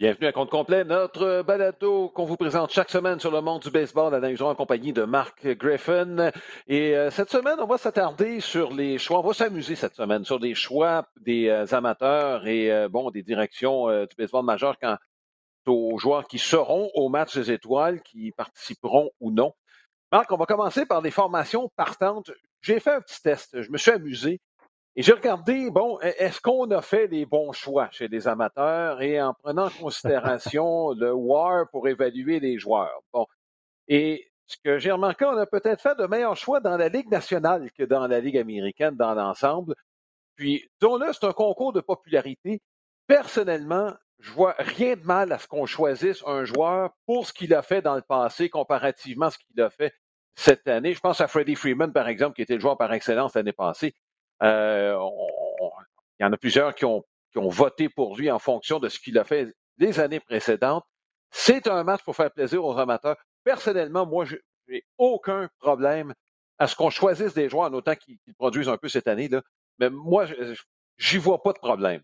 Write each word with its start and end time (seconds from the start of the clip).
Bienvenue 0.00 0.28
à 0.28 0.32
compte 0.32 0.48
complet, 0.48 0.82
notre 0.82 1.42
balado 1.42 2.08
qu'on 2.08 2.24
vous 2.24 2.38
présente 2.38 2.70
chaque 2.70 2.88
semaine 2.88 3.20
sur 3.20 3.30
le 3.30 3.42
monde 3.42 3.60
du 3.60 3.70
baseball, 3.70 4.14
analysant 4.14 4.48
en 4.48 4.54
compagnie 4.54 4.94
de 4.94 5.02
Mark 5.02 5.46
Griffin. 5.46 6.30
Et 6.68 6.96
euh, 6.96 7.10
cette 7.10 7.28
semaine, 7.28 7.56
on 7.60 7.66
va 7.66 7.76
s'attarder 7.76 8.40
sur 8.40 8.72
les 8.72 8.96
choix, 8.96 9.18
on 9.18 9.28
va 9.28 9.34
s'amuser 9.34 9.76
cette 9.76 9.94
semaine 9.94 10.24
sur 10.24 10.38
les 10.38 10.54
choix 10.54 11.06
des 11.20 11.48
euh, 11.48 11.66
amateurs 11.72 12.46
et 12.46 12.72
euh, 12.72 12.88
bon 12.88 13.10
des 13.10 13.22
directions 13.22 13.90
du 14.06 14.16
baseball 14.16 14.42
majeur 14.42 14.78
quant 14.78 14.96
aux 15.66 15.98
joueurs 15.98 16.26
qui 16.26 16.38
seront 16.38 16.90
au 16.94 17.10
match 17.10 17.36
des 17.36 17.50
étoiles, 17.50 18.00
qui 18.00 18.32
participeront 18.32 19.10
ou 19.20 19.30
non. 19.30 19.52
Marc, 20.10 20.32
on 20.32 20.38
va 20.38 20.46
commencer 20.46 20.86
par 20.86 21.02
les 21.02 21.10
formations 21.10 21.70
partantes. 21.76 22.30
J'ai 22.62 22.80
fait 22.80 22.94
un 22.94 23.02
petit 23.02 23.20
test, 23.20 23.60
je 23.60 23.70
me 23.70 23.76
suis 23.76 23.90
amusé. 23.90 24.40
Et 24.96 25.02
j'ai 25.02 25.12
regardé, 25.12 25.70
bon, 25.70 25.98
e-, 26.02 26.14
est-ce 26.18 26.40
qu'on 26.40 26.70
a 26.70 26.82
fait 26.82 27.06
les 27.06 27.26
bons 27.26 27.52
choix 27.52 27.88
chez 27.90 28.08
les 28.08 28.26
amateurs? 28.28 29.00
Et 29.02 29.20
en 29.22 29.34
prenant 29.34 29.66
en 29.66 29.70
considération 29.70 30.90
le 30.98 31.12
WAR 31.12 31.68
pour 31.70 31.88
évaluer 31.88 32.40
les 32.40 32.58
joueurs? 32.58 33.00
Bon. 33.12 33.26
Et 33.88 34.30
ce 34.46 34.56
que 34.64 34.78
j'ai 34.78 34.90
remarqué, 34.90 35.24
on 35.24 35.36
a 35.36 35.46
peut-être 35.46 35.80
fait 35.80 35.96
de 35.96 36.06
meilleurs 36.06 36.36
choix 36.36 36.60
dans 36.60 36.76
la 36.76 36.88
Ligue 36.88 37.10
nationale 37.10 37.70
que 37.72 37.84
dans 37.84 38.06
la 38.08 38.20
Ligue 38.20 38.36
américaine 38.36 38.96
dans 38.96 39.14
l'ensemble. 39.14 39.74
Puis, 40.34 40.68
disons-le, 40.80 41.12
c'est 41.12 41.24
un 41.24 41.32
concours 41.32 41.72
de 41.72 41.80
popularité. 41.80 42.60
Personnellement, 43.06 43.92
je 44.18 44.32
vois 44.32 44.54
rien 44.58 44.96
de 44.96 45.04
mal 45.04 45.32
à 45.32 45.38
ce 45.38 45.46
qu'on 45.46 45.66
choisisse 45.66 46.22
un 46.26 46.44
joueur 46.44 46.90
pour 47.06 47.26
ce 47.26 47.32
qu'il 47.32 47.54
a 47.54 47.62
fait 47.62 47.82
dans 47.82 47.94
le 47.94 48.02
passé 48.02 48.50
comparativement 48.50 49.26
à 49.26 49.30
ce 49.30 49.38
qu'il 49.38 49.60
a 49.60 49.70
fait 49.70 49.94
cette 50.34 50.66
année. 50.68 50.94
Je 50.94 51.00
pense 51.00 51.20
à 51.20 51.28
Freddie 51.28 51.54
Freeman, 51.54 51.92
par 51.92 52.08
exemple, 52.08 52.36
qui 52.36 52.42
était 52.42 52.54
le 52.54 52.60
joueur 52.60 52.76
par 52.76 52.92
excellence 52.92 53.34
l'année 53.34 53.52
passée. 53.52 53.94
Euh, 54.42 54.96
il 56.18 56.22
y 56.22 56.26
en 56.26 56.32
a 56.32 56.36
plusieurs 56.36 56.74
qui 56.74 56.84
ont, 56.84 57.04
qui 57.32 57.38
ont 57.38 57.48
voté 57.48 57.88
pour 57.88 58.16
lui 58.16 58.30
en 58.30 58.38
fonction 58.38 58.78
de 58.78 58.88
ce 58.88 58.98
qu'il 58.98 59.18
a 59.18 59.24
fait 59.24 59.54
les 59.78 60.00
années 60.00 60.20
précédentes. 60.20 60.84
C'est 61.30 61.66
un 61.68 61.84
match 61.84 62.02
pour 62.02 62.16
faire 62.16 62.30
plaisir 62.30 62.64
aux 62.64 62.78
amateurs. 62.78 63.16
Personnellement, 63.44 64.06
moi, 64.06 64.24
je 64.24 64.36
n'ai 64.68 64.84
aucun 64.98 65.48
problème 65.58 66.12
à 66.58 66.66
ce 66.66 66.76
qu'on 66.76 66.90
choisisse 66.90 67.34
des 67.34 67.48
joueurs, 67.48 67.70
en 67.70 67.74
autant 67.74 67.94
qu'ils 67.94 68.18
produisent 68.36 68.68
un 68.68 68.76
peu 68.76 68.88
cette 68.88 69.08
année. 69.08 69.28
Là. 69.28 69.40
Mais 69.78 69.88
moi, 69.90 70.26
j'y 70.98 71.18
vois 71.18 71.42
pas 71.42 71.52
de 71.52 71.58
problème. 71.58 72.02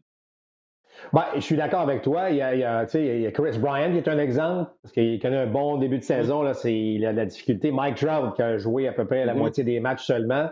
Ben, 1.12 1.26
je 1.34 1.40
suis 1.40 1.56
d'accord 1.56 1.80
avec 1.80 2.00
toi. 2.00 2.30
Il 2.30 2.36
y, 2.36 2.42
a, 2.42 2.54
il, 2.54 2.60
y 2.60 2.64
a, 2.64 2.86
il 2.94 3.20
y, 3.20 3.26
a, 3.26 3.32
Chris 3.32 3.58
Bryant 3.58 3.92
qui 3.92 3.98
est 3.98 4.08
un 4.08 4.18
exemple, 4.18 4.70
parce 4.82 4.94
qu'il 4.94 5.20
connaît 5.20 5.36
un 5.36 5.46
bon 5.46 5.76
début 5.76 5.98
de 5.98 6.04
saison. 6.04 6.42
Là, 6.42 6.54
c'est, 6.54 6.74
il 6.74 7.04
a 7.04 7.12
de 7.12 7.18
la 7.18 7.26
difficulté. 7.26 7.70
Mike 7.70 7.96
Trout 7.96 8.34
qui 8.34 8.42
a 8.42 8.56
joué 8.56 8.88
à 8.88 8.92
peu 8.92 9.06
près 9.06 9.26
la 9.26 9.34
mm-hmm. 9.34 9.38
moitié 9.38 9.64
des 9.64 9.80
matchs 9.80 10.06
seulement. 10.06 10.50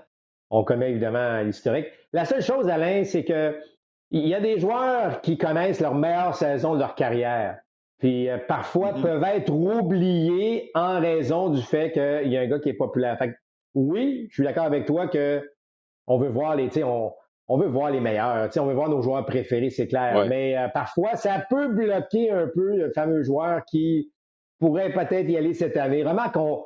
On 0.56 0.62
connaît 0.62 0.90
évidemment 0.90 1.40
l'historique. 1.40 1.89
La 2.12 2.24
seule 2.24 2.40
chose, 2.40 2.68
Alain, 2.68 3.02
c'est 3.02 3.24
que 3.24 3.58
il 4.12 4.28
y 4.28 4.34
a 4.34 4.40
des 4.40 4.61
joueurs 4.61 5.20
qui 5.20 5.36
connaissent 5.36 5.80
leur 5.80 5.96
meilleure 5.96 6.36
saison 6.36 6.74
de 6.74 6.78
leur 6.78 6.95
carrière. 6.95 7.58
Puis 7.98 8.28
euh, 8.28 8.39
parfois 8.39 8.92
mm-hmm. 8.92 9.02
peuvent 9.02 9.24
être 9.24 9.52
oubliés 9.52 10.70
en 10.77 11.01
raison 11.01 11.48
du 11.48 11.61
fait 11.61 11.90
qu'il 11.90 12.30
y 12.33 12.36
a 12.36 12.42
un 12.42 12.46
gars 12.46 12.61
qui 12.61 12.68
est 12.68 12.74
populaire. 12.74 13.18
Fait 13.18 13.34
oui, 13.74 14.28
je 14.30 14.34
suis 14.34 14.45
d'accord 14.45 14.67
avec 14.67 14.86
toi 14.86 15.08
que 15.08 15.42
on 16.06 16.18
veut 16.18 16.28
voir 16.28 16.55
les, 16.55 16.84
on, 16.84 17.12
on 17.48 17.58
veut 17.58 17.67
voir 17.67 17.90
les 17.90 17.98
meilleurs, 17.98 18.48
on 18.57 18.67
veut 18.67 18.74
voir 18.74 18.89
nos 18.89 19.02
joueurs 19.02 19.27
préférés, 19.27 19.70
c'est 19.70 19.89
clair. 19.89 20.24
Mais 20.28 20.57
euh, 20.57 20.68
parfois, 20.68 21.17
ça 21.17 21.45
peut 21.51 21.67
bloquer 21.67 22.30
un 22.30 22.46
peu 22.46 22.77
le 22.77 22.92
fameux 22.92 23.24
joueur 23.24 23.64
qui 23.64 24.12
pourrait 24.61 24.92
peut-être 24.92 25.28
y 25.28 25.36
aller 25.36 25.52
cette 25.52 25.77
année. 25.77 26.05
Vraiment 26.05 26.28
qu'on 26.30 26.64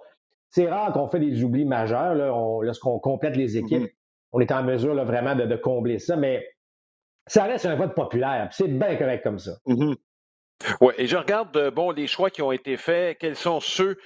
c'est 0.51 0.69
rare 0.69 0.93
qu'on 0.93 1.09
fait 1.09 1.21
des 1.21 1.45
oublis 1.45 1.65
majeurs 1.65 2.15
lorsqu'on 2.63 2.99
complète 2.99 3.37
les 3.37 3.57
équipes. 3.57 3.83
Mm-hmm. 3.83 3.95
On 4.33 4.41
est 4.41 4.53
en 4.53 4.63
mesure 4.63 4.95
vraiment 5.05 5.35
de, 5.35 5.57
combler 5.57 5.99
ça, 5.99 6.17
mais 6.17 6.47
ça 7.27 7.45
reste 7.45 7.67
un 7.67 7.77
vote 7.77 7.95
populaire. 7.95 8.49
C'est 8.53 8.69
bien 8.69 8.97
correct 8.97 9.23
comme 9.23 9.39
ça. 9.39 9.53
Mm-hmm. 9.67 9.97
Oui, 10.81 10.95
et 10.99 11.07
je 11.07 11.17
regarde 11.17 11.57
euh, 11.57 11.71
bon, 11.71 11.91
les 11.91 12.07
choix 12.07 12.31
qui 12.31 12.43
ont 12.43 12.53
été 12.53 12.77
faits, 12.77 13.19
quels 13.19 13.37
sont 13.37 13.61
ceux 13.61 13.97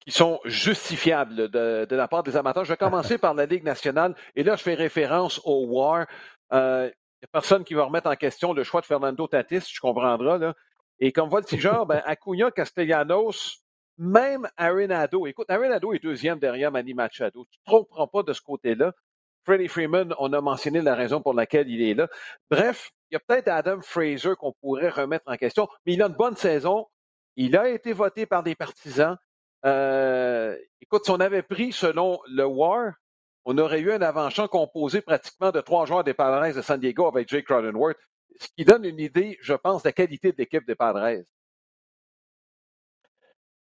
qui 0.00 0.10
sont 0.10 0.38
justifiables 0.44 1.48
de, 1.48 1.86
la 1.90 2.08
part 2.08 2.22
des 2.22 2.36
amateurs? 2.36 2.64
Je 2.64 2.72
vais 2.72 2.76
commencer 2.76 3.16
par 3.16 3.34
la 3.34 3.46
Ligue 3.46 3.64
nationale, 3.64 4.14
et 4.36 4.42
là, 4.42 4.56
je 4.56 4.62
fais 4.62 4.74
référence 4.74 5.40
au 5.44 5.66
WAR. 5.66 6.06
Euh, 6.52 6.90
il 6.90 7.24
n'y 7.24 7.26
a 7.26 7.32
personne 7.32 7.64
qui 7.64 7.72
va 7.72 7.84
remettre 7.84 8.10
en 8.10 8.16
question 8.16 8.52
le 8.52 8.64
choix 8.64 8.82
de 8.82 8.86
Fernando 8.86 9.26
Tatis, 9.26 9.60
tu 9.60 9.80
comprendras. 9.80 10.36
Là. 10.36 10.54
Et 11.00 11.10
comme 11.10 11.30
voltigeur, 11.30 11.86
ben, 11.86 12.02
Acuna 12.04 12.50
Castellanos, 12.50 13.63
même 13.98 14.48
Arenado. 14.56 15.26
Écoute, 15.26 15.50
Arenado 15.50 15.92
est 15.92 16.02
deuxième 16.02 16.38
derrière 16.38 16.72
Manny 16.72 16.94
Machado. 16.94 17.44
Tu 17.50 17.58
ne 17.58 17.64
te 17.64 17.70
tromperas 17.70 18.06
pas 18.06 18.22
de 18.22 18.32
ce 18.32 18.40
côté-là. 18.40 18.92
Freddie 19.44 19.68
Freeman, 19.68 20.14
on 20.18 20.32
a 20.32 20.40
mentionné 20.40 20.80
la 20.80 20.94
raison 20.94 21.20
pour 21.20 21.34
laquelle 21.34 21.68
il 21.68 21.82
est 21.82 21.94
là. 21.94 22.08
Bref, 22.50 22.90
il 23.10 23.14
y 23.14 23.16
a 23.16 23.20
peut-être 23.20 23.48
Adam 23.48 23.80
Fraser 23.82 24.34
qu'on 24.38 24.52
pourrait 24.52 24.88
remettre 24.88 25.24
en 25.26 25.36
question, 25.36 25.68
mais 25.84 25.92
il 25.92 26.02
a 26.02 26.06
une 26.06 26.14
bonne 26.14 26.36
saison. 26.36 26.86
Il 27.36 27.56
a 27.56 27.68
été 27.68 27.92
voté 27.92 28.26
par 28.26 28.42
des 28.42 28.54
partisans. 28.54 29.18
Euh, 29.66 30.56
écoute, 30.80 31.04
si 31.04 31.10
on 31.10 31.20
avait 31.20 31.42
pris 31.42 31.72
selon 31.72 32.20
le 32.26 32.44
WAR, 32.44 32.92
on 33.44 33.58
aurait 33.58 33.80
eu 33.80 33.92
un 33.92 34.00
avant-champ 34.00 34.48
composé 34.48 35.02
pratiquement 35.02 35.50
de 35.50 35.60
trois 35.60 35.84
joueurs 35.84 36.04
des 36.04 36.14
Padres 36.14 36.54
de 36.54 36.62
San 36.62 36.80
Diego 36.80 37.06
avec 37.06 37.28
Jake 37.28 37.44
Cronenworth, 37.44 37.98
ce 38.40 38.48
qui 38.56 38.64
donne 38.64 38.84
une 38.84 39.00
idée, 39.00 39.38
je 39.42 39.54
pense, 39.54 39.82
de 39.82 39.88
la 39.88 39.92
qualité 39.92 40.32
de 40.32 40.38
l'équipe 40.38 40.66
des 40.66 40.74
Padres. 40.74 41.24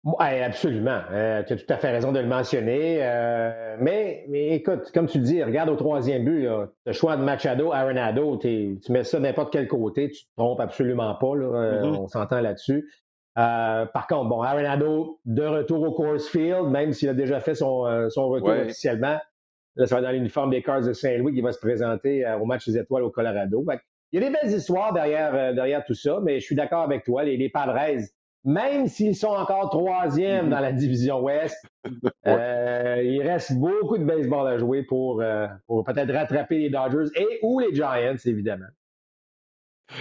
Oui, 0.07 0.41
absolument. 0.41 1.01
Euh, 1.11 1.43
tu 1.43 1.55
as 1.55 1.57
tout 1.57 1.65
à 1.69 1.79
fait 1.79 1.91
raison 1.91 2.13
de 2.13 2.21
le 2.21 2.29
mentionner. 2.29 2.99
Euh, 3.01 3.77
mais, 3.81 4.25
mais 4.29 4.51
écoute, 4.51 4.93
comme 4.95 5.09
tu 5.09 5.19
le 5.19 5.25
dis, 5.25 5.43
regarde 5.43 5.69
au 5.69 5.75
troisième 5.75 6.25
but, 6.25 6.47
le 6.87 6.93
choix 6.93 7.17
de 7.17 7.25
Machado, 7.25 7.73
Arenado, 7.73 8.37
tu 8.37 8.79
mets 8.89 9.03
ça 9.03 9.19
n'importe 9.19 9.53
quel 9.53 9.67
côté, 9.67 10.09
tu 10.11 10.23
te 10.27 10.31
trompes 10.37 10.61
absolument 10.61 11.13
pas. 11.17 11.27
Euh, 11.27 11.83
mm-hmm. 11.83 11.97
On 11.97 12.07
s'entend 12.07 12.41
là-dessus. 12.41 12.89
par 13.35 14.07
contre, 14.09 14.29
bon, 14.29 14.43
Arenado 14.43 15.19
de 15.25 15.43
retour 15.43 15.83
au 15.83 15.91
Coors 15.91 16.21
Field, 16.21 16.69
même 16.69 16.93
s'il 16.93 17.09
a 17.09 17.15
déjà 17.15 17.41
fait 17.41 17.57
son, 17.57 18.09
son 18.09 18.29
retour 18.29 18.51
officiellement. 18.51 19.19
Là, 19.75 19.87
ça 19.87 19.97
va 19.97 20.03
dans 20.03 20.13
l'uniforme 20.13 20.51
des 20.51 20.63
Cards 20.63 20.83
de 20.83 20.93
Saint-Louis 20.93 21.35
qui 21.35 21.41
va 21.41 21.51
se 21.51 21.59
présenter 21.59 22.25
au 22.41 22.45
match 22.45 22.65
des 22.65 22.79
étoiles 22.79 23.03
au 23.03 23.11
Colorado. 23.11 23.65
il 24.13 24.21
y 24.21 24.25
a 24.25 24.29
des 24.29 24.37
belles 24.41 24.55
histoires 24.55 24.93
derrière, 24.93 25.53
derrière 25.53 25.85
tout 25.85 25.95
ça, 25.95 26.21
mais 26.23 26.39
je 26.39 26.45
suis 26.45 26.55
d'accord 26.55 26.83
avec 26.83 27.03
toi. 27.03 27.25
Les, 27.25 27.37
les 27.37 27.49
Padres, 27.49 27.77
même 28.47 28.87
s'ils 28.87 29.17
sont 29.17 29.27
encore 29.27 29.71
troisième 29.71 30.51
dans 30.51 30.61
la 30.61 30.73
division 30.73 31.21
Ouest, 31.21 31.67
euh, 32.27 33.03
il 33.03 33.21
reste 33.23 33.55
beaucoup 33.59 33.99
de 33.99 34.05
baseball 34.05 34.47
à 34.47 34.57
jouer 34.57 34.85
pour, 34.85 35.21
euh, 35.21 35.49
pour 35.67 35.85
peut-être 35.85 36.13
rattraper 36.13 36.59
les 36.59 36.71
Dodgers 36.71 37.11
et 37.17 37.41
ou 37.43 37.59
les 37.59 37.75
Giants, 37.75 38.17
évidemment. 38.25 38.67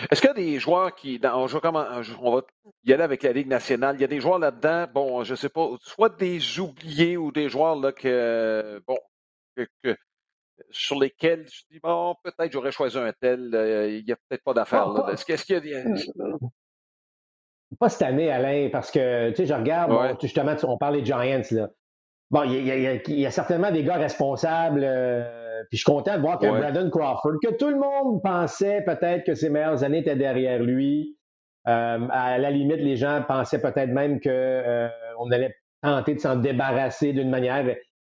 Est-ce 0.09 0.21
qu'il 0.21 0.29
y 0.29 0.31
a 0.31 0.35
des 0.35 0.59
joueurs 0.59 0.95
qui. 0.95 1.19
on, 1.23 1.45
va 1.45 2.41
y 2.83 2.93
aller 2.93 3.03
avec 3.03 3.21
la 3.21 3.33
Ligue 3.33 3.47
nationale. 3.47 3.95
Il 3.97 4.01
y 4.01 4.03
a 4.03 4.07
des 4.07 4.19
joueurs 4.19 4.39
là-dedans, 4.39 4.85
bon, 4.91 5.23
je 5.23 5.33
ne 5.33 5.35
sais 5.35 5.49
pas, 5.49 5.69
soit 5.81 6.15
des 6.17 6.59
oubliés 6.59 7.17
ou 7.17 7.31
des 7.31 7.49
joueurs 7.49 7.75
là, 7.75 7.91
que, 7.91 8.81
bon, 8.87 8.97
sur 10.71 10.99
lesquels 10.99 11.47
je 11.47 11.63
dis, 11.69 11.79
bon, 11.79 12.15
peut-être 12.23 12.51
j'aurais 12.51 12.71
choisi 12.71 12.97
un 12.97 13.13
tel, 13.13 13.53
euh, 13.53 13.89
il 13.89 14.05
n'y 14.05 14.11
a 14.11 14.15
peut-être 14.15 14.43
pas 14.43 14.53
d'affaire 14.53 14.89
là. 14.89 15.11
Est-ce 15.11 15.25
qu'il 15.25 15.55
y 15.55 15.57
a 15.57 15.59
des. 15.59 15.83
Pas 17.79 17.89
cette 17.89 18.03
année, 18.03 18.31
Alain, 18.31 18.69
parce 18.71 18.91
que, 18.91 19.29
tu 19.29 19.35
sais, 19.37 19.45
je 19.45 19.53
regarde, 19.53 20.17
justement, 20.21 20.55
on 20.63 20.77
parle 20.77 20.97
des 20.97 21.05
Giants, 21.05 21.41
là. 21.51 21.69
Bon, 22.31 22.43
il 22.43 22.65
y, 22.65 23.25
a, 23.25 23.31
certainement 23.31 23.71
des 23.71 23.83
gars 23.83 23.97
responsables, 23.97 24.81
euh, 24.83 25.61
puis 25.69 25.77
je 25.77 25.83
suis 25.83 25.91
content 25.91 26.15
de 26.15 26.21
voir 26.21 26.39
que 26.39 26.47
Brandon 26.47 26.89
Crawford, 26.89 27.33
que 27.41 27.53
tout 27.53 27.69
le 27.69 27.77
monde 27.77 28.21
pensait 28.23 28.81
peut-être 28.81 29.25
que 29.25 29.35
ses 29.35 29.49
meilleures 29.49 29.83
années 29.83 29.99
étaient 29.99 30.15
derrière 30.15 30.61
lui. 30.61 31.17
Euh, 31.67 32.07
à 32.09 32.37
la 32.37 32.49
limite, 32.49 32.77
les 32.77 32.95
gens 32.95 33.23
pensaient 33.27 33.61
peut-être 33.61 33.89
même 33.89 34.19
qu'on 34.19 34.29
euh, 34.29 34.89
allait 35.31 35.55
tenter 35.81 36.15
de 36.15 36.19
s'en 36.19 36.35
débarrasser 36.35 37.13
d'une 37.13 37.29
manière. 37.29 37.63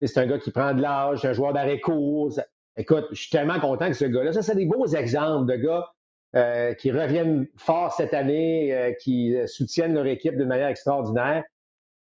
C'est 0.02 0.20
un 0.20 0.28
gars 0.28 0.40
qui 0.40 0.52
prend 0.52 0.74
de 0.74 0.82
l'âge, 0.82 1.24
un 1.26 1.34
joueur 1.34 1.54
d'arrêt 1.54 1.80
court. 1.80 2.32
Écoute, 2.76 3.08
je 3.12 3.22
suis 3.22 3.30
tellement 3.30 3.60
content 3.60 3.88
que 3.88 3.94
ce 3.94 4.06
gars-là, 4.06 4.34
ça, 4.34 4.42
c'est 4.42 4.56
des 4.56 4.66
beaux 4.66 4.88
exemples 4.88 5.50
de 5.52 5.56
gars 5.58 5.88
qui 6.34 6.92
reviennent 6.92 7.48
fort 7.58 7.94
cette 7.94 8.14
année, 8.14 8.96
qui 9.02 9.36
soutiennent 9.48 9.94
leur 9.94 10.06
équipe 10.06 10.38
d'une 10.38 10.48
manière 10.48 10.70
extraordinaire. 10.70 11.44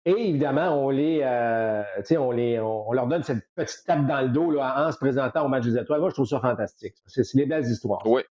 Et 0.04 0.12
évidemment, 0.12 0.84
on 0.84 0.90
les, 0.90 1.24
on 2.18 2.32
les, 2.32 2.60
on, 2.60 2.92
leur 2.92 3.08
donne 3.08 3.24
cette 3.24 3.46
petite 3.56 3.86
tape 3.86 4.06
dans 4.08 4.22
le 4.22 4.30
dos 4.30 4.52
là, 4.52 4.88
en 4.88 4.92
se 4.92 4.98
présentant 4.98 5.46
au 5.46 5.48
match 5.48 5.64
des 5.64 5.78
étoiles. 5.78 6.02
Moi, 6.02 6.10
je 6.10 6.16
trouve 6.16 6.28
ça 6.28 6.40
fantastique. 6.40 6.96
C'est 7.08 7.36
des 7.36 7.46
belles 7.46 7.66
histoires. 7.66 8.02
Oui, 8.06 8.24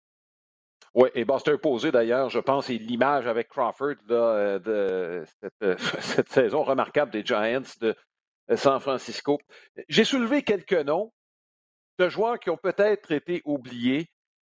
oui, 0.94 1.08
et 1.14 1.24
Buster 1.24 1.56
Posé, 1.56 1.92
d'ailleurs, 1.92 2.30
je 2.30 2.40
pense, 2.40 2.66
c'est 2.66 2.74
l'image 2.74 3.26
avec 3.28 3.48
Crawford 3.48 3.94
euh, 4.10 4.58
de 4.58 5.24
euh, 5.62 5.76
cette, 6.00 6.28
saison 6.28 6.64
remarquable 6.64 7.12
des 7.12 7.24
Giants 7.24 7.62
de 7.80 7.94
euh, 8.50 8.56
San 8.56 8.80
Francisco. 8.80 9.38
J'ai 9.88 10.04
soulevé 10.04 10.42
quelques 10.42 10.72
noms 10.72 11.12
de 11.98 12.08
joueurs 12.08 12.40
qui 12.40 12.50
ont 12.50 12.56
peut-être 12.56 13.12
été 13.12 13.40
oubliés. 13.44 14.10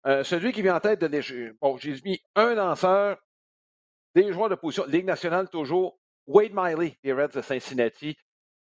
Celui 0.06 0.52
qui 0.52 0.62
vient 0.62 0.76
en 0.76 0.80
tête 0.80 1.02
de 1.02 1.54
bon, 1.62 1.78
j'ai 1.78 1.96
mis 2.04 2.22
un 2.36 2.56
lanceur, 2.56 3.18
des 4.16 4.32
joueurs 4.32 4.50
de 4.50 4.56
position, 4.56 4.86
Ligue 4.88 5.06
nationale 5.06 5.50
toujours, 5.50 5.98
Wade 6.28 6.52
Miley 6.54 6.98
des 7.04 7.14
Reds 7.14 7.34
de 7.36 7.42
Cincinnati. 7.42 8.16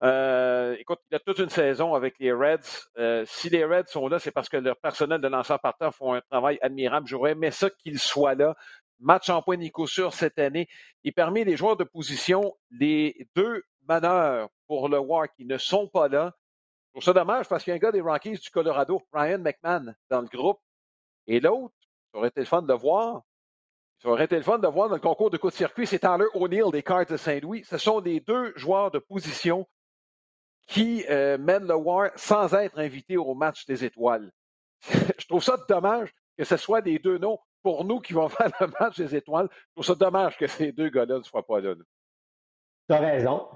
Euh, 0.03 0.75
écoute, 0.81 0.99
il 1.11 1.15
a 1.15 1.21
toute 1.21 1.39
une 1.39 1.49
saison 1.49 1.95
avec 1.95 2.19
les 2.19 2.33
Reds. 2.33 2.89
Euh, 2.99 3.25
si 3.27 3.51
les 3.51 3.65
Reds 3.65 3.89
sont 3.89 4.09
là, 4.09 4.19
c'est 4.19 4.33
parce 4.33 4.49
que 4.49 4.57
leur 4.57 4.77
personnel 4.79 5.21
de 5.21 5.29
lanceurs 5.29 5.61
partant 5.61 5.93
font 5.93 6.15
un 6.15 6.21
travail 6.23 6.59
admirable. 6.61 7.07
J'aurais 7.07 7.33
aimé 7.33 7.51
ça 7.51 7.71
qu'ils 7.71 8.01
soient 8.01 8.35
là. 8.35 8.57
Match 8.99 9.31
en 9.31 9.43
point 9.43 9.57
Nico 9.57 9.87
sur 9.87 10.13
cette 10.13 10.39
année. 10.39 10.69
Il 11.05 11.13
permet 11.13 11.45
les 11.45 11.57
joueurs 11.57 11.77
de 11.77 11.85
position, 11.85 12.57
les 12.71 13.29
deux 13.37 13.63
meneurs 13.89 14.49
pour 14.67 14.89
le 14.89 14.99
War 14.99 15.33
qui 15.33 15.45
ne 15.45 15.59
sont 15.59 15.89
pas 15.89 16.09
là. 16.09 16.35
Je 16.87 17.01
trouve 17.01 17.05
ça 17.05 17.13
dommage 17.13 17.49
parce 17.49 17.65
qu'il 17.65 17.71
y 17.71 17.75
a 17.75 17.77
un 17.77 17.81
gars 17.81 17.93
des 17.93 18.01
Rockies 18.01 18.33
du 18.33 18.51
Colorado, 18.51 19.03
Ryan 19.13 19.39
McMahon, 19.39 19.95
dans 20.11 20.21
le 20.21 20.29
groupe. 20.29 20.61
Et 21.27 21.41
l'autre, 21.41 21.75
ça 22.13 22.19
aurait 22.19 22.29
été 22.29 22.41
le 22.41 22.47
fun 22.47 22.63
de 22.63 22.69
le 22.69 22.75
voir. 22.75 23.23
Ça 23.99 24.09
aurait 24.09 24.25
été 24.25 24.37
le 24.37 24.43
fun 24.43 24.59
de 24.59 24.67
voir 24.67 24.89
dans 24.89 24.97
le 24.97 25.01
concours 25.01 25.31
de 25.31 25.37
coup 25.37 25.51
de 25.51 25.55
circuit, 25.55 25.87
c'est 25.87 26.01
Tyler 26.01 26.27
O'Neill 26.35 26.71
des 26.73 26.83
Cards 26.83 27.07
de 27.07 27.17
Saint-Louis. 27.17 27.65
Ce 27.65 27.79
sont 27.79 28.01
les 28.01 28.21
deux 28.21 28.53
joueurs 28.57 28.91
de 28.91 28.99
position 28.99 29.69
qui 30.67 31.05
euh, 31.09 31.39
mène 31.39 31.67
le 31.67 31.75
War 31.75 32.11
sans 32.17 32.53
être 32.55 32.79
invité 32.79 33.17
au 33.17 33.35
match 33.35 33.65
des 33.67 33.85
étoiles. 33.85 34.33
je 35.19 35.27
trouve 35.27 35.43
ça 35.43 35.57
dommage 35.69 36.13
que 36.37 36.45
ce 36.45 36.57
soit 36.57 36.81
des 36.81 36.99
deux 36.99 37.19
noms 37.19 37.39
pour 37.63 37.85
nous 37.85 38.01
qui 38.01 38.13
vont 38.13 38.29
faire 38.31 38.51
le 38.61 38.67
match 38.81 38.97
des 38.97 39.15
étoiles. 39.15 39.49
Je 39.53 39.73
trouve 39.75 39.85
ça 39.85 39.95
dommage 39.95 40.37
que 40.37 40.47
ces 40.47 40.73
deux 40.73 40.89
gars-là 40.89 41.19
ne 41.19 41.23
soient 41.23 41.47
pas 41.47 41.61
là. 41.61 41.75
Tu 42.89 42.95
as 42.95 42.99
raison. 42.99 43.47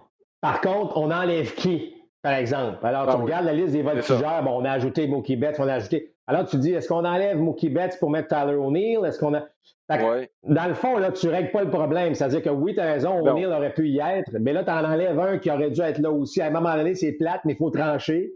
Par 0.41 0.61
contre, 0.61 0.97
on 0.97 1.11
enlève 1.11 1.55
qui, 1.55 1.95
par 2.23 2.35
exemple? 2.35 2.85
Alors, 2.87 3.05
tu 3.05 3.11
ah 3.11 3.17
regardes 3.17 3.47
la 3.47 3.53
liste 3.53 3.73
des 3.73 3.83
voltigeurs, 3.83 4.43
bon, 4.43 4.61
on 4.61 4.65
a 4.65 4.71
ajouté 4.71 5.07
Mookie 5.07 5.37
Betts, 5.37 5.59
on 5.59 5.67
a 5.67 5.75
ajouté. 5.75 6.16
Alors, 6.27 6.47
tu 6.47 6.57
dis, 6.59 6.73
est-ce 6.73 6.89
qu'on 6.89 7.05
enlève 7.05 7.39
Mookie 7.39 7.71
Betts 7.71 7.99
pour 8.01 8.11
mettre 8.11 8.29
Tyler 8.29 8.57
O'Neill? 8.57 9.05
Est-ce 9.05 9.19
qu'on 9.19 9.35
a. 9.35 9.45
Dans 9.89 10.67
le 10.67 10.75
fond, 10.75 10.99
là, 10.99 11.13
tu 11.13 11.27
ne 11.27 11.33
règles 11.33 11.53
pas 11.53 11.63
le 11.63 11.71
problème. 11.71 12.15
C'est-à-dire 12.15 12.43
que 12.43 12.51
oui, 12.51 12.75
tu 12.75 12.81
as 12.81 12.93
raison, 12.93 13.21
O'Neill 13.21 13.47
aurait 13.47 13.73
pu 13.73 13.89
y 13.89 14.01
être, 14.01 14.33
mais 14.41 14.53
là, 14.53 14.65
tu 14.65 14.71
en 14.71 14.85
enlèves 14.85 15.19
un 15.19 15.39
qui 15.39 15.51
aurait 15.51 15.71
dû 15.71 15.81
être 15.81 15.99
là 15.99 16.11
aussi. 16.11 16.43
À 16.43 16.47
un 16.47 16.51
moment 16.51 16.75
donné, 16.75 16.95
c'est 16.97 17.13
plate, 17.13 17.43
mais 17.45 17.53
il 17.53 17.57
faut 17.57 17.71
trancher. 17.71 18.33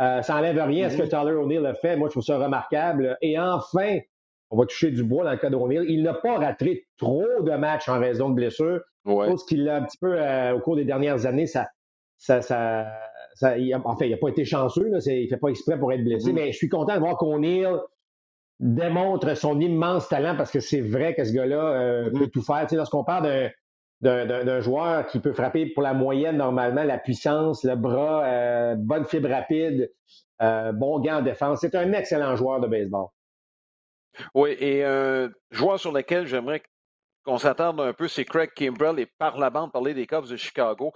Euh, 0.00 0.22
ça 0.22 0.34
n'enlève 0.34 0.58
rien 0.66 0.86
à 0.86 0.90
ce 0.90 0.96
que 0.96 1.02
mm-hmm. 1.02 1.22
Tyler 1.22 1.32
O'Neill 1.32 1.66
a 1.66 1.74
fait. 1.74 1.96
Moi, 1.96 2.08
je 2.08 2.12
trouve 2.12 2.24
ça 2.24 2.38
remarquable. 2.38 3.18
Et 3.20 3.38
enfin, 3.38 3.98
on 4.50 4.56
va 4.56 4.66
toucher 4.66 4.90
du 4.90 5.04
bois 5.04 5.24
dans 5.24 5.32
le 5.32 5.36
cas 5.36 5.50
d'O'Neill. 5.50 5.84
Il 5.88 6.02
n'a 6.02 6.14
pas 6.14 6.38
raté 6.38 6.86
trop 6.96 7.26
de 7.40 7.50
matchs 7.56 7.88
en 7.88 7.98
raison 7.98 8.30
de 8.30 8.34
blessures. 8.34 8.80
Ouais. 9.04 9.26
Je 9.26 9.30
pense 9.30 9.44
qu'il 9.44 9.68
a 9.68 9.76
un 9.76 9.82
petit 9.82 9.98
peu, 9.98 10.14
euh, 10.16 10.54
au 10.54 10.60
cours 10.60 10.76
des 10.76 10.84
dernières 10.84 11.26
années, 11.26 11.46
ça, 11.46 11.68
ça, 12.18 12.40
ça, 12.40 12.86
ça 13.34 13.58
il 13.58 13.74
enfin, 13.74 14.06
il 14.06 14.10
n'a 14.12 14.16
pas 14.16 14.28
été 14.28 14.44
chanceux. 14.44 14.88
Là, 14.88 14.98
il 15.06 15.24
ne 15.24 15.28
fait 15.28 15.36
pas 15.36 15.48
exprès 15.48 15.78
pour 15.78 15.92
être 15.92 16.04
blessé. 16.04 16.30
Mm-hmm. 16.30 16.34
Mais 16.34 16.52
je 16.52 16.56
suis 16.56 16.68
content 16.68 16.94
de 16.94 17.00
voir 17.00 17.16
qu'O'Neill 17.16 17.78
démontre 18.60 19.36
son 19.36 19.60
immense 19.60 20.08
talent 20.08 20.36
parce 20.36 20.50
que 20.50 20.60
c'est 20.60 20.80
vrai 20.80 21.14
que 21.14 21.24
ce 21.24 21.32
gars-là 21.32 21.56
euh, 21.56 22.10
mm-hmm. 22.10 22.18
peut 22.18 22.28
tout 22.28 22.42
faire. 22.42 22.66
Lorsqu'on 22.72 23.04
parle 23.04 23.50
d'un 24.00 24.60
joueur 24.60 25.06
qui 25.06 25.18
peut 25.18 25.32
frapper 25.32 25.66
pour 25.66 25.82
la 25.82 25.94
moyenne 25.94 26.36
normalement, 26.36 26.84
la 26.84 26.98
puissance, 26.98 27.64
le 27.64 27.74
bras, 27.74 28.24
euh, 28.24 28.74
bonne 28.76 29.04
fibre 29.04 29.28
rapide, 29.28 29.92
euh, 30.42 30.72
bon 30.72 31.00
gant 31.00 31.18
en 31.18 31.22
défense. 31.22 31.60
C'est 31.60 31.74
un 31.74 31.92
excellent 31.92 32.36
joueur 32.36 32.60
de 32.60 32.68
baseball. 32.68 33.06
Oui, 34.34 34.56
et 34.60 34.84
un 34.84 35.28
joueur 35.50 35.80
sur 35.80 35.90
lequel 35.90 36.26
j'aimerais 36.26 36.62
qu'on 37.24 37.38
s'attarde 37.38 37.80
un 37.80 37.92
peu, 37.92 38.06
c'est 38.06 38.24
Craig 38.24 38.50
Kimbrell 38.54 39.00
et 39.00 39.06
par 39.06 39.38
la 39.38 39.50
bande 39.50 39.72
parler 39.72 39.94
des 39.94 40.06
Cubs 40.06 40.28
de 40.28 40.36
Chicago. 40.36 40.92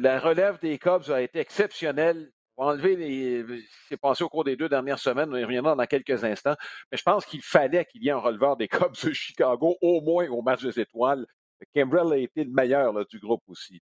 La 0.00 0.18
relève 0.18 0.58
des 0.60 0.78
Cubs 0.78 1.10
a 1.10 1.20
été 1.20 1.38
exceptionnelle 1.38 2.30
on 2.56 2.66
va 2.66 2.72
enlever 2.72 2.96
les. 2.96 3.44
C'est 3.88 3.96
passé 3.96 4.24
au 4.24 4.28
cours 4.28 4.44
des 4.44 4.56
deux 4.56 4.68
dernières 4.68 4.98
semaines, 4.98 5.30
on 5.32 5.36
y 5.36 5.44
reviendra 5.44 5.74
dans 5.74 5.86
quelques 5.86 6.22
instants. 6.24 6.54
Mais 6.90 6.98
je 6.98 7.02
pense 7.02 7.24
qu'il 7.24 7.42
fallait 7.42 7.84
qu'il 7.84 8.02
y 8.02 8.08
ait 8.08 8.12
un 8.12 8.18
releveur 8.18 8.56
des 8.56 8.68
Cubs 8.68 8.92
de 9.04 9.12
Chicago, 9.12 9.76
au 9.80 10.00
moins 10.02 10.28
au 10.28 10.42
match 10.42 10.62
des 10.62 10.80
étoiles. 10.80 11.26
Kimbrell 11.74 12.12
a 12.12 12.16
été 12.16 12.44
le 12.44 12.50
meilleur 12.50 12.92
du 13.06 13.18
groupe 13.18 13.42
aussi. 13.48 13.80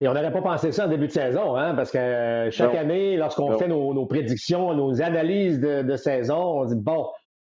Et 0.00 0.06
on 0.06 0.14
n'aurait 0.14 0.32
pas 0.32 0.42
pensé 0.42 0.70
ça 0.70 0.86
en 0.86 0.88
début 0.88 1.08
de 1.08 1.12
saison, 1.12 1.56
hein, 1.56 1.74
parce 1.74 1.90
que 1.90 1.98
euh, 1.98 2.50
chaque 2.52 2.76
année, 2.76 3.16
lorsqu'on 3.16 3.58
fait 3.58 3.66
nos, 3.66 4.06
prédictions, 4.06 4.72
nos 4.72 5.02
analyses 5.02 5.58
de, 5.58 5.96
saison, 5.96 6.60
on 6.60 6.64
dit 6.66 6.76
bon, 6.76 7.08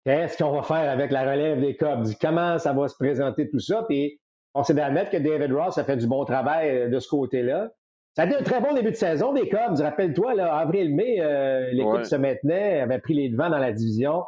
qu'est-ce 0.05 0.37
qu'on 0.43 0.51
va 0.51 0.63
faire 0.63 0.91
avec 0.91 1.13
la 1.13 1.23
relève 1.23 1.61
des 1.61 1.77
Cubs? 1.77 2.09
Comment 2.21 2.59
ça 2.59 2.73
va 2.73 2.89
se 2.89 2.97
présenter 2.97 3.49
tout 3.49 3.61
ça? 3.61 3.85
Puis 3.89 4.21
on 4.55 4.63
s'est 4.63 4.75
d'admettre 4.75 5.11
que 5.11 5.17
David 5.17 5.53
Ross 5.53 5.79
a 5.79 5.85
fait 5.85 5.97
du 5.97 6.07
bon 6.07 6.25
travail 6.25 6.71
euh, 6.71 6.89
de 6.89 6.99
ce 6.99 7.09
côté-là. 7.09 7.71
Ça 8.15 8.23
a 8.23 8.27
été 8.27 8.37
un 8.37 8.43
très 8.43 8.61
bon 8.61 8.75
début 8.75 8.91
de 8.91 8.97
saison 8.97 9.33
des 9.33 9.49
Cubs. 9.49 9.81
Rappelle-toi, 9.81 10.35
là, 10.35 10.55
avril-mai, 10.57 11.21
euh, 11.21 11.71
l'équipe 11.73 12.05
se 12.05 12.17
maintenait, 12.17 12.81
avait 12.81 12.99
pris 12.99 13.15
les 13.15 13.31
devants 13.31 13.49
dans 13.49 13.59
la 13.59 13.73
division. 13.73 14.25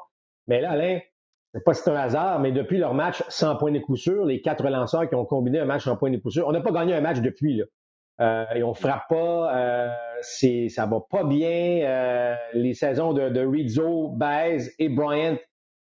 Mais 0.47 0.61
là, 0.63 0.71
Alain, 0.71 1.01
c'est 1.53 1.63
pas 1.63 1.75
si 1.75 1.83
c'est 1.83 1.91
un 1.91 1.97
hasard, 1.97 2.41
mais 2.41 2.51
depuis 2.51 2.79
leur 2.79 2.95
match 2.95 3.23
sans 3.29 3.57
point 3.57 3.73
de 3.73 3.79
coup 3.79 3.97
sûr, 3.97 4.25
les 4.25 4.41
quatre 4.41 4.67
lanceurs 4.69 5.09
qui 5.09 5.15
ont 5.15 5.27
combiné 5.27 5.61
un 5.61 5.67
match 5.67 5.85
sans 5.85 5.97
point 5.97 6.11
de 6.11 6.17
coup 6.17 6.31
sûr, 6.31 6.49
on 6.49 6.53
n'a 6.53 6.61
pas 6.61 6.73
gagné 6.73 6.95
un 6.95 7.01
match 7.01 7.21
depuis. 7.21 7.57
Là. 7.59 7.65
Euh, 8.21 8.45
et 8.55 8.63
on 8.63 8.75
frappe 8.75 9.09
pas, 9.09 9.57
euh, 9.57 9.89
c'est, 10.23 10.69
ça 10.69 10.87
va 10.87 11.01
pas 11.11 11.25
bien. 11.25 11.81
Euh, 11.83 12.35
les 12.55 12.75
saisons 12.75 13.13
de, 13.13 13.29
de 13.29 13.41
Rizzo, 13.41 14.09
Baez 14.09 14.71
et 14.79 14.89
Bryant 14.89 15.37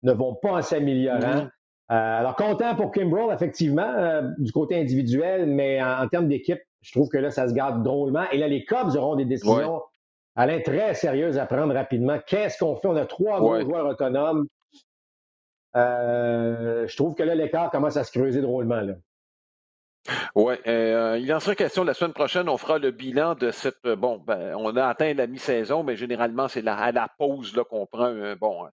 ne 0.02 0.12
vont 0.12 0.34
pas 0.34 0.52
en 0.52 0.62
s'améliorant. 0.62 1.48
Alors, 1.88 2.34
content 2.34 2.74
pour 2.74 2.90
Kimbrell, 2.90 3.32
effectivement, 3.32 4.22
du 4.38 4.50
côté 4.52 4.80
individuel, 4.80 5.46
mais 5.46 5.82
en 5.82 6.08
termes 6.08 6.28
d'équipe, 6.28 6.60
je 6.82 6.92
trouve 6.92 7.08
que 7.08 7.18
là, 7.18 7.30
ça 7.30 7.48
se 7.48 7.54
garde 7.54 7.82
drôlement. 7.82 8.24
Et 8.32 8.38
là, 8.38 8.48
les 8.48 8.64
Cubs 8.64 8.96
auront 8.96 9.16
des 9.16 9.24
décisions, 9.24 9.82
Alain, 10.36 10.60
très 10.60 10.94
sérieuses 10.94 11.38
à 11.38 11.46
prendre 11.46 11.74
rapidement. 11.74 12.18
Qu'est-ce 12.26 12.58
qu'on 12.58 12.76
fait? 12.76 12.88
On 12.88 12.96
a 12.96 13.06
trois 13.06 13.38
joueurs 13.60 13.86
autonomes. 13.86 14.46
Euh, 15.76 16.86
je 16.86 16.96
trouve 16.96 17.14
que 17.14 17.22
là, 17.22 17.34
l'écart 17.34 17.70
commence 17.70 17.96
à 17.96 18.04
se 18.04 18.12
creuser 18.12 18.40
drôlement. 18.40 18.80
Là. 18.80 18.94
Oui, 20.34 20.54
euh, 20.66 21.18
il 21.20 21.32
en 21.32 21.40
sera 21.40 21.54
question 21.54 21.84
la 21.84 21.94
semaine 21.94 22.12
prochaine. 22.12 22.48
On 22.48 22.56
fera 22.56 22.78
le 22.78 22.90
bilan 22.90 23.34
de 23.34 23.50
cette. 23.50 23.84
Euh, 23.84 23.96
bon, 23.96 24.18
ben, 24.18 24.54
on 24.56 24.76
a 24.76 24.86
atteint 24.86 25.12
la 25.14 25.26
mi-saison, 25.26 25.82
mais 25.82 25.96
généralement, 25.96 26.48
c'est 26.48 26.66
à 26.66 26.92
la 26.92 27.08
pause 27.18 27.52
qu'on 27.68 27.86
prend 27.86 28.04
un, 28.04 28.36
bon, 28.36 28.66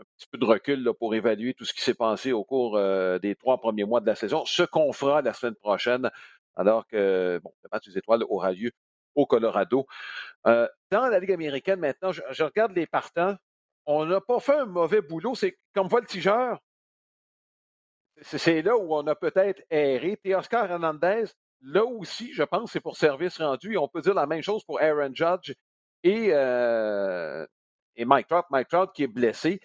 un 0.00 0.04
petit 0.16 0.26
peu 0.30 0.38
de 0.38 0.44
recul 0.44 0.90
pour 0.98 1.14
évaluer 1.14 1.54
tout 1.54 1.64
ce 1.64 1.74
qui 1.74 1.82
s'est 1.82 1.94
passé 1.94 2.32
au 2.32 2.44
cours 2.44 2.78
des 3.20 3.36
trois 3.36 3.58
premiers 3.58 3.84
mois 3.84 4.00
de 4.00 4.06
la 4.06 4.14
saison. 4.14 4.44
Ce 4.46 4.62
qu'on 4.62 4.92
fera 4.92 5.22
la 5.22 5.32
semaine 5.32 5.54
prochaine 5.54 6.10
alors 6.56 6.86
que 6.86 7.40
bon, 7.42 7.52
le 7.62 7.68
match 7.72 7.86
des 7.86 7.98
étoiles 7.98 8.24
aura 8.28 8.52
lieu 8.52 8.72
au 9.14 9.26
Colorado. 9.26 9.86
Euh, 10.46 10.68
dans 10.90 11.06
la 11.08 11.18
Ligue 11.18 11.32
américaine, 11.32 11.80
maintenant, 11.80 12.12
je, 12.12 12.42
regarde 12.42 12.72
les 12.72 12.86
partants. 12.86 13.36
On 13.86 14.04
n'a 14.04 14.20
pas 14.20 14.40
fait 14.40 14.56
un 14.56 14.66
mauvais 14.66 15.00
boulot. 15.00 15.34
C'est 15.34 15.58
comme 15.74 15.88
voltigeur. 15.88 16.60
C'est 18.22 18.62
là 18.62 18.76
où 18.76 18.94
on 18.94 19.06
a 19.06 19.14
peut-être 19.14 19.62
erré. 19.70 20.18
Oscar 20.34 20.70
Hernandez, 20.70 21.24
là 21.62 21.84
aussi, 21.84 22.32
je 22.34 22.42
pense, 22.42 22.72
c'est 22.72 22.80
pour 22.80 22.96
service 22.96 23.38
rendu. 23.38 23.74
Et 23.74 23.78
on 23.78 23.88
peut 23.88 24.02
dire 24.02 24.14
la 24.14 24.26
même 24.26 24.42
chose 24.42 24.62
pour 24.64 24.80
Aaron 24.80 25.14
Judge 25.14 25.54
et, 26.02 26.28
euh, 26.32 27.46
et 27.96 28.04
Mike 28.04 28.28
Trout. 28.28 28.44
Mike 28.50 28.68
Trout 28.68 28.90
qui 28.94 29.04
est 29.04 29.08
blessé. 29.08 29.60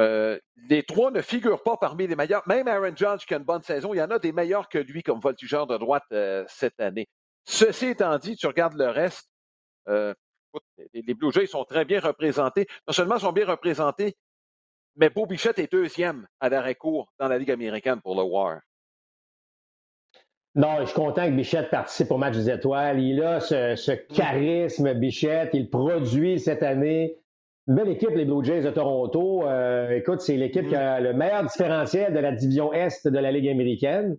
Euh, 0.00 0.38
les 0.68 0.82
trois 0.82 1.10
ne 1.10 1.20
figurent 1.20 1.62
pas 1.62 1.76
parmi 1.76 2.06
les 2.06 2.16
meilleurs. 2.16 2.42
Même 2.48 2.68
Aaron 2.68 2.96
Judge 2.96 3.26
qui 3.26 3.34
a 3.34 3.36
une 3.36 3.44
bonne 3.44 3.62
saison, 3.62 3.92
il 3.92 3.98
y 3.98 4.02
en 4.02 4.10
a 4.10 4.18
des 4.18 4.32
meilleurs 4.32 4.68
que 4.68 4.78
lui 4.78 5.02
comme 5.02 5.20
voltigeur 5.20 5.66
de 5.66 5.76
droite 5.76 6.04
euh, 6.12 6.44
cette 6.48 6.80
année. 6.80 7.06
Ceci 7.44 7.88
étant 7.88 8.16
dit, 8.18 8.36
tu 8.36 8.46
regardes 8.46 8.78
le 8.78 8.88
reste, 8.88 9.28
euh, 9.88 10.14
les 10.94 11.14
Blue 11.14 11.32
Jays 11.32 11.46
sont 11.46 11.64
très 11.64 11.84
bien 11.84 12.00
représentés. 12.00 12.66
Non 12.86 12.94
seulement 12.94 13.18
sont 13.18 13.32
bien 13.32 13.46
représentés, 13.46 14.16
mais 14.96 15.10
Beau 15.10 15.26
Bichette 15.26 15.58
est 15.58 15.70
deuxième 15.70 16.26
à 16.40 16.48
l'arrêt 16.48 16.74
court 16.74 17.12
dans 17.18 17.28
la 17.28 17.38
Ligue 17.38 17.50
américaine 17.50 18.00
pour 18.00 18.16
le 18.16 18.22
War. 18.22 18.60
Non, 20.54 20.80
je 20.80 20.86
suis 20.86 20.94
content 20.94 21.26
que 21.26 21.32
Bichette 21.32 21.70
participe 21.70 22.10
au 22.10 22.16
match 22.16 22.34
des 22.34 22.50
étoiles. 22.50 23.00
Il 23.00 23.22
a 23.22 23.38
ce, 23.38 23.76
ce 23.76 23.92
charisme, 23.92 24.94
Bichette. 24.94 25.50
Il 25.52 25.70
produit 25.70 26.40
cette 26.40 26.62
année. 26.62 27.19
Une 27.70 27.76
belle 27.76 27.90
équipe, 27.90 28.10
les 28.10 28.24
Blue 28.24 28.44
Jays 28.44 28.62
de 28.62 28.70
Toronto. 28.70 29.46
Euh, 29.46 29.90
écoute, 29.90 30.20
c'est 30.22 30.36
l'équipe 30.36 30.66
qui 30.66 30.74
a 30.74 30.98
le 30.98 31.12
meilleur 31.12 31.44
différentiel 31.44 32.12
de 32.12 32.18
la 32.18 32.32
division 32.32 32.72
Est 32.72 33.06
de 33.06 33.16
la 33.16 33.30
Ligue 33.30 33.48
américaine. 33.48 34.16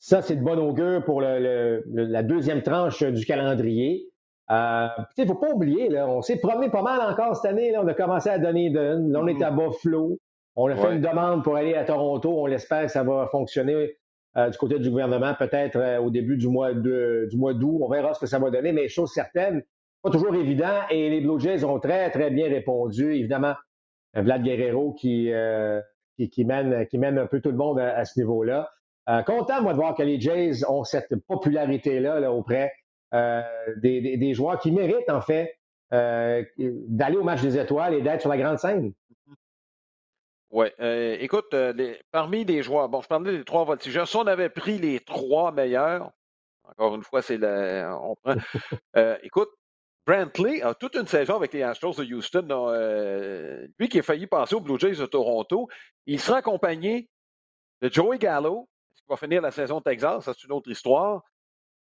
Ça, 0.00 0.20
c'est 0.20 0.36
de 0.36 0.44
bon 0.44 0.58
augure 0.58 1.02
pour 1.06 1.22
la 1.22 2.22
deuxième 2.22 2.60
tranche 2.60 3.02
du 3.02 3.24
calendrier. 3.24 4.06
Euh, 4.50 4.88
il 5.16 5.24
ne 5.24 5.28
faut 5.28 5.38
pas 5.38 5.50
oublier, 5.50 5.88
là, 5.88 6.06
on 6.10 6.20
s'est 6.20 6.40
promené 6.40 6.68
pas 6.68 6.82
mal 6.82 7.00
encore 7.00 7.34
cette 7.36 7.50
année. 7.50 7.70
Là. 7.72 7.80
On 7.82 7.88
a 7.88 7.94
commencé 7.94 8.28
à 8.28 8.38
donner 8.38 8.68
de, 8.68 8.78
là, 8.78 9.18
on 9.22 9.26
est 9.28 9.42
à 9.42 9.50
Buffalo. 9.50 10.18
On 10.54 10.68
a 10.68 10.76
fait 10.76 10.92
une 10.92 11.00
demande 11.00 11.42
pour 11.42 11.56
aller 11.56 11.74
à 11.74 11.84
Toronto. 11.84 12.38
On 12.38 12.44
l'espère 12.44 12.82
que 12.82 12.92
ça 12.92 13.02
va 13.02 13.28
fonctionner 13.32 13.96
du 14.36 14.58
côté 14.58 14.78
du 14.78 14.90
gouvernement, 14.90 15.32
peut-être 15.38 16.02
au 16.02 16.10
début 16.10 16.36
du 16.36 16.48
mois 16.48 16.74
de, 16.74 17.28
du 17.30 17.38
mois 17.38 17.54
d'août. 17.54 17.78
On 17.80 17.88
verra 17.88 18.12
ce 18.12 18.20
que 18.20 18.26
ça 18.26 18.38
va 18.38 18.50
donner, 18.50 18.72
mais 18.72 18.88
chose 18.88 19.10
certaine, 19.10 19.62
pas 20.02 20.10
toujours 20.10 20.34
évident. 20.34 20.80
Et 20.90 21.10
les 21.10 21.20
Blue 21.20 21.40
Jays 21.40 21.64
ont 21.64 21.78
très, 21.78 22.10
très 22.10 22.30
bien 22.30 22.48
répondu. 22.48 23.14
Évidemment, 23.14 23.54
Vlad 24.14 24.42
Guerrero 24.42 24.92
qui, 24.94 25.30
qui, 26.28 26.44
mène, 26.44 27.18
un 27.18 27.26
peu 27.26 27.40
tout 27.40 27.50
le 27.50 27.56
monde 27.56 27.78
à, 27.78 28.04
ce 28.04 28.18
niveau-là. 28.18 28.70
Euh, 29.08 29.22
content, 29.22 29.62
moi, 29.62 29.72
de 29.72 29.78
voir 29.78 29.94
que 29.94 30.02
les 30.02 30.20
Jays 30.20 30.64
ont 30.68 30.84
cette 30.84 31.14
popularité-là 31.26 32.20
là, 32.20 32.32
auprès 32.32 32.72
euh, 33.14 33.42
des, 33.76 34.34
joueurs 34.34 34.58
qui 34.58 34.72
méritent, 34.72 35.10
en 35.10 35.20
fait, 35.20 35.56
euh, 35.92 36.44
d'aller 36.58 37.16
au 37.16 37.24
match 37.24 37.42
des 37.42 37.58
étoiles 37.58 37.94
et 37.94 38.02
d'être 38.02 38.20
sur 38.20 38.30
la 38.30 38.38
grande 38.38 38.58
scène. 38.58 38.92
Oui. 40.52 40.66
écoute, 41.20 41.54
parmi 42.10 42.44
les 42.44 42.62
joueurs, 42.62 42.88
bon, 42.88 43.00
je 43.00 43.08
parlais 43.08 43.38
des 43.38 43.44
trois 43.44 43.64
voltigeurs. 43.64 44.08
Si 44.08 44.16
on 44.16 44.26
avait 44.26 44.48
pris 44.48 44.78
les 44.78 44.98
trois 44.98 45.52
meilleurs, 45.52 46.10
encore 46.64 46.96
une 46.96 47.02
fois, 47.02 47.22
c'est 47.22 47.36
le. 47.36 47.88
On 48.00 48.16
prend. 48.16 48.34
écoute, 49.22 49.50
Brantley 50.06 50.62
a 50.62 50.74
toute 50.74 50.96
une 50.96 51.06
saison 51.06 51.36
avec 51.36 51.52
les 51.52 51.62
Astros 51.62 51.94
de 51.94 52.04
Houston. 52.04 52.48
Euh, 52.50 53.66
lui 53.78 53.88
qui 53.88 53.98
a 53.98 54.02
failli 54.02 54.26
passer 54.26 54.54
aux 54.54 54.60
Blue 54.60 54.78
Jays 54.78 54.96
de 54.96 55.06
Toronto, 55.06 55.68
il 56.06 56.20
sera 56.20 56.38
accompagné 56.38 57.08
de 57.80 57.92
Joey 57.92 58.18
Gallo, 58.18 58.68
qui 58.94 59.02
va 59.08 59.16
finir 59.16 59.42
la 59.42 59.50
saison 59.50 59.78
de 59.78 59.84
Texas, 59.84 60.24
c'est 60.24 60.44
une 60.44 60.52
autre 60.52 60.70
histoire, 60.70 61.22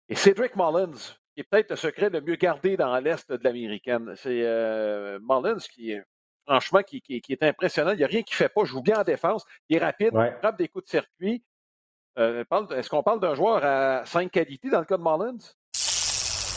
et 0.09 0.15
Cedric 0.15 0.55
Mullins, 0.55 1.15
qui 1.33 1.41
est 1.41 1.43
peut-être 1.43 1.71
le 1.71 1.75
secret 1.75 2.09
le 2.09 2.21
mieux 2.21 2.35
gardé 2.35 2.77
dans 2.77 2.97
l'Est 2.99 3.31
de 3.31 3.43
l'américaine. 3.43 4.13
C'est 4.15 4.43
euh, 4.43 5.19
Mullins 5.21 5.57
qui 5.71 5.91
est 5.91 6.03
franchement 6.45 6.81
qui, 6.83 7.01
est 7.07 7.43
impressionnant. 7.43 7.91
Il 7.91 7.97
n'y 7.97 8.03
a 8.03 8.07
rien 8.07 8.21
qui 8.21 8.33
ne 8.33 8.37
fait 8.37 8.49
pas. 8.49 8.63
Joue 8.65 8.81
bien 8.81 8.99
en 8.99 9.03
défense. 9.03 9.45
Il 9.69 9.77
est 9.77 9.79
rapide, 9.79 10.11
il 10.13 10.35
frappe 10.39 10.57
des 10.57 10.67
coups 10.67 10.85
de 10.85 10.89
circuit. 10.89 11.43
Euh, 12.19 12.43
est-ce 12.71 12.89
qu'on 12.89 13.01
parle 13.01 13.19
d'un 13.19 13.33
joueur 13.33 13.63
à 13.63 14.05
cinq 14.05 14.31
qualités 14.31 14.69
dans 14.69 14.79
le 14.79 14.85
cas 14.85 14.97
de 14.97 15.03
Mullins? 15.03 15.53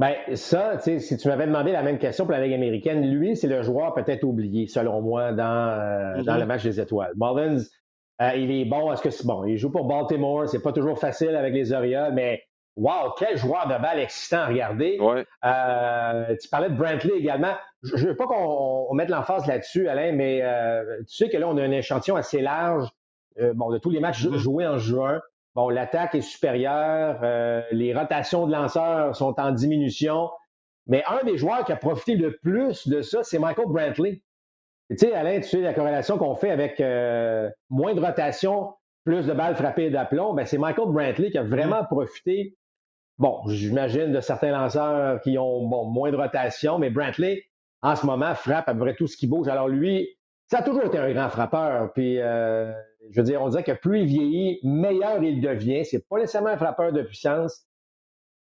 Ben, 0.00 0.14
ça, 0.34 0.78
tu 0.78 0.84
sais, 0.84 0.98
si 0.98 1.18
tu 1.18 1.28
m'avais 1.28 1.46
demandé 1.46 1.72
la 1.72 1.82
même 1.82 1.98
question 1.98 2.24
pour 2.24 2.32
la 2.32 2.40
Ligue 2.40 2.54
américaine, 2.54 3.06
lui, 3.06 3.36
c'est 3.36 3.48
le 3.48 3.60
joueur 3.60 3.92
peut-être 3.92 4.24
oublié, 4.24 4.66
selon 4.66 5.02
moi, 5.02 5.32
dans, 5.32 5.44
euh, 5.44 6.22
dans 6.22 6.36
mm-hmm. 6.36 6.40
le 6.40 6.46
match 6.46 6.62
des 6.62 6.80
étoiles. 6.80 7.12
Mullins, 7.16 7.58
euh, 8.22 8.30
il 8.34 8.50
est 8.50 8.64
bon. 8.64 8.90
Est-ce 8.90 9.02
que 9.02 9.10
c'est 9.10 9.26
bon? 9.26 9.44
Il 9.44 9.58
joue 9.58 9.70
pour 9.70 9.84
Baltimore. 9.84 10.48
C'est 10.48 10.62
pas 10.62 10.72
toujours 10.72 10.98
facile 10.98 11.36
avec 11.36 11.52
les 11.52 11.74
Orioles, 11.74 12.14
mais 12.14 12.42
wow, 12.76 13.12
quel 13.18 13.36
joueur 13.36 13.68
de 13.68 13.76
balle 13.76 13.98
excitant 13.98 14.38
à 14.38 14.46
regarder. 14.46 14.98
Euh, 15.44 16.34
tu 16.40 16.48
parlais 16.48 16.70
de 16.70 16.76
Brantley 16.76 17.18
également. 17.18 17.52
Je 17.82 18.06
veux 18.06 18.16
pas 18.16 18.26
qu'on 18.26 18.94
mette 18.94 19.10
l'emphase 19.10 19.46
là-dessus, 19.46 19.86
Alain, 19.86 20.12
mais 20.12 20.42
tu 21.00 21.14
sais 21.14 21.28
que 21.28 21.36
là, 21.36 21.46
on 21.46 21.58
a 21.58 21.62
un 21.62 21.72
échantillon 21.72 22.16
assez 22.16 22.40
large 22.40 22.88
bon, 23.52 23.68
de 23.68 23.76
tous 23.76 23.90
les 23.90 24.00
matchs 24.00 24.24
mm-hmm. 24.24 24.38
joués 24.38 24.66
en 24.66 24.78
juin. 24.78 25.20
Bon, 25.54 25.68
l'attaque 25.68 26.14
est 26.14 26.20
supérieure, 26.20 27.20
euh, 27.22 27.62
les 27.72 27.92
rotations 27.92 28.46
de 28.46 28.52
lanceurs 28.52 29.16
sont 29.16 29.34
en 29.38 29.50
diminution, 29.50 30.30
mais 30.86 31.02
un 31.08 31.24
des 31.24 31.36
joueurs 31.36 31.64
qui 31.64 31.72
a 31.72 31.76
profité 31.76 32.14
le 32.14 32.36
plus 32.36 32.86
de 32.88 33.02
ça, 33.02 33.22
c'est 33.22 33.38
Michael 33.38 33.66
Brantley. 33.66 34.22
Tu 34.90 34.96
sais, 34.96 35.12
Alain, 35.12 35.40
tu 35.40 35.48
sais 35.48 35.60
la 35.60 35.74
corrélation 35.74 36.18
qu'on 36.18 36.34
fait 36.34 36.50
avec 36.50 36.80
euh, 36.80 37.50
moins 37.68 37.94
de 37.94 38.00
rotation, 38.00 38.74
plus 39.04 39.26
de 39.26 39.32
balles 39.32 39.56
frappées 39.56 39.90
d'aplomb, 39.90 40.34
ben 40.34 40.46
c'est 40.46 40.58
Michael 40.58 40.88
Brantley 40.88 41.30
qui 41.30 41.38
a 41.38 41.42
vraiment 41.42 41.84
profité. 41.84 42.56
Bon, 43.18 43.40
j'imagine 43.48 44.12
de 44.12 44.20
certains 44.20 44.50
lanceurs 44.50 45.20
qui 45.20 45.36
ont 45.36 45.66
bon, 45.66 45.84
moins 45.84 46.10
de 46.10 46.16
rotation, 46.16 46.78
mais 46.78 46.90
Brantley, 46.90 47.44
en 47.82 47.96
ce 47.96 48.06
moment, 48.06 48.34
frappe 48.34 48.68
à 48.68 48.74
peu 48.74 48.80
près 48.80 48.94
tout 48.94 49.06
ce 49.06 49.16
qui 49.16 49.26
bouge. 49.26 49.48
Alors 49.48 49.68
lui, 49.68 50.08
ça 50.46 50.58
a 50.58 50.62
toujours 50.62 50.84
été 50.84 50.98
un 50.98 51.12
grand 51.12 51.28
frappeur. 51.28 51.92
Puis, 51.92 52.18
euh, 52.20 52.72
je 53.10 53.20
veux 53.20 53.24
dire, 53.24 53.42
on 53.42 53.48
dirait 53.48 53.64
que 53.64 53.72
plus 53.72 54.00
il 54.00 54.06
vieillit, 54.06 54.60
meilleur 54.62 55.22
il 55.22 55.40
devient. 55.40 55.84
C'est 55.84 56.06
pas 56.08 56.18
nécessairement 56.18 56.50
un 56.50 56.56
frappeur 56.56 56.92
de 56.92 57.02
puissance, 57.02 57.66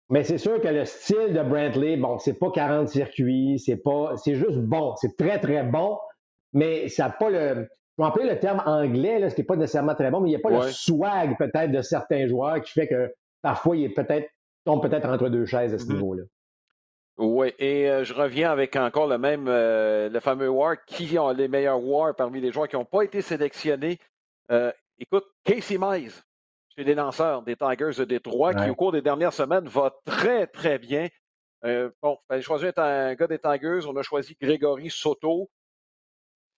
mais 0.09 0.23
c'est 0.23 0.37
sûr 0.37 0.59
que 0.59 0.67
le 0.67 0.85
style 0.85 1.33
de 1.33 1.41
Brantley, 1.41 1.97
bon, 1.97 2.17
c'est 2.17 2.37
pas 2.37 2.51
40 2.51 2.89
circuits, 2.89 3.59
c'est 3.59 3.77
pas, 3.77 4.17
c'est 4.17 4.35
juste 4.35 4.59
bon. 4.59 4.95
C'est 4.97 5.15
très, 5.17 5.39
très 5.39 5.63
bon, 5.63 5.97
mais 6.53 6.87
ça 6.89 7.05
n'a 7.05 7.09
pas 7.11 7.29
le, 7.29 7.67
je 7.97 8.03
vais 8.03 8.07
employer 8.07 8.29
le 8.29 8.39
terme 8.39 8.61
anglais, 8.65 9.19
là, 9.19 9.29
ce 9.29 9.35
qui 9.35 9.41
n'est 9.41 9.45
pas 9.45 9.55
nécessairement 9.55 9.95
très 9.95 10.09
bon, 10.09 10.21
mais 10.21 10.29
il 10.29 10.31
n'y 10.31 10.37
a 10.37 10.39
pas 10.39 10.49
le 10.49 10.71
swag 10.71 11.37
peut-être 11.37 11.71
de 11.71 11.81
certains 11.81 12.27
joueurs 12.27 12.61
qui 12.61 12.71
fait 12.71 12.87
que 12.87 13.13
parfois 13.41 13.77
il 13.77 13.83
est 13.85 13.89
peut-être 13.93 14.29
tombe 14.65 14.81
peut-être 14.81 15.07
entre 15.07 15.29
deux 15.29 15.45
chaises 15.45 15.73
à 15.73 15.77
ce 15.77 15.85
mm-hmm. 15.85 15.93
niveau-là. 15.93 16.23
Oui, 17.17 17.53
et 17.59 17.89
euh, 17.89 18.05
je 18.05 18.13
reviens 18.13 18.49
avec 18.49 18.77
encore 18.77 19.07
le 19.07 19.17
même, 19.17 19.47
euh, 19.49 20.07
le 20.09 20.19
fameux 20.21 20.47
War, 20.47 20.77
qui 20.85 21.19
ont 21.19 21.31
les 21.31 21.49
meilleurs 21.49 21.83
War 21.83 22.15
parmi 22.15 22.39
les 22.39 22.51
joueurs 22.51 22.69
qui 22.69 22.77
n'ont 22.77 22.85
pas 22.85 23.01
été 23.01 23.21
sélectionnés? 23.21 23.99
Euh, 24.51 24.71
écoute, 24.97 25.25
Casey 25.43 25.77
Mize, 25.79 26.23
chez 26.75 26.83
les 26.83 26.95
lanceurs 26.95 27.43
des 27.43 27.55
Tigers 27.55 27.91
de 27.97 28.05
Détroit, 28.05 28.53
qui 28.53 28.69
au 28.69 28.75
cours 28.75 28.91
des 28.91 29.01
dernières 29.01 29.33
semaines 29.33 29.67
va 29.67 29.93
très, 30.05 30.47
très 30.47 30.79
bien. 30.79 31.07
bon, 32.01 32.17
fallait 32.27 32.41
choisir 32.41 32.73
un 32.77 33.13
gars 33.15 33.27
des 33.27 33.39
Tigers, 33.39 33.85
on 33.87 33.95
a 33.95 34.01
choisi 34.03 34.35
Grégory 34.41 34.89
Soto. 34.89 35.49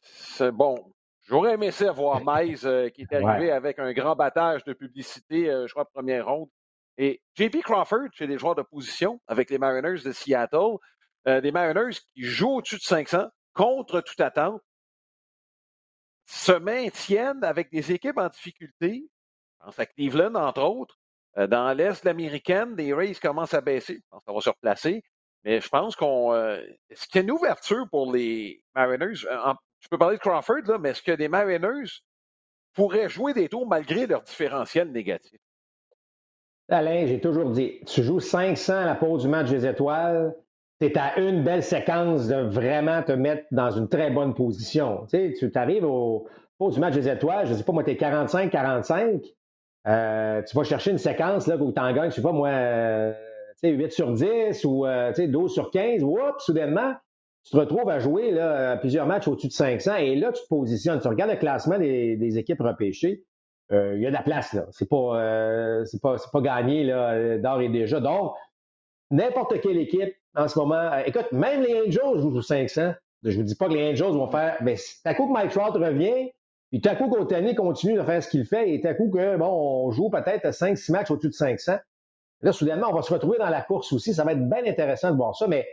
C'est 0.01 0.51
bon. 0.51 0.93
J'aurais 1.23 1.53
aimé 1.53 1.71
ça 1.71 1.91
voir 1.91 2.21
Mize 2.25 2.67
qui 2.93 3.01
est 3.03 3.13
arrivé 3.13 3.51
avec 3.51 3.79
un 3.79 3.91
grand 3.93 4.15
battage 4.15 4.63
de 4.63 4.73
publicité, 4.73 5.45
je 5.45 5.71
crois, 5.71 5.85
première 5.85 6.27
ronde. 6.27 6.49
Et 6.97 7.21
JP 7.35 7.61
Crawford, 7.63 8.09
chez 8.13 8.27
les 8.27 8.37
joueurs 8.37 8.55
de 8.55 8.61
position, 8.61 9.19
avec 9.27 9.49
les 9.49 9.57
Mariners 9.57 10.03
de 10.03 10.11
Seattle, 10.11 10.77
euh, 11.27 11.41
des 11.41 11.51
Mariners 11.51 11.97
qui 12.13 12.23
jouent 12.23 12.57
au-dessus 12.57 12.77
de 12.77 12.81
500 12.81 13.27
contre 13.53 14.01
toute 14.01 14.21
attente, 14.21 14.61
se 16.31 16.53
maintiennent 16.53 17.43
avec 17.43 17.69
des 17.71 17.91
équipes 17.91 18.17
en 18.17 18.29
difficulté. 18.29 19.03
Je 19.59 19.65
pense 19.65 19.79
à 19.79 19.85
Cleveland, 19.85 20.35
entre 20.35 20.63
autres. 20.63 20.97
Euh, 21.37 21.47
dans 21.47 21.73
l'Est 21.73 22.03
de 22.03 22.09
l'américaine, 22.09 22.75
les 22.75 22.93
Rays 22.93 23.15
commencent 23.15 23.53
à 23.53 23.61
baisser. 23.61 23.95
Je 23.95 24.09
pense 24.09 24.23
ça 24.25 24.33
va 24.33 24.41
se 24.41 24.49
replacer. 24.49 25.03
Mais 25.43 25.59
je 25.59 25.69
pense 25.69 25.95
qu'on. 25.95 26.33
Euh, 26.33 26.61
est-ce 26.89 27.07
qu'il 27.07 27.15
y 27.15 27.19
a 27.19 27.23
une 27.23 27.31
ouverture 27.31 27.85
pour 27.89 28.11
les 28.13 28.63
Mariners? 28.75 29.15
je 29.15 29.87
peux 29.89 29.97
parler 29.97 30.17
de 30.17 30.21
Crawford, 30.21 30.61
là, 30.67 30.77
mais 30.77 30.91
est-ce 30.91 31.01
que 31.01 31.11
les 31.11 31.27
Mariners 31.27 31.89
pourraient 32.73 33.09
jouer 33.09 33.33
des 33.33 33.49
tours 33.49 33.67
malgré 33.67 34.07
leur 34.07 34.21
différentiel 34.21 34.91
négatif? 34.91 35.39
Alain, 36.69 37.05
j'ai 37.07 37.19
toujours 37.19 37.49
dit, 37.49 37.81
tu 37.85 38.03
joues 38.03 38.19
500 38.21 38.73
à 38.73 38.85
la 38.85 38.95
pause 38.95 39.23
du 39.23 39.27
match 39.27 39.49
des 39.49 39.65
étoiles, 39.65 40.33
c'est 40.81 40.97
à 40.97 41.19
une 41.19 41.43
belle 41.43 41.61
séquence 41.61 42.27
de 42.27 42.37
vraiment 42.37 43.03
te 43.03 43.11
mettre 43.11 43.43
dans 43.51 43.69
une 43.69 43.87
très 43.87 44.09
bonne 44.09 44.33
position. 44.33 45.05
Tu 45.11 45.35
sais, 45.35 45.51
tu 45.51 45.59
arrives 45.59 45.85
au 45.85 46.27
pause 46.57 46.73
du 46.73 46.79
match 46.79 46.95
des 46.95 47.07
étoiles, 47.07 47.45
je 47.45 47.51
ne 47.51 47.57
sais 47.57 47.63
pas, 47.63 47.71
moi, 47.71 47.83
tu 47.83 47.91
es 47.91 47.93
45-45, 47.93 49.23
euh, 49.87 50.41
tu 50.41 50.55
vas 50.55 50.63
chercher 50.63 50.89
une 50.89 50.97
séquence 50.97 51.45
là, 51.45 51.55
où 51.57 51.71
tu 51.71 51.79
en 51.79 51.93
gagnes, 51.93 52.09
je 52.09 52.15
sais 52.15 52.21
pas, 52.23 52.31
moi, 52.31 52.49
euh, 52.49 53.13
8 53.63 53.91
sur 53.91 54.11
10 54.11 54.65
ou 54.65 54.87
euh, 54.87 55.13
12 55.15 55.53
sur 55.53 55.69
15, 55.69 56.01
oups, 56.01 56.19
soudainement, 56.39 56.93
tu 57.43 57.51
te 57.51 57.57
retrouves 57.57 57.89
à 57.89 57.99
jouer 57.99 58.31
là, 58.31 58.75
plusieurs 58.77 59.05
matchs 59.05 59.27
au-dessus 59.27 59.49
de 59.49 59.53
500 59.53 59.97
et 59.97 60.15
là, 60.15 60.31
tu 60.31 60.41
te 60.41 60.47
positionnes. 60.47 60.99
Tu 60.99 61.07
regardes 61.07 61.31
le 61.31 61.37
classement 61.37 61.77
des, 61.77 62.15
des 62.15 62.37
équipes 62.39 62.61
repêchées. 62.61 63.23
Euh, 63.71 63.93
il 63.95 64.01
y 64.01 64.05
a 64.05 64.09
de 64.09 64.15
la 64.15 64.21
place, 64.21 64.53
là. 64.53 64.65
C'est 64.71 64.89
pas, 64.89 65.19
euh, 65.19 65.85
c'est 65.85 66.01
pas, 66.01 66.17
pas 66.31 66.41
gagné, 66.41 66.83
là, 66.83 67.37
d'or 67.37 67.61
et 67.61 67.69
déjà. 67.69 67.99
Donc, 67.99 68.33
n'importe 69.11 69.59
quelle 69.61 69.77
équipe, 69.77 70.15
en 70.35 70.47
ce 70.47 70.57
moment, 70.57 70.75
euh, 70.75 71.03
écoute, 71.05 71.31
même 71.31 71.61
les 71.61 71.81
Angels 71.81 72.19
jouent 72.19 72.33
sur 72.33 72.43
500. 72.43 72.93
Je 73.23 73.37
vous 73.37 73.43
dis 73.43 73.55
pas 73.55 73.67
que 73.67 73.73
les 73.73 73.91
Angels 73.91 74.13
vont 74.13 74.31
faire, 74.31 74.57
mais 74.61 74.75
à 75.05 75.13
coup 75.13 75.27
que 75.27 75.33
Mike 75.33 75.51
Trout 75.51 75.75
revient, 75.75 76.31
puis 76.71 76.81
à 76.85 76.95
coup 76.95 77.09
qu'Otani 77.09 77.53
continue 77.53 77.95
de 77.95 78.03
faire 78.03 78.23
ce 78.23 78.29
qu'il 78.29 78.45
fait, 78.45 78.73
et 78.73 78.85
à 78.87 78.93
coup 78.95 79.09
que, 79.11 79.37
bon, 79.37 79.45
on 79.45 79.91
joue 79.91 80.09
peut-être 80.09 80.47
5-6 80.47 80.91
matchs 80.91 81.11
au-dessus 81.11 81.29
de 81.29 81.33
500. 81.33 81.77
Là, 82.41 82.51
soudainement, 82.51 82.87
on 82.89 82.95
va 82.95 83.03
se 83.03 83.13
retrouver 83.13 83.37
dans 83.37 83.49
la 83.49 83.61
course 83.61 83.93
aussi. 83.93 84.13
Ça 84.13 84.23
va 84.23 84.31
être 84.31 84.49
bien 84.49 84.65
intéressant 84.65 85.11
de 85.11 85.17
voir 85.17 85.35
ça, 85.35 85.47
mais 85.47 85.67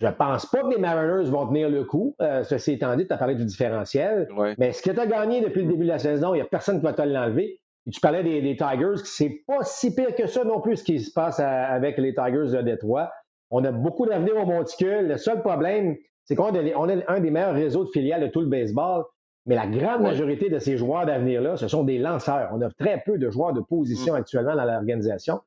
je 0.00 0.08
pense 0.08 0.46
pas 0.46 0.62
que 0.62 0.68
les 0.68 0.78
Mariners 0.78 1.30
vont 1.30 1.46
tenir 1.46 1.68
le 1.70 1.84
coup. 1.84 2.14
Euh, 2.20 2.44
ceci 2.44 2.72
étant 2.72 2.94
dit, 2.96 3.06
tu 3.06 3.12
as 3.12 3.16
parlé 3.16 3.34
du 3.34 3.44
différentiel. 3.44 4.28
Mais 4.58 4.72
ce 4.72 4.82
que 4.82 4.90
tu 4.90 5.00
as 5.00 5.06
gagné 5.06 5.40
depuis 5.40 5.62
le 5.62 5.68
début 5.68 5.84
de 5.84 5.90
la 5.90 5.98
saison, 5.98 6.34
il 6.34 6.38
n'y 6.38 6.42
a 6.42 6.46
personne 6.46 6.78
qui 6.78 6.84
va 6.84 6.92
te 6.92 7.02
l'enlever. 7.02 7.60
Tu 7.92 8.00
parlais 8.00 8.22
des, 8.22 8.42
des 8.42 8.56
Tigers, 8.56 8.96
c'est 9.04 9.42
pas 9.46 9.62
si 9.62 9.94
pire 9.94 10.14
que 10.14 10.26
ça 10.26 10.44
non 10.44 10.60
plus 10.60 10.78
ce 10.78 10.84
qui 10.84 10.98
se 11.00 11.12
passe 11.12 11.38
avec 11.40 11.98
les 11.98 12.14
Tigers 12.14 12.56
de 12.56 12.62
Détroit. 12.62 13.12
On 13.50 13.64
a 13.64 13.70
beaucoup 13.70 14.06
d'avenir 14.06 14.36
au 14.36 14.44
monticule. 14.44 15.06
Le 15.06 15.16
seul 15.18 15.40
problème, 15.40 15.96
c'est 16.24 16.34
qu'on 16.34 16.54
a, 16.54 16.62
on 16.76 16.88
a 16.88 17.12
un 17.12 17.20
des 17.20 17.30
meilleurs 17.30 17.54
réseaux 17.54 17.84
de 17.84 17.90
filiales 17.90 18.22
de 18.22 18.26
tout 18.26 18.40
le 18.40 18.48
baseball. 18.48 19.04
Mais 19.46 19.54
la 19.54 19.68
grande 19.68 20.02
majorité 20.02 20.50
de 20.50 20.58
ces 20.58 20.76
joueurs 20.76 21.06
d'avenir-là, 21.06 21.56
ce 21.56 21.68
sont 21.68 21.84
des 21.84 21.98
lanceurs. 21.98 22.50
On 22.52 22.60
a 22.62 22.70
très 22.70 23.00
peu 23.06 23.16
de 23.16 23.30
joueurs 23.30 23.52
de 23.52 23.60
position 23.60 24.14
mm. 24.14 24.16
actuellement 24.16 24.56
dans 24.56 24.64
l'organisation. 24.64 25.40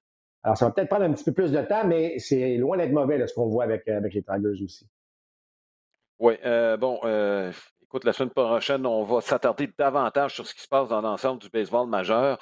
Alors, 0.43 0.57
ça 0.57 0.65
va 0.65 0.71
peut-être 0.71 0.87
prendre 0.87 1.03
un 1.03 1.11
petit 1.11 1.25
peu 1.25 1.33
plus 1.33 1.51
de 1.51 1.61
temps, 1.61 1.85
mais 1.85 2.17
c'est 2.17 2.55
loin 2.55 2.77
d'être 2.77 2.93
mauvais 2.93 3.27
ce 3.27 3.33
qu'on 3.33 3.47
voit 3.47 3.65
avec, 3.65 3.85
avec 3.89 4.13
les 4.13 4.23
Tigers 4.23 4.63
aussi. 4.63 4.87
Oui, 6.19 6.35
euh, 6.45 6.77
bon, 6.77 6.99
euh, 7.03 7.51
écoute, 7.89 8.03
la 8.03 8.13
semaine 8.13 8.29
prochaine, 8.29 8.85
on 8.85 9.03
va 9.03 9.19
s'attarder 9.19 9.67
davantage 9.75 10.35
sur 10.35 10.45
ce 10.45 10.53
qui 10.53 10.61
se 10.61 10.67
passe 10.67 10.89
dans 10.89 11.01
l'ensemble 11.01 11.41
du 11.41 11.49
baseball 11.49 11.89
majeur. 11.89 12.37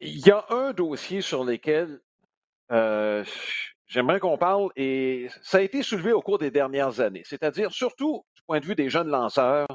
Il 0.00 0.26
y 0.26 0.30
a 0.30 0.46
un 0.48 0.72
dossier 0.72 1.20
sur 1.20 1.44
lequel 1.44 2.00
j'aimerais 3.86 4.18
qu'on 4.18 4.38
parle 4.38 4.70
et 4.76 5.28
ça 5.42 5.58
a 5.58 5.60
été 5.60 5.82
soulevé 5.82 6.14
au 6.14 6.22
cours 6.22 6.38
des 6.38 6.50
dernières 6.50 7.00
années, 7.00 7.22
c'est-à-dire 7.26 7.70
surtout 7.70 8.24
du 8.34 8.42
point 8.46 8.60
de 8.60 8.64
vue 8.64 8.74
des 8.74 8.88
jeunes 8.88 9.08
lanceurs. 9.08 9.66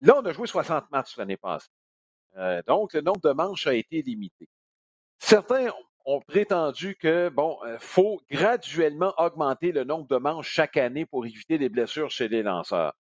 Là, 0.00 0.14
on 0.16 0.24
a 0.24 0.32
joué 0.32 0.46
60 0.46 0.90
matchs 0.90 1.18
l'année 1.18 1.36
passée. 1.36 1.68
donc, 2.66 2.94
le 2.94 3.02
nombre 3.02 3.20
de 3.20 3.32
manches 3.32 3.66
a 3.66 3.74
été 3.74 4.00
limité. 4.00 4.48
Certains 5.18 5.68
ont 6.06 6.22
prétendu 6.22 6.96
que, 6.96 7.28
bon, 7.28 7.58
euh, 7.66 7.76
faut 7.78 8.22
graduellement 8.30 9.12
augmenter 9.18 9.72
le 9.72 9.84
nombre 9.84 10.06
de 10.06 10.16
manches 10.16 10.48
chaque 10.48 10.78
année 10.78 11.04
pour 11.04 11.26
éviter 11.26 11.58
les 11.58 11.68
blessures 11.68 12.10
chez 12.10 12.28
les 12.28 12.42
lanceurs. 12.42 12.94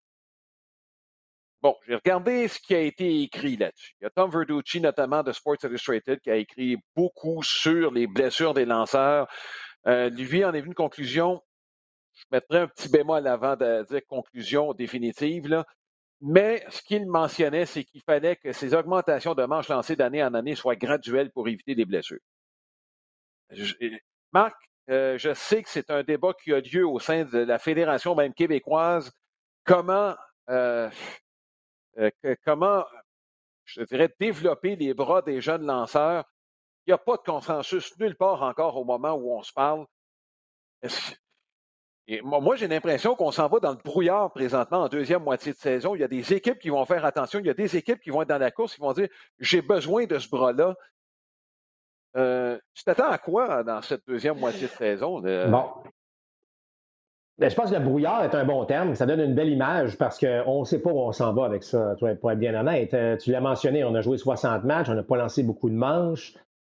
Bon, 1.61 1.75
j'ai 1.87 1.95
regardé 1.95 2.47
ce 2.47 2.59
qui 2.59 2.73
a 2.73 2.79
été 2.79 3.21
écrit 3.21 3.57
là-dessus. 3.57 3.93
Il 3.99 4.05
y 4.05 4.07
a 4.07 4.09
Tom 4.09 4.31
Verducci, 4.31 4.79
notamment 4.79 5.23
de 5.23 5.33
Sports 5.33 5.57
Illustrated, 5.63 6.21
qui 6.21 6.31
a 6.31 6.37
écrit 6.37 6.77
beaucoup 6.95 7.43
sur 7.43 7.91
les 7.91 8.07
blessures 8.07 8.53
des 8.53 8.65
lanceurs. 8.65 9.27
Euh, 9.87 10.09
lui 10.09 10.45
en 10.45 10.53
est 10.53 10.61
venu 10.61 10.69
une 10.69 10.75
conclusion. 10.75 11.41
Je 12.13 12.23
mettrai 12.31 12.59
un 12.59 12.67
petit 12.67 12.89
bémol 12.89 13.27
avant 13.27 13.55
de 13.55 13.85
dire 13.89 14.01
conclusion 14.07 14.73
définitive, 14.73 15.47
là. 15.47 15.65
Mais 16.21 16.65
ce 16.69 16.81
qu'il 16.81 17.07
mentionnait, 17.07 17.65
c'est 17.65 17.85
qu'il 17.85 18.01
fallait 18.01 18.35
que 18.35 18.51
ces 18.51 18.73
augmentations 18.73 19.35
de 19.35 19.45
manches 19.45 19.69
lancées 19.69 19.95
d'année 19.95 20.23
en 20.23 20.33
année 20.33 20.55
soient 20.55 20.75
graduelles 20.75 21.31
pour 21.31 21.47
éviter 21.47 21.75
les 21.75 21.85
blessures. 21.85 22.19
Marc, 24.33 24.55
euh, 24.89 25.17
je 25.17 25.33
sais 25.33 25.63
que 25.63 25.69
c'est 25.69 25.89
un 25.91 26.03
débat 26.03 26.33
qui 26.33 26.53
a 26.53 26.59
lieu 26.59 26.85
au 26.85 26.99
sein 26.99 27.23
de 27.23 27.39
la 27.39 27.57
Fédération 27.57 28.15
même 28.15 28.33
québécoise. 28.33 29.11
Comment, 29.63 30.15
euh, 30.49 30.89
euh, 31.99 32.09
comment, 32.45 32.85
je 33.65 33.81
dirais, 33.83 34.13
développer 34.19 34.75
les 34.75 34.93
bras 34.93 35.21
des 35.21 35.41
jeunes 35.41 35.65
lanceurs? 35.65 36.25
Il 36.85 36.91
n'y 36.91 36.93
a 36.93 36.97
pas 36.97 37.17
de 37.17 37.21
consensus 37.21 37.97
nulle 37.99 38.15
part 38.15 38.41
encore 38.41 38.77
au 38.77 38.83
moment 38.83 39.13
où 39.13 39.31
on 39.31 39.43
se 39.43 39.53
parle. 39.53 39.85
Moi, 42.23 42.55
j'ai 42.55 42.67
l'impression 42.67 43.15
qu'on 43.15 43.31
s'en 43.31 43.47
va 43.47 43.59
dans 43.59 43.71
le 43.71 43.77
brouillard 43.77 44.31
présentement 44.31 44.79
en 44.83 44.87
deuxième 44.87 45.23
moitié 45.23 45.51
de 45.51 45.57
saison. 45.57 45.93
Il 45.93 46.01
y 46.01 46.03
a 46.03 46.07
des 46.07 46.33
équipes 46.33 46.57
qui 46.57 46.69
vont 46.69 46.83
faire 46.85 47.05
attention. 47.05 47.39
Il 47.39 47.45
y 47.45 47.51
a 47.51 47.53
des 47.53 47.77
équipes 47.77 47.99
qui 47.99 48.09
vont 48.09 48.23
être 48.23 48.29
dans 48.29 48.39
la 48.39 48.49
course, 48.49 48.73
qui 48.73 48.81
vont 48.81 48.93
dire 48.93 49.09
j'ai 49.39 49.61
besoin 49.61 50.05
de 50.05 50.17
ce 50.17 50.27
bras-là. 50.29 50.75
Euh, 52.17 52.57
tu 52.73 52.83
t'attends 52.83 53.11
à 53.11 53.19
quoi 53.19 53.63
dans 53.63 53.83
cette 53.83 54.07
deuxième 54.07 54.39
moitié 54.39 54.67
de 54.67 54.71
saison? 54.71 55.21
Ben, 57.39 57.49
je 57.49 57.55
pense 57.55 57.71
que 57.71 57.75
le 57.75 57.83
brouillard 57.83 58.23
est 58.25 58.35
un 58.35 58.43
bon 58.43 58.65
terme. 58.65 58.95
Ça 58.95 59.05
donne 59.05 59.21
une 59.21 59.33
belle 59.33 59.49
image 59.49 59.97
parce 59.97 60.19
qu'on 60.19 60.59
ne 60.59 60.65
sait 60.65 60.79
pas 60.81 60.91
où 60.91 60.99
on 60.99 61.13
s'en 61.13 61.33
va 61.33 61.45
avec 61.45 61.63
ça, 61.63 61.95
pour 62.19 62.31
être 62.31 62.39
bien 62.39 62.53
honnête. 62.53 62.93
Euh, 62.93 63.15
tu 63.15 63.31
l'as 63.31 63.39
mentionné, 63.39 63.85
on 63.85 63.95
a 63.95 64.01
joué 64.01 64.17
60 64.17 64.65
matchs, 64.65 64.89
on 64.89 64.93
n'a 64.93 65.03
pas 65.03 65.15
lancé 65.15 65.41
beaucoup 65.43 65.69
de 65.69 65.75
manches. 65.75 66.33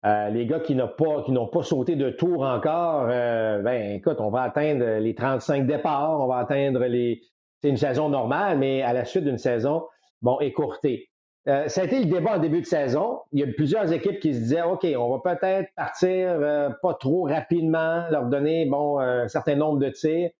Euh, 0.06 0.30
les 0.30 0.46
gars 0.46 0.60
qui 0.60 0.76
n'ont 0.76 0.88
pas, 0.88 1.24
pas 1.52 1.62
sauté 1.62 1.96
de 1.96 2.10
tour 2.10 2.42
encore, 2.42 3.06
ben 3.06 3.92
écoute, 3.92 4.20
on 4.20 4.30
va 4.30 4.42
atteindre 4.42 4.98
les 4.98 5.14
35 5.14 5.66
départs, 5.66 6.20
on 6.20 6.26
va 6.26 6.38
atteindre 6.38 6.84
les. 6.86 7.22
C'est 7.60 7.68
une 7.68 7.76
saison 7.76 8.08
normale, 8.08 8.58
mais 8.58 8.82
à 8.82 8.92
la 8.92 9.04
suite 9.04 9.24
d'une 9.24 9.38
saison, 9.38 9.84
bon, 10.20 10.38
écourtée. 10.40 11.08
Euh, 11.48 11.66
ça 11.66 11.82
a 11.82 11.84
été 11.84 11.98
le 11.98 12.04
débat 12.04 12.36
en 12.36 12.38
début 12.38 12.60
de 12.60 12.66
saison. 12.66 13.20
Il 13.32 13.40
y 13.40 13.42
a 13.42 13.46
plusieurs 13.52 13.92
équipes 13.92 14.20
qui 14.20 14.32
se 14.32 14.38
disaient, 14.38 14.62
OK, 14.62 14.86
on 14.96 15.16
va 15.16 15.34
peut-être 15.34 15.70
partir 15.74 16.28
euh, 16.40 16.70
pas 16.82 16.94
trop 16.94 17.24
rapidement, 17.24 18.04
leur 18.10 18.26
donner 18.26 18.66
bon, 18.66 18.98
un 19.00 19.26
certain 19.26 19.56
nombre 19.56 19.78
de 19.78 19.88
tirs. 19.88 20.30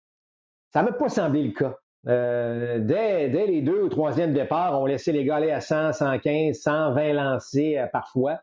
Ça 0.72 0.82
ne 0.82 0.88
m'a 0.88 0.92
pas 0.92 1.08
semblé 1.08 1.42
le 1.42 1.52
cas. 1.52 1.76
Euh, 2.08 2.78
dès, 2.80 3.28
les 3.28 3.62
deux 3.62 3.82
ou 3.82 3.88
troisième 3.88 4.32
départ, 4.32 4.80
on 4.80 4.86
laissait 4.86 5.12
les 5.12 5.24
gars 5.24 5.36
aller 5.36 5.50
à 5.50 5.60
100, 5.60 5.92
115, 5.92 6.56
120 6.56 7.12
lancés 7.12 7.84
parfois. 7.92 8.40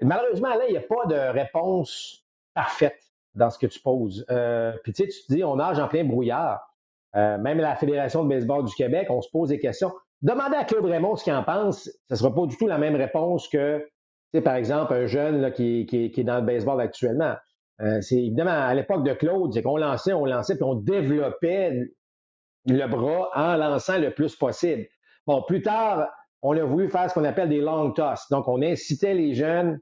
Malheureusement, 0.00 0.50
là, 0.50 0.66
il 0.68 0.72
n'y 0.72 0.78
a 0.78 0.82
pas 0.82 1.06
de 1.06 1.32
réponse 1.32 2.24
parfaite 2.54 3.02
dans 3.34 3.50
ce 3.50 3.58
que 3.58 3.66
tu 3.66 3.80
poses. 3.80 4.24
Puis 4.82 4.92
tu 4.92 5.04
sais, 5.04 5.08
tu 5.08 5.26
te 5.26 5.34
dis, 5.34 5.44
on 5.44 5.56
nage 5.56 5.78
en 5.78 5.88
plein 5.88 6.04
brouillard. 6.04 6.60
même 7.14 7.58
la 7.58 7.76
Fédération 7.76 8.24
de 8.24 8.28
baseball 8.28 8.64
du 8.64 8.74
Québec, 8.74 9.08
on 9.10 9.20
se 9.20 9.28
pose 9.30 9.50
des 9.50 9.58
questions. 9.58 9.92
Demandez 10.22 10.56
à 10.56 10.64
Claude 10.64 10.84
Raymond 10.84 11.16
ce 11.16 11.24
qu'il 11.24 11.32
en 11.32 11.42
pense. 11.42 11.84
Ce 11.84 11.90
ne 12.10 12.16
sera 12.16 12.34
pas 12.34 12.46
du 12.46 12.56
tout 12.56 12.66
la 12.66 12.78
même 12.78 12.96
réponse 12.96 13.48
que, 13.48 13.86
par 14.44 14.54
exemple, 14.54 14.92
un 14.92 15.06
jeune 15.06 15.52
qui, 15.52 15.86
est 15.90 16.24
dans 16.24 16.36
le 16.36 16.46
baseball 16.46 16.80
actuellement. 16.80 17.34
Euh, 17.82 18.00
c'est 18.00 18.16
évidemment 18.16 18.50
à 18.50 18.74
l'époque 18.74 19.04
de 19.04 19.12
Claude, 19.12 19.52
c'est 19.52 19.62
qu'on 19.62 19.76
lançait, 19.76 20.12
on 20.12 20.26
lançait, 20.26 20.54
puis 20.54 20.64
on 20.64 20.74
développait 20.74 21.90
le 22.66 22.86
bras 22.86 23.30
en 23.34 23.56
lançant 23.56 23.98
le 23.98 24.12
plus 24.12 24.36
possible. 24.36 24.86
Bon, 25.26 25.42
plus 25.42 25.62
tard, 25.62 26.08
on 26.42 26.56
a 26.56 26.64
voulu 26.64 26.88
faire 26.90 27.08
ce 27.08 27.14
qu'on 27.14 27.24
appelle 27.24 27.48
des 27.48 27.60
long 27.60 27.92
toss. 27.92 28.28
Donc, 28.30 28.48
on 28.48 28.62
incitait 28.62 29.14
les 29.14 29.34
jeunes 29.34 29.80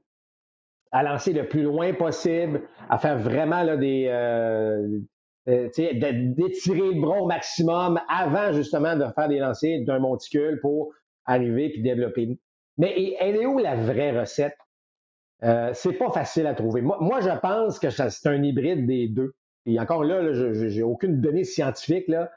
à 0.91 1.03
lancer 1.03 1.33
le 1.33 1.47
plus 1.47 1.61
loin 1.63 1.93
possible, 1.93 2.63
à 2.89 2.97
faire 2.97 3.17
vraiment 3.19 3.63
là, 3.63 3.77
des, 3.77 4.07
euh, 4.07 4.99
euh, 5.47 5.69
d'étirer 5.73 6.93
le 6.93 7.01
bras 7.01 7.21
au 7.21 7.27
maximum 7.27 7.99
avant 8.09 8.51
justement 8.53 8.95
de 8.95 9.05
faire 9.13 9.27
des 9.27 9.39
lancers 9.39 9.83
d'un 9.85 9.99
monticule 9.99 10.59
pour 10.61 10.91
arriver 11.25 11.69
puis 11.69 11.81
développer. 11.81 12.39
Mais 12.77 13.15
elle 13.19 13.35
est 13.35 13.45
où 13.45 13.59
la 13.59 13.75
vraie 13.75 14.17
recette? 14.19 14.57
Euh, 15.43 15.71
c'est 15.73 15.93
pas 15.93 16.09
facile 16.11 16.47
à 16.47 16.53
trouver. 16.53 16.81
Moi, 16.81 17.21
je 17.21 17.39
pense 17.39 17.79
que 17.79 17.89
c'est 17.89 18.27
un 18.27 18.43
hybride 18.43 18.85
des 18.85 19.07
deux. 19.07 19.33
Et 19.65 19.79
encore 19.79 20.03
là, 20.03 20.33
je 20.33 20.67
j'ai 20.69 20.83
aucune 20.83 21.21
donnée 21.21 21.43
scientifique, 21.43 22.07
là, 22.07 22.29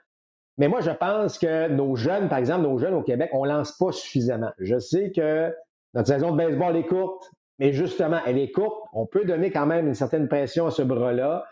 mais 0.58 0.68
moi, 0.68 0.80
je 0.80 0.90
pense 0.90 1.38
que 1.38 1.68
nos 1.68 1.96
jeunes, 1.96 2.28
par 2.28 2.38
exemple, 2.38 2.62
nos 2.62 2.78
jeunes 2.78 2.94
au 2.94 3.02
Québec, 3.02 3.30
on 3.32 3.44
lance 3.44 3.72
pas 3.72 3.90
suffisamment. 3.92 4.52
Je 4.58 4.78
sais 4.78 5.10
que 5.10 5.54
notre 5.94 6.08
saison 6.08 6.32
de 6.32 6.36
baseball 6.36 6.76
est 6.76 6.86
courte, 6.86 7.30
mais 7.58 7.72
justement, 7.72 8.18
elle 8.26 8.38
est 8.38 8.50
courte. 8.50 8.82
On 8.92 9.06
peut 9.06 9.24
donner 9.24 9.50
quand 9.50 9.66
même 9.66 9.88
une 9.88 9.94
certaine 9.94 10.28
pression 10.28 10.66
à 10.66 10.70
ce 10.70 10.82
bras-là. 10.82 11.46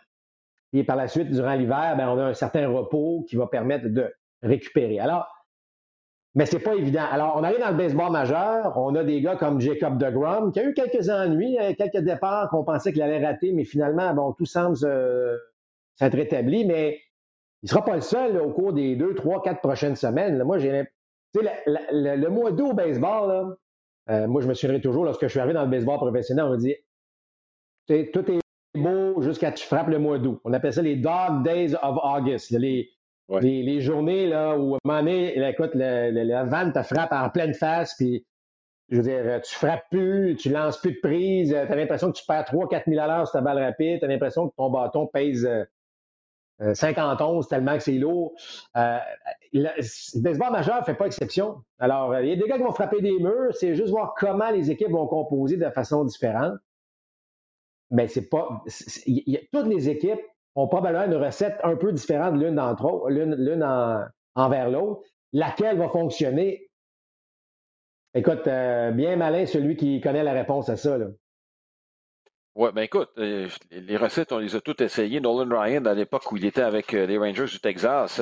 Et 0.72 0.84
par 0.84 0.96
la 0.96 1.08
suite, 1.08 1.30
durant 1.30 1.54
l'hiver, 1.54 1.94
ben, 1.96 2.08
on 2.08 2.18
a 2.18 2.24
un 2.26 2.34
certain 2.34 2.68
repos 2.68 3.24
qui 3.28 3.36
va 3.36 3.46
permettre 3.46 3.88
de 3.88 4.12
récupérer. 4.42 5.00
Alors, 5.00 5.26
mais 6.34 6.46
c'est 6.46 6.60
pas 6.60 6.74
évident. 6.74 7.04
Alors, 7.10 7.34
on 7.36 7.42
arrive 7.42 7.58
dans 7.58 7.70
le 7.70 7.76
baseball 7.76 8.12
majeur, 8.12 8.76
on 8.76 8.94
a 8.94 9.02
des 9.02 9.20
gars 9.20 9.36
comme 9.36 9.60
Jacob 9.60 9.98
DeGrom, 9.98 10.52
qui 10.52 10.60
a 10.60 10.64
eu 10.64 10.74
quelques 10.74 11.08
ennuis, 11.10 11.58
hein, 11.58 11.74
quelques 11.74 12.04
départs 12.04 12.50
qu'on 12.50 12.64
pensait 12.64 12.92
qu'il 12.92 13.02
allait 13.02 13.24
rater, 13.24 13.52
mais 13.52 13.64
finalement, 13.64 14.14
bon, 14.14 14.32
tout 14.32 14.46
semble 14.46 14.76
s'être 14.76 16.16
rétabli, 16.16 16.64
mais 16.64 17.00
il 17.62 17.68
sera 17.68 17.84
pas 17.84 17.96
le 17.96 18.00
seul 18.00 18.38
au 18.38 18.52
cours 18.52 18.72
des 18.72 18.94
deux, 18.96 19.14
trois, 19.14 19.42
quatre 19.42 19.60
prochaines 19.60 19.96
semaines. 19.96 20.42
Moi, 20.44 20.58
j'ai 20.58 20.84
le, 21.34 22.16
le, 22.16 22.28
mois 22.28 22.52
d'août 22.52 22.70
au 22.70 22.74
baseball, 22.74 23.56
euh, 24.08 24.26
moi, 24.26 24.40
je 24.40 24.48
me 24.48 24.54
souviendrai 24.54 24.80
toujours, 24.80 25.04
lorsque 25.04 25.22
je 25.22 25.28
suis 25.28 25.40
arrivé 25.40 25.54
dans 25.54 25.64
le 25.64 25.70
baseball 25.70 25.96
professionnel, 25.96 26.44
on 26.44 26.50
me 26.50 26.56
dit 26.58 26.76
tout 28.12 28.30
est 28.30 28.40
beau 28.74 29.20
jusqu'à 29.20 29.50
tu 29.50 29.66
frappes 29.66 29.88
le 29.88 29.98
mois 29.98 30.18
d'août. 30.18 30.40
On 30.44 30.52
appelle 30.52 30.72
ça 30.72 30.82
les 30.82 30.96
Dog 30.96 31.42
Days 31.42 31.74
of 31.82 31.98
August. 32.02 32.50
Les, 32.52 32.88
les, 33.40 33.80
journées 33.80 34.26
là, 34.26 34.56
où, 34.56 34.74
à 34.74 34.78
un 34.78 34.80
moment 34.84 34.98
donné, 35.00 35.48
écoute, 35.48 35.74
la 35.74 36.44
vanne 36.44 36.72
te 36.72 36.82
frappe 36.82 37.12
en 37.12 37.30
pleine 37.30 37.54
face, 37.54 37.94
puis 37.94 38.26
je 38.88 38.96
veux 38.96 39.02
dire, 39.02 39.40
tu 39.42 39.54
frappes 39.54 39.84
plus, 39.90 40.36
tu 40.36 40.50
lances 40.50 40.78
plus 40.78 40.92
de 40.92 41.00
prise, 41.00 41.50
tu 41.50 41.56
as 41.56 41.76
l'impression 41.76 42.10
que 42.10 42.18
tu 42.18 42.26
perds 42.26 42.44
3-4 42.44 42.82
000 42.88 43.00
à 43.00 43.24
sur 43.24 43.32
ta 43.32 43.40
balle 43.40 43.58
rapide, 43.58 44.00
tu 44.00 44.04
as 44.04 44.08
l'impression 44.08 44.48
que 44.48 44.54
ton 44.56 44.70
bâton 44.70 45.06
pèse 45.06 45.48
50 46.60 47.20
euh, 47.20 47.24
onces 47.24 47.48
tellement 47.48 47.76
que 47.76 47.82
c'est 47.84 47.92
lourd. 47.92 48.32
Euh, 48.76 48.98
le 49.52 50.20
baseball 50.20 50.50
majeur 50.50 50.84
fait 50.84 50.94
pas 50.94 51.06
exception. 51.06 51.62
Alors, 51.78 52.18
il 52.18 52.28
y 52.28 52.32
a 52.32 52.36
des 52.36 52.48
gars 52.48 52.56
qui 52.56 52.64
vont 52.64 52.72
frapper 52.72 53.00
des 53.00 53.18
murs, 53.18 53.54
c'est 53.54 53.74
juste 53.74 53.90
voir 53.90 54.14
comment 54.18 54.50
les 54.50 54.70
équipes 54.70 54.90
vont 54.90 55.06
composer 55.06 55.56
de 55.56 55.70
façon 55.70 56.04
différente 56.04 56.58
mais 57.90 58.08
c'est 58.08 58.28
pas. 58.28 58.62
toutes 59.52 59.66
les 59.66 59.88
équipes 59.88 60.20
ont 60.54 60.68
probablement 60.68 61.04
une 61.04 61.22
recette 61.22 61.58
un 61.62 61.76
peu 61.76 61.92
différente 61.92 62.34
l'une 62.34 62.60
l'une, 63.08 64.08
envers 64.34 64.70
l'autre. 64.70 65.02
Laquelle 65.32 65.78
va 65.78 65.88
fonctionner? 65.88 66.70
Écoute, 68.14 68.46
euh, 68.48 68.90
bien 68.90 69.14
malin 69.16 69.46
celui 69.46 69.76
qui 69.76 70.00
connaît 70.00 70.24
la 70.24 70.32
réponse 70.32 70.68
à 70.68 70.76
ça. 70.76 70.98
Oui, 72.56 72.70
ben 72.74 72.82
écoute, 72.82 73.10
euh, 73.18 73.48
les 73.70 73.96
recettes, 73.96 74.32
on 74.32 74.38
les 74.38 74.56
a 74.56 74.60
toutes 74.60 74.80
essayées. 74.80 75.20
Nolan 75.20 75.60
Ryan, 75.60 75.84
à 75.84 75.94
l'époque 75.94 76.30
où 76.32 76.36
il 76.36 76.44
était 76.44 76.62
avec 76.62 76.92
euh, 76.92 77.06
les 77.06 77.16
Rangers 77.16 77.46
du 77.46 77.60
Texas, 77.60 78.20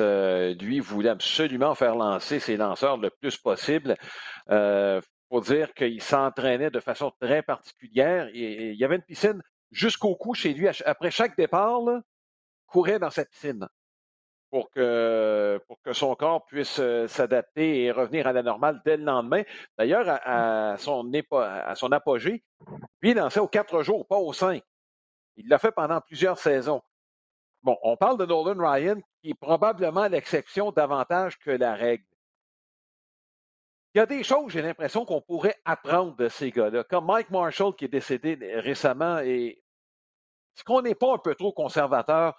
lui 0.59 0.79
voulait 0.79 1.09
absolument 1.09 1.73
faire 1.73 1.95
lancer 1.95 2.39
ses 2.39 2.57
lanceurs 2.57 2.97
le 2.97 3.09
plus 3.09 3.37
possible. 3.37 3.95
pour 5.29 5.41
dire 5.41 5.73
qu'il 5.75 6.01
s'entraînait 6.01 6.71
de 6.71 6.79
façon 6.79 7.11
très 7.19 7.41
particulière. 7.41 8.29
Il 8.33 8.75
y 8.75 8.83
avait 8.83 8.95
une 8.95 9.03
piscine 9.03 9.41
jusqu'au 9.71 10.15
cou 10.15 10.33
chez 10.33 10.53
lui, 10.53 10.67
après 10.85 11.11
chaque 11.11 11.37
départ, 11.37 11.81
courait 12.69 12.99
dans 12.99 13.09
cette 13.09 13.29
piscine. 13.31 13.67
pour 14.49 14.71
que, 14.71 15.61
pour 15.67 15.79
que 15.81 15.93
son 15.93 16.15
corps 16.15 16.45
puisse 16.45 16.79
euh, 16.79 17.07
s'adapter 17.07 17.83
et 17.83 17.91
revenir 17.91 18.27
à 18.27 18.33
la 18.33 18.43
normale 18.43 18.81
dès 18.83 18.97
le 18.97 19.03
lendemain. 19.03 19.43
D'ailleurs, 19.77 20.05
à, 20.07 20.75
son, 20.77 21.09
à 21.31 21.75
son 21.75 21.91
apogée, 21.91 22.43
lui, 23.01 23.11
il 23.11 23.17
lançait 23.17 23.39
aux 23.39 23.47
quatre 23.47 23.83
jours, 23.83 24.07
pas 24.07 24.17
aux 24.17 24.33
cinq. 24.33 24.63
Il 25.37 25.47
l'a 25.47 25.59
fait 25.59 25.71
pendant 25.71 26.01
plusieurs 26.01 26.37
saisons. 26.37 26.81
Bon, 27.61 27.77
on 27.83 27.97
parle 27.97 28.17
de 28.17 28.25
Nolan 28.25 28.57
Ryan, 28.57 28.99
qui 29.21 29.31
est 29.31 29.39
probablement 29.39 30.07
l'exception 30.07 30.71
davantage 30.71 31.37
que 31.39 31.51
la 31.51 31.75
règle. 31.75 32.05
Il 33.93 33.99
y 33.99 34.01
a 34.01 34.05
des 34.05 34.23
choses, 34.23 34.51
j'ai 34.51 34.61
l'impression, 34.61 35.03
qu'on 35.05 35.21
pourrait 35.21 35.59
apprendre 35.65 36.15
de 36.15 36.29
ces 36.29 36.51
gars-là, 36.51 36.83
comme 36.83 37.05
Mike 37.05 37.31
Marshall 37.31 37.75
qui 37.75 37.85
est 37.85 37.89
décédé 37.89 38.37
récemment. 38.59 39.19
Et 39.19 39.61
est-ce 40.55 40.63
qu'on 40.63 40.81
n'est 40.81 40.95
pas 40.95 41.13
un 41.13 41.17
peu 41.17 41.35
trop 41.35 41.51
conservateur? 41.51 42.35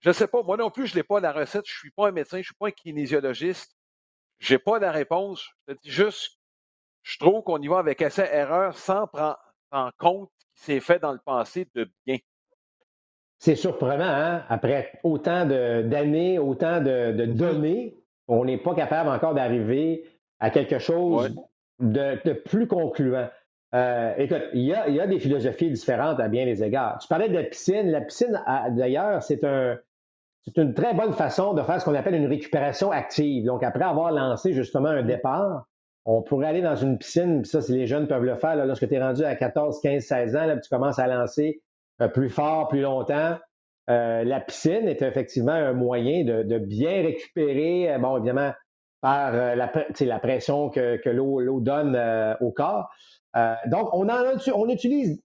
Je 0.00 0.08
ne 0.08 0.12
sais 0.12 0.26
pas. 0.26 0.42
Moi 0.42 0.56
non 0.56 0.70
plus, 0.70 0.86
je 0.86 0.96
n'ai 0.96 1.02
pas 1.02 1.20
la 1.20 1.32
recette. 1.32 1.66
Je 1.66 1.72
ne 1.72 1.78
suis 1.78 1.90
pas 1.90 2.08
un 2.08 2.12
médecin, 2.12 2.36
je 2.36 2.40
ne 2.40 2.44
suis 2.44 2.54
pas 2.54 2.68
un 2.68 2.72
kinésiologiste. 2.72 3.76
Je 4.38 4.54
n'ai 4.54 4.58
pas 4.58 4.78
la 4.78 4.90
réponse. 4.90 5.48
Je 5.68 5.74
dis 5.74 5.90
juste, 5.90 6.38
je 7.02 7.18
trouve 7.18 7.42
qu'on 7.42 7.60
y 7.60 7.68
va 7.68 7.78
avec 7.78 8.00
essai-erreur 8.00 8.76
sans 8.76 9.06
prendre 9.06 9.38
en 9.70 9.90
compte 9.98 10.30
ce 10.38 10.44
qui 10.44 10.64
s'est 10.64 10.80
fait 10.80 10.98
dans 10.98 11.12
le 11.12 11.20
passé 11.24 11.68
de 11.74 11.90
bien. 12.06 12.18
C'est 13.38 13.56
surprenant, 13.56 14.04
hein? 14.04 14.44
Après 14.48 15.00
autant 15.02 15.44
d'années, 15.46 16.38
autant 16.38 16.80
de, 16.80 17.12
de, 17.12 17.26
données, 17.26 17.96
on 18.28 18.44
n'est 18.44 18.58
pas 18.58 18.74
capable 18.74 19.10
encore 19.10 19.34
d'arriver 19.34 20.08
à 20.38 20.50
quelque 20.50 20.78
chose 20.78 21.34
de, 21.80 22.32
plus 22.32 22.68
concluant. 22.68 23.28
Euh, 23.74 24.12
écoute, 24.18 24.42
il 24.52 24.62
y, 24.62 24.74
a, 24.74 25.06
des 25.06 25.18
philosophies 25.18 25.70
différentes 25.70 26.20
à 26.20 26.28
bien 26.28 26.44
des 26.44 26.62
égards. 26.62 26.98
Tu 26.98 27.08
parlais 27.08 27.28
de 27.28 27.34
la 27.34 27.44
piscine. 27.44 27.90
La 27.90 28.02
piscine, 28.02 28.38
d'ailleurs, 28.70 29.22
c'est 29.22 29.44
un, 29.44 29.78
c'est 30.42 30.58
une 30.58 30.74
très 30.74 30.92
bonne 30.92 31.14
façon 31.14 31.54
de 31.54 31.62
faire 31.62 31.80
ce 31.80 31.84
qu'on 31.84 31.94
appelle 31.94 32.14
une 32.14 32.26
récupération 32.26 32.90
active. 32.90 33.46
Donc, 33.46 33.62
après 33.62 33.84
avoir 33.84 34.12
lancé 34.12 34.52
justement 34.52 34.88
un 34.88 35.02
départ, 35.02 35.66
on 36.04 36.20
pourrait 36.20 36.48
aller 36.48 36.62
dans 36.62 36.76
une 36.76 36.98
piscine, 36.98 37.42
puis 37.42 37.50
ça, 37.50 37.62
si 37.62 37.72
les 37.72 37.86
jeunes 37.86 38.08
peuvent 38.08 38.24
le 38.24 38.36
faire, 38.36 38.56
lorsque 38.66 38.88
tu 38.88 38.94
es 38.94 39.00
rendu 39.00 39.24
à 39.24 39.36
14, 39.36 39.80
15, 39.80 40.02
16 40.02 40.36
ans, 40.36 40.46
là, 40.46 40.56
tu 40.58 40.68
commences 40.68 40.98
à 40.98 41.06
lancer 41.06 41.62
euh, 42.00 42.08
plus 42.08 42.28
fort, 42.28 42.68
plus 42.68 42.80
longtemps. 42.80 43.38
Euh, 43.88 44.24
la 44.24 44.40
piscine 44.40 44.88
est 44.88 45.00
effectivement 45.00 45.52
un 45.52 45.72
moyen 45.72 46.24
de, 46.24 46.42
de 46.42 46.58
bien 46.58 47.02
récupérer, 47.02 47.96
bon, 47.98 48.16
évidemment, 48.16 48.52
par 49.02 49.34
euh, 49.34 49.54
la, 49.54 49.70
la, 50.00 50.18
pression 50.20 50.70
que, 50.70 50.96
que 50.96 51.10
l'eau 51.10 51.60
donne 51.60 51.94
euh, 51.96 52.34
au 52.40 52.52
corps. 52.52 52.88
Euh, 53.36 53.54
donc, 53.66 53.88
on, 53.92 54.08
en, 54.08 54.36
on 54.54 54.68
utilise 54.68 55.22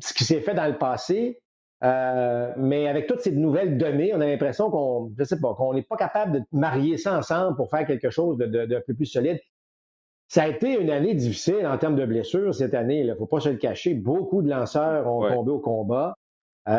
ce 0.00 0.14
qui 0.14 0.24
s'est 0.24 0.40
fait 0.40 0.54
dans 0.54 0.66
le 0.66 0.78
passé, 0.78 1.40
mais 1.80 2.88
avec 2.88 3.06
toutes 3.06 3.20
ces 3.20 3.32
nouvelles 3.32 3.78
données, 3.78 4.12
on 4.14 4.20
a 4.20 4.26
l'impression 4.26 4.70
qu'on, 4.70 5.12
je 5.16 5.24
sais 5.24 5.40
pas, 5.40 5.54
qu'on 5.54 5.74
n'est 5.74 5.82
pas 5.82 5.96
capable 5.96 6.40
de 6.40 6.42
marier 6.52 6.96
ça 6.96 7.16
ensemble 7.16 7.56
pour 7.56 7.70
faire 7.70 7.86
quelque 7.86 8.10
chose 8.10 8.36
de, 8.36 8.46
de, 8.46 8.78
peu 8.86 8.94
plus 8.94 9.06
solide. 9.06 9.40
Ça 10.26 10.42
a 10.42 10.48
été 10.48 10.78
une 10.78 10.90
année 10.90 11.14
difficile 11.14 11.66
en 11.66 11.78
termes 11.78 11.96
de 11.96 12.04
blessures 12.04 12.54
cette 12.54 12.74
année. 12.74 13.00
Il 13.00 13.06
ne 13.06 13.14
faut 13.14 13.26
pas 13.26 13.40
se 13.40 13.48
le 13.48 13.56
cacher. 13.56 13.94
Beaucoup 13.94 14.42
de 14.42 14.50
lanceurs 14.50 15.06
ont 15.06 15.26
tombé 15.26 15.52
au 15.52 15.58
combat. 15.58 16.14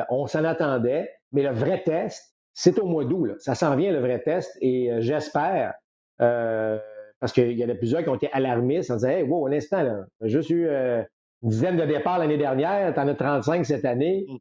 on 0.09 0.27
s'en 0.27 0.43
attendait, 0.43 1.09
mais 1.31 1.41
le 1.43 1.51
vrai 1.51 1.81
test, 1.83 2.35
c'est 2.53 2.77
au 2.77 2.85
mois 2.85 3.05
d'août. 3.05 3.31
Ça 3.39 3.55
s'en 3.55 3.75
vient 3.75 3.91
le 3.91 3.99
vrai 3.99 4.21
test 4.21 4.55
et 4.61 4.91
j'espère 4.99 5.73
euh, 6.21 6.77
parce 7.19 7.34
qu'il 7.34 7.51
y 7.51 7.65
en 7.65 7.69
a 7.69 7.75
plusieurs 7.75 8.03
qui 8.03 8.10
ont 8.10 8.15
été 8.15 8.32
alarmistes 8.32 8.91
en 8.91 8.95
disant 8.95 9.10
Hey, 9.10 9.23
wow, 9.23 9.47
un 9.47 9.51
instant, 9.51 9.84
là, 9.84 10.05
j'ai 10.21 10.29
juste 10.29 10.49
eu 10.49 10.67
euh, 10.67 11.03
une 11.43 11.49
dizaine 11.49 11.77
de 11.77 11.86
départs 11.86 12.19
l'année 12.19 12.38
dernière, 12.38 12.93
tu 12.93 12.99
en 12.99 13.08
as 13.08 13.15
35 13.15 13.65
cette 13.65 13.86
année. 13.86 14.25
Mm. 14.27 14.38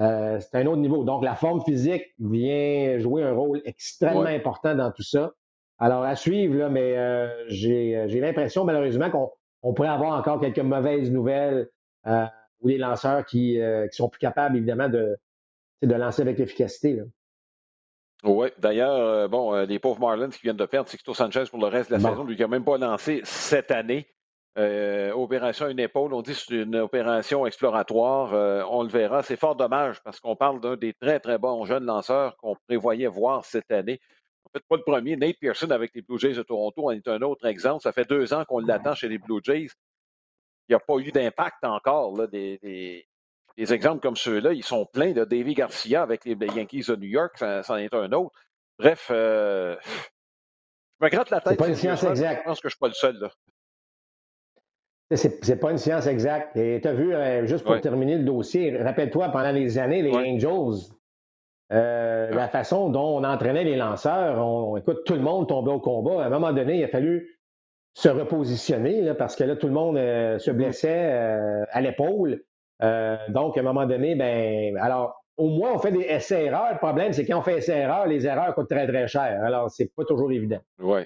Euh, 0.00 0.40
c'est 0.40 0.56
un 0.56 0.66
autre 0.66 0.80
niveau. 0.80 1.04
Donc, 1.04 1.24
la 1.24 1.34
forme 1.34 1.60
physique 1.62 2.04
vient 2.20 2.98
jouer 2.98 3.24
un 3.24 3.32
rôle 3.32 3.60
extrêmement 3.64 4.26
important 4.26 4.74
dans 4.74 4.92
tout 4.92 5.02
ça. 5.02 5.32
Alors, 5.78 6.02
à 6.04 6.14
suivre, 6.14 6.56
là, 6.56 6.68
mais 6.68 6.94
j'ai 7.48 8.20
l'impression, 8.20 8.64
malheureusement, 8.64 9.10
qu'on 9.10 9.74
pourrait 9.74 9.88
avoir 9.88 10.16
encore 10.16 10.40
quelques 10.40 10.58
mauvaises 10.60 11.10
nouvelles 11.10 11.68
ou 12.06 12.68
des 12.68 12.78
lanceurs 12.78 13.24
qui, 13.26 13.60
qui 13.90 13.96
sont 13.96 14.08
plus 14.08 14.20
capables, 14.20 14.56
évidemment, 14.56 14.88
de, 14.88 15.18
de 15.82 15.94
lancer 15.94 16.22
avec 16.22 16.38
efficacité. 16.38 17.00
Oui, 18.24 18.48
d'ailleurs, 18.58 18.94
euh, 18.94 19.28
bon, 19.28 19.54
euh, 19.54 19.64
les 19.64 19.78
pauvres 19.78 20.00
Marlins 20.00 20.30
qui 20.30 20.40
viennent 20.42 20.56
de 20.56 20.66
perdre 20.66 20.88
Sixto 20.88 21.14
Sanchez 21.14 21.44
pour 21.50 21.60
le 21.60 21.68
reste 21.68 21.90
de 21.90 21.96
la 21.96 22.00
saison, 22.00 22.24
lui 22.24 22.34
qui 22.34 22.42
n'a 22.42 22.48
même 22.48 22.64
pas 22.64 22.76
lancé 22.76 23.20
cette 23.24 23.70
année. 23.70 24.08
Euh, 24.58 25.12
opération 25.12 25.66
à 25.66 25.70
une 25.70 25.78
épaule, 25.78 26.12
on 26.12 26.22
dit 26.22 26.32
que 26.32 26.38
c'est 26.38 26.54
une 26.54 26.74
opération 26.76 27.46
exploratoire. 27.46 28.32
on 28.72 28.82
le 28.82 28.88
verra. 28.88 29.22
C'est 29.22 29.36
fort 29.36 29.54
dommage 29.54 30.02
parce 30.02 30.18
qu'on 30.18 30.34
parle 30.34 30.60
d'un 30.60 30.76
des 30.76 30.94
très, 30.94 31.20
très 31.20 31.38
bons 31.38 31.64
jeunes 31.64 31.84
lanceurs 31.84 32.36
qu'on 32.38 32.56
prévoyait 32.66 33.06
voir 33.06 33.44
cette 33.44 33.70
année. 33.70 34.00
En 34.44 34.50
fait, 34.52 34.64
pas 34.68 34.76
le 34.76 34.82
premier. 34.82 35.16
Nate 35.16 35.36
Pearson 35.40 35.70
avec 35.70 35.94
les 35.94 36.02
Blue 36.02 36.18
Jays 36.18 36.34
de 36.34 36.42
Toronto 36.42 36.88
en 36.88 36.90
est 36.90 37.06
un 37.06 37.22
autre 37.22 37.46
exemple. 37.46 37.82
Ça 37.82 37.92
fait 37.92 38.08
deux 38.08 38.34
ans 38.34 38.44
qu'on 38.46 38.58
l'attend 38.58 38.96
chez 38.96 39.08
les 39.08 39.18
Blue 39.18 39.40
Jays. 39.44 39.68
Il 40.68 40.72
n'y 40.72 40.74
a 40.74 40.80
pas 40.80 40.98
eu 40.98 41.12
d'impact 41.12 41.64
encore 41.64 42.16
là, 42.16 42.26
des, 42.26 42.58
des 42.58 43.07
exemples 43.72 44.00
comme 44.00 44.16
ceux-là, 44.16 44.52
ils 44.52 44.64
sont 44.64 44.86
pleins. 44.86 45.12
de 45.12 45.24
Davy 45.24 45.54
Garcia 45.54 46.02
avec 46.02 46.24
les 46.24 46.34
Yankees 46.34 46.84
de 46.88 46.96
New 46.96 47.08
York, 47.08 47.36
ça, 47.38 47.62
en 47.68 47.76
est 47.76 47.92
un 47.94 48.12
autre. 48.12 48.32
Bref, 48.78 49.08
euh, 49.10 49.76
je 51.00 51.04
me 51.04 51.10
gratte 51.10 51.30
la 51.30 51.40
tête. 51.40 51.52
C'est 51.52 51.58
pas 51.58 51.68
une 51.68 51.74
science 51.74 52.04
exacte. 52.04 52.42
Je 52.42 52.48
pense 52.48 52.60
que 52.60 52.68
je 52.68 52.74
ne 52.74 52.76
suis 52.76 52.78
pas 52.78 52.88
le 52.88 52.94
seul. 52.94 53.16
là. 53.18 53.30
C'est 55.16 55.58
pas 55.58 55.70
une 55.70 55.78
science 55.78 56.06
exacte. 56.06 56.56
Et 56.56 56.80
tu 56.80 56.88
as 56.88 56.92
vu, 56.92 57.14
euh, 57.14 57.46
juste 57.46 57.64
pour 57.64 57.80
terminer 57.80 58.18
le 58.18 58.24
dossier, 58.24 58.76
rappelle-toi, 58.80 59.30
pendant 59.30 59.52
les 59.52 59.78
années, 59.78 60.02
les 60.02 60.14
Angels, 60.14 60.92
euh, 61.72 62.30
la 62.30 62.48
façon 62.48 62.90
dont 62.90 63.18
on 63.18 63.24
entraînait 63.24 63.64
les 63.64 63.76
lanceurs, 63.76 64.38
on, 64.38 64.76
écoute, 64.76 65.04
tout 65.04 65.14
le 65.14 65.20
monde 65.20 65.48
tombait 65.48 65.72
au 65.72 65.80
combat. 65.80 66.22
À 66.22 66.26
un 66.26 66.30
moment 66.30 66.52
donné, 66.52 66.76
il 66.76 66.84
a 66.84 66.88
fallu 66.88 67.38
se 67.94 68.08
repositionner 68.08 69.12
parce 69.14 69.34
que 69.34 69.44
là, 69.44 69.56
tout 69.56 69.66
le 69.66 69.72
monde 69.72 69.96
se 69.96 70.50
mm-hmm. 70.50 70.52
blessait 70.52 71.10
à 71.70 71.80
l'épaule. 71.80 72.44
Euh, 72.82 73.16
donc, 73.28 73.56
à 73.56 73.60
un 73.60 73.64
moment 73.64 73.86
donné, 73.86 74.14
ben, 74.14 74.76
alors, 74.78 75.24
au 75.36 75.48
moins, 75.48 75.72
on 75.72 75.78
fait 75.78 75.92
des 75.92 76.04
essais-erreurs. 76.04 76.72
Le 76.72 76.78
problème, 76.78 77.12
c'est 77.12 77.24
quand 77.24 77.38
on 77.38 77.42
fait 77.42 77.58
essais-erreurs, 77.58 78.06
les 78.06 78.26
erreurs 78.26 78.54
coûtent 78.54 78.68
très, 78.68 78.86
très 78.86 79.06
cher. 79.06 79.42
Alors, 79.42 79.70
c'est 79.70 79.92
pas 79.94 80.04
toujours 80.04 80.30
évident. 80.32 80.60
Oui. 80.78 81.02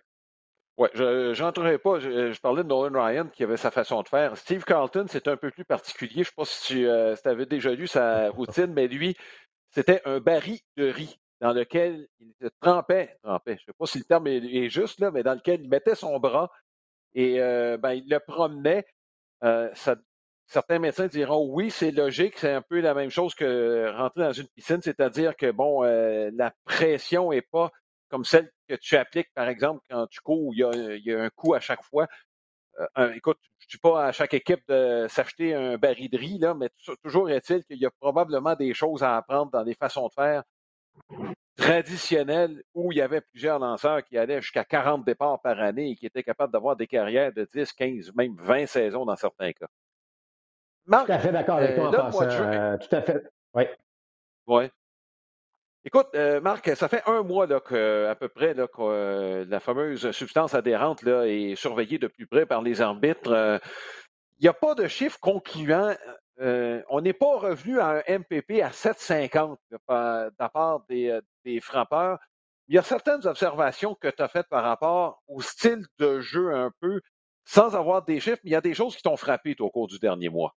Oui, 0.78 0.88
je 0.94 1.76
pas. 1.76 1.98
Je, 2.00 2.40
parlais 2.40 2.62
de 2.62 2.68
Nolan 2.68 3.04
Ryan 3.04 3.28
qui 3.28 3.44
avait 3.44 3.58
sa 3.58 3.70
façon 3.70 4.02
de 4.02 4.08
faire. 4.08 4.36
Steve 4.38 4.64
Carlton, 4.64 5.04
c'est 5.06 5.28
un 5.28 5.36
peu 5.36 5.50
plus 5.50 5.66
particulier. 5.66 6.14
Je 6.14 6.20
ne 6.20 6.24
sais 6.24 6.32
pas 6.34 6.44
si 6.46 6.66
tu 6.66 6.88
euh, 6.88 7.14
avais 7.24 7.44
déjà 7.44 7.72
lu 7.72 7.86
sa 7.86 8.30
routine, 8.30 8.72
mais 8.72 8.88
lui, 8.88 9.14
c'était 9.68 10.00
un 10.06 10.18
baril 10.18 10.60
de 10.78 10.86
riz 10.86 11.18
dans 11.42 11.52
lequel 11.52 12.08
il 12.20 12.32
se 12.40 12.48
trempait, 12.60 13.18
trempait, 13.22 13.56
je 13.58 13.62
ne 13.62 13.66
sais 13.66 13.76
pas 13.78 13.86
si 13.86 13.98
le 13.98 14.04
terme 14.04 14.26
est, 14.28 14.68
juste, 14.70 14.98
là, 15.00 15.10
mais 15.10 15.22
dans 15.22 15.34
lequel 15.34 15.60
il 15.60 15.68
mettait 15.68 15.94
son 15.94 16.18
bras 16.18 16.50
et 17.14 17.40
euh, 17.40 17.76
ben, 17.76 17.92
il 17.92 18.08
le 18.08 18.20
promenait. 18.20 18.86
ça, 19.42 19.96
certains 20.52 20.78
médecins 20.78 21.06
diront 21.06 21.46
oui, 21.48 21.70
c'est 21.70 21.90
logique, 21.90 22.34
c'est 22.36 22.52
un 22.52 22.62
peu 22.62 22.80
la 22.80 22.94
même 22.94 23.10
chose 23.10 23.34
que 23.34 23.90
rentrer 23.96 24.20
dans 24.22 24.32
une 24.32 24.48
piscine, 24.48 24.82
c'est-à-dire 24.82 25.34
que 25.34 25.50
bon, 25.50 25.82
euh, 25.84 26.30
la 26.34 26.52
pression 26.64 27.30
n'est 27.30 27.42
pas 27.42 27.70
comme 28.10 28.24
celle 28.24 28.52
que 28.68 28.74
tu 28.74 28.96
appliques, 28.96 29.32
par 29.34 29.48
exemple, 29.48 29.80
quand 29.88 30.06
tu 30.08 30.20
cours, 30.20 30.52
il 30.54 31.02
y 31.04 31.12
a, 31.12 31.22
un 31.22 31.30
coup 31.30 31.54
à 31.54 31.60
chaque 31.60 31.82
fois. 31.82 32.06
Euh, 32.98 33.12
écoute, 33.14 33.38
je 33.58 33.66
ne 33.66 33.70
dis 33.70 33.78
pas 33.78 34.06
à 34.06 34.12
chaque 34.12 34.34
équipe 34.34 34.62
de 34.68 35.06
s'acheter 35.08 35.54
un 35.54 35.78
baril 35.78 36.10
de 36.10 36.18
riz, 36.18 36.38
là, 36.38 36.54
mais 36.54 36.68
toujours 37.02 37.30
est-il 37.30 37.64
qu'il 37.64 37.78
y 37.78 37.86
a 37.86 37.90
probablement 37.90 38.54
des 38.54 38.74
choses 38.74 39.02
à 39.02 39.16
apprendre 39.16 39.50
dans 39.50 39.64
des 39.64 39.74
façons 39.74 40.08
de 40.08 40.12
faire 40.12 40.42
traditionnelles 41.56 42.62
où 42.74 42.92
il 42.92 42.98
y 42.98 43.02
avait 43.02 43.20
plusieurs 43.22 43.58
lanceurs 43.58 44.02
qui 44.04 44.18
allaient 44.18 44.42
jusqu'à 44.42 44.64
40 44.64 45.04
départs 45.04 45.40
par 45.40 45.58
année 45.60 45.90
et 45.90 45.96
qui 45.96 46.06
étaient 46.06 46.22
capables 46.22 46.52
d'avoir 46.52 46.76
des 46.76 46.86
carrières 46.86 47.32
de 47.32 47.48
10, 47.54 47.72
15, 47.72 48.12
même 48.14 48.36
20 48.38 48.66
saisons 48.66 49.06
dans 49.06 49.16
certains 49.16 49.52
cas 49.52 49.68
tout 50.86 51.12
à 51.12 51.18
fait 51.18 51.32
d'accord 51.32 51.56
avec 51.56 51.74
toi 51.74 51.88
en 51.88 51.92
euh, 51.92 51.96
passant. 51.96 52.22
Euh, 52.22 52.76
tout 52.78 52.94
à 52.96 53.02
fait. 53.02 53.22
Oui. 53.54 53.64
Oui. 54.46 54.64
Écoute, 55.84 56.08
euh, 56.14 56.40
Marc, 56.40 56.76
ça 56.76 56.88
fait 56.88 57.02
un 57.06 57.22
mois 57.22 57.46
là, 57.46 57.60
que, 57.60 58.06
à 58.06 58.14
peu 58.14 58.28
près 58.28 58.54
là, 58.54 58.68
que 58.68 59.44
la 59.48 59.60
fameuse 59.60 60.10
substance 60.12 60.54
adhérente 60.54 61.02
là, 61.02 61.24
est 61.26 61.56
surveillée 61.56 61.98
de 61.98 62.06
plus 62.06 62.26
près 62.26 62.46
par 62.46 62.62
les 62.62 62.80
arbitres. 62.80 63.60
Il 64.38 64.42
n'y 64.42 64.48
a 64.48 64.52
pas 64.52 64.74
de 64.74 64.86
chiffre 64.86 65.18
concluant. 65.20 65.94
on 66.38 67.00
n'est 67.00 67.12
pas 67.12 67.38
revenu 67.38 67.80
à 67.80 68.02
un 68.08 68.18
MPP 68.18 68.62
à 68.62 68.70
7,50 68.70 69.56
de 69.70 69.78
la 69.88 70.48
part 70.48 70.84
des, 70.88 71.18
des 71.44 71.60
frappeurs. 71.60 72.18
Il 72.68 72.76
y 72.76 72.78
a 72.78 72.82
certaines 72.82 73.26
observations 73.26 73.94
que 73.94 74.08
tu 74.08 74.22
as 74.22 74.28
faites 74.28 74.48
par 74.48 74.62
rapport 74.62 75.22
au 75.26 75.40
style 75.40 75.84
de 75.98 76.20
jeu 76.20 76.54
un 76.54 76.70
peu, 76.80 77.00
sans 77.44 77.74
avoir 77.74 78.04
des 78.04 78.20
chiffres, 78.20 78.40
mais 78.44 78.50
il 78.50 78.52
y 78.52 78.56
a 78.56 78.60
des 78.60 78.74
choses 78.74 78.96
qui 78.96 79.02
t'ont 79.02 79.16
frappé 79.16 79.56
au 79.58 79.68
cours 79.68 79.88
du 79.88 79.98
dernier 79.98 80.28
mois. 80.28 80.54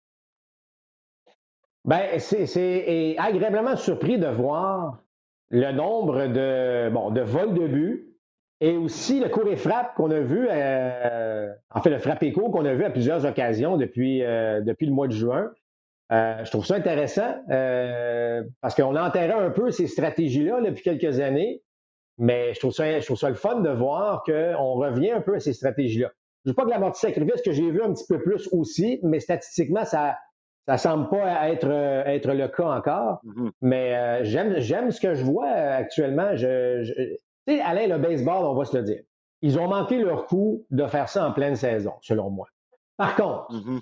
Ben, 1.86 2.18
c'est 2.18 3.14
agréablement 3.16 3.76
surpris 3.76 4.18
de 4.18 4.26
voir 4.26 4.98
le 5.50 5.70
nombre 5.70 6.26
de, 6.26 6.90
bon, 6.90 7.10
de 7.12 7.20
vols 7.20 7.54
de 7.54 7.68
but 7.68 8.16
et 8.60 8.76
aussi 8.76 9.20
le 9.20 9.28
cours 9.28 9.46
et 9.46 9.56
frappe 9.56 9.94
qu'on 9.94 10.10
a 10.10 10.18
vu, 10.18 10.48
euh, 10.50 11.48
en 11.70 11.80
fait, 11.82 11.90
le 11.90 11.98
frappe 11.98 12.24
écho 12.24 12.50
qu'on 12.50 12.64
a 12.64 12.74
vu 12.74 12.84
à 12.84 12.90
plusieurs 12.90 13.24
occasions 13.24 13.76
depuis, 13.76 14.24
euh, 14.24 14.60
depuis 14.62 14.86
le 14.86 14.92
mois 14.92 15.06
de 15.06 15.12
juin. 15.12 15.52
Euh, 16.10 16.44
je 16.44 16.50
trouve 16.50 16.66
ça 16.66 16.74
intéressant 16.74 17.36
parce 18.60 18.74
qu'on 18.74 18.96
enterrait 18.96 19.32
un 19.32 19.50
peu 19.50 19.70
ces 19.70 19.86
stratégies-là 19.86 20.62
depuis 20.62 20.82
quelques 20.82 21.20
années. 21.20 21.62
Mais 22.18 22.54
je 22.54 22.60
trouve 22.60 22.72
ça, 22.72 22.98
je 22.98 23.04
trouve 23.04 23.18
ça 23.18 23.28
le 23.28 23.34
fun 23.34 23.60
de 23.60 23.68
voir 23.68 24.24
qu'on 24.24 24.72
revient 24.72 25.10
un 25.10 25.20
peu 25.20 25.34
à 25.34 25.40
ces 25.40 25.52
stratégies-là. 25.52 26.10
Je 26.44 26.50
ne 26.50 26.52
veux 26.52 26.56
pas 26.56 26.64
que 26.64 26.70
la 26.70 26.78
mortie 26.78 27.00
sacrifice 27.00 27.42
que 27.42 27.52
j'ai 27.52 27.70
vu 27.70 27.82
un 27.82 27.92
petit 27.92 28.06
peu 28.08 28.18
plus 28.20 28.48
aussi, 28.52 29.00
mais 29.02 29.20
statistiquement, 29.20 29.84
ça 29.84 30.16
ça 30.66 30.78
semble 30.78 31.08
pas 31.08 31.48
être, 31.50 31.70
être 31.70 32.32
le 32.32 32.48
cas 32.48 32.68
encore. 32.68 33.20
Mm-hmm. 33.24 33.50
Mais 33.62 33.96
euh, 33.96 34.24
j'aime, 34.24 34.58
j'aime 34.58 34.90
ce 34.90 35.00
que 35.00 35.14
je 35.14 35.24
vois 35.24 35.48
actuellement. 35.48 36.34
Je, 36.36 36.82
je 36.82 36.92
tu 37.46 37.54
sais, 37.54 37.60
Alain, 37.60 37.86
le 37.86 37.98
baseball, 37.98 38.44
on 38.44 38.54
va 38.54 38.64
se 38.64 38.76
le 38.76 38.82
dire. 38.82 39.02
Ils 39.42 39.58
ont 39.58 39.68
manqué 39.68 39.98
leur 39.98 40.26
coup 40.26 40.66
de 40.70 40.86
faire 40.86 41.08
ça 41.08 41.28
en 41.28 41.32
pleine 41.32 41.56
saison, 41.56 41.92
selon 42.00 42.30
moi. 42.30 42.48
Par 42.96 43.14
contre, 43.14 43.52
mm-hmm. 43.52 43.80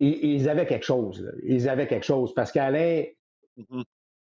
ils, 0.00 0.48
avaient 0.48 0.66
quelque 0.66 0.84
chose. 0.84 1.28
Ils 1.42 1.68
avaient 1.68 1.86
quelque 1.86 2.06
chose 2.06 2.32
parce 2.34 2.52
qu'Alain, 2.52 3.04
mm-hmm 3.56 3.84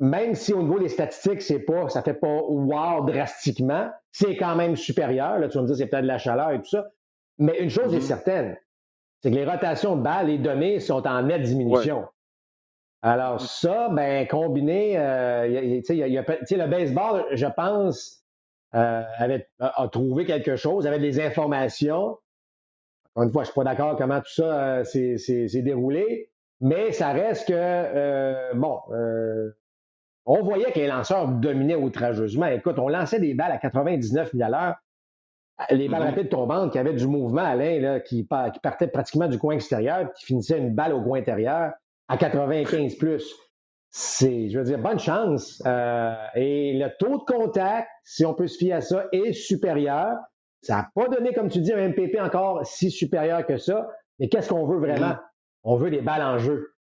même 0.02 0.34
si 0.34 0.52
au 0.52 0.64
niveau 0.64 0.80
des 0.80 0.90
statistiques, 0.90 1.44
c'est 1.44 1.60
pas, 1.60 1.88
ça 1.88 2.02
fait 2.02 2.16
pas 2.16 2.42
wow 2.42 3.06
drastiquement, 3.06 3.92
c'est 4.12 4.36
quand 4.36 4.56
même 4.56 4.76
supérieur. 4.76 5.38
Là, 5.38 5.48
tu 5.48 5.58
vas 5.58 5.62
me 5.62 5.68
dire, 5.68 5.76
c'est 5.78 5.86
peut-être 5.86 6.02
de 6.02 6.08
la 6.08 6.18
chaleur 6.18 6.50
et 6.52 6.58
tout 6.58 6.70
ça. 6.70 6.88
Mais 7.38 7.60
une 7.60 7.70
chose 7.70 7.94
est 7.94 8.02
certaine, 8.02 8.58
c'est 9.22 9.30
que 9.30 9.36
les 9.36 9.46
rotations 9.46 9.96
de 9.96 10.02
balles, 10.02 10.28
les 10.28 10.38
données 10.38 10.80
sont 10.80 11.06
en 11.08 11.22
nette 11.24 11.44
diminution. 11.44 12.08
Alors 13.04 13.42
ça, 13.42 13.90
ben 13.90 14.28
combiné, 14.28 14.98
euh, 14.98 15.48
le 15.48 16.68
baseball, 16.68 17.26
je 17.32 17.48
pense, 17.48 18.24
euh, 18.76 19.04
avait, 19.18 19.48
a, 19.60 19.88
trouvé 19.88 20.26
quelque 20.26 20.56
chose, 20.56 20.86
avait 20.86 21.00
des 21.00 21.20
informations. 21.20 22.18
Encore 23.14 23.24
une 23.24 23.32
fois, 23.32 23.44
je 23.44 23.48
suis 23.48 23.56
pas 23.56 23.64
d'accord 23.64 23.96
comment 23.96 24.20
tout 24.20 24.32
ça 24.32 24.78
euh, 24.80 24.84
s'est 24.84 25.62
déroulé, 25.62 26.30
mais 26.60 26.92
ça 26.92 27.12
reste 27.12 27.48
que, 27.48 28.54
bon, 28.56 28.80
on 30.26 30.44
voyait 30.44 30.72
que 30.72 30.80
les 30.80 30.88
lanceurs 30.88 31.28
dominaient 31.28 31.76
outrageusement. 31.76 32.46
Écoute, 32.46 32.78
on 32.78 32.88
lançait 32.88 33.20
des 33.20 33.34
balles 33.34 33.52
à 33.52 33.58
99 33.58 34.32
000 34.32 34.44
à 34.44 34.50
l'heure. 34.50 34.76
Les 35.70 35.88
balles 35.88 36.02
mm-hmm. 36.02 36.06
rapides 36.06 36.30
tombantes 36.30 36.72
qui 36.72 36.80
avaient 36.80 36.94
du 36.94 37.08
mouvement, 37.08 37.44
Alain, 37.44 37.80
là, 37.80 38.00
qui, 38.00 38.28
qui 38.28 38.60
partaient 38.62 38.88
pratiquement 38.88 39.28
du 39.28 39.38
coin 39.38 39.56
extérieur, 39.56 40.12
qui 40.14 40.26
finissaient 40.26 40.58
une 40.58 40.74
balle 40.74 40.94
au 40.94 41.02
coin 41.02 41.20
intérieur 41.20 41.74
à 42.08 42.18
95 42.18 42.96
plus. 42.96 43.34
C'est, 43.90 44.50
je 44.50 44.58
veux 44.58 44.66
dire, 44.66 44.80
bonne 44.80 45.00
chance. 45.00 45.62
Euh, 45.66 46.14
et 46.36 46.74
le 46.74 46.90
taux 46.98 47.18
de 47.18 47.24
contact, 47.24 47.90
si 48.04 48.26
on 48.26 48.34
peut 48.34 48.48
se 48.48 48.58
fier 48.58 48.74
à 48.74 48.82
ça, 48.82 49.06
est 49.12 49.34
supérieur. 49.34 50.18
Ça 50.62 50.78
n'a 50.78 50.90
pas 50.96 51.10
donné, 51.10 51.34
comme 51.34 51.50
tu 51.50 51.60
dis, 51.60 51.74
un 51.74 51.90
MPP 51.90 52.20
encore 52.22 52.66
si 52.66 52.90
supérieur 52.90 53.46
que 53.46 53.58
ça. 53.58 53.88
Mais 54.20 54.30
qu'est-ce 54.30 54.50
qu'on 54.50 54.66
veut 54.66 54.80
vraiment? 54.80 55.08
Mm-hmm. 55.08 55.20
On 55.64 55.76
veut 55.76 55.90
des 55.90 56.02
balles 56.02 56.24
en 56.24 56.38
jeu. 56.38 56.74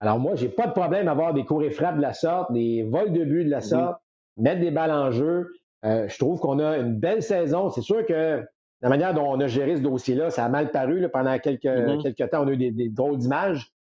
Alors 0.00 0.18
moi, 0.18 0.34
j'ai 0.36 0.48
pas 0.48 0.66
de 0.66 0.72
problème 0.72 1.08
à 1.08 1.12
avoir 1.12 1.34
des 1.34 1.44
cours 1.44 1.62
et 1.62 1.70
frappes 1.70 1.96
de 1.96 2.02
la 2.02 2.12
sorte, 2.12 2.52
des 2.52 2.82
vols 2.84 3.12
de 3.12 3.24
but 3.24 3.44
de 3.44 3.50
la 3.50 3.60
sorte, 3.60 4.00
mettre 4.36 4.60
des 4.60 4.70
balles 4.70 4.92
en 4.92 5.10
jeu. 5.10 5.50
Euh, 5.84 6.08
je 6.08 6.18
trouve 6.18 6.40
qu'on 6.40 6.58
a 6.58 6.78
une 6.78 6.98
belle 6.98 7.22
saison. 7.22 7.70
C'est 7.70 7.82
sûr 7.82 8.04
que 8.06 8.44
la 8.80 8.88
manière 8.88 9.14
dont 9.14 9.26
on 9.26 9.40
a 9.40 9.46
géré 9.46 9.76
ce 9.76 9.82
dossier-là, 9.82 10.30
ça 10.30 10.44
a 10.44 10.48
mal 10.48 10.70
paru 10.70 11.08
pendant 11.12 11.38
quelques, 11.38 11.64
mm-hmm. 11.64 12.02
quelques 12.02 12.30
temps. 12.30 12.42
On 12.42 12.48
a 12.48 12.52
eu 12.52 12.56
des, 12.56 12.88
drôles 12.88 13.18
d'images. 13.18 13.72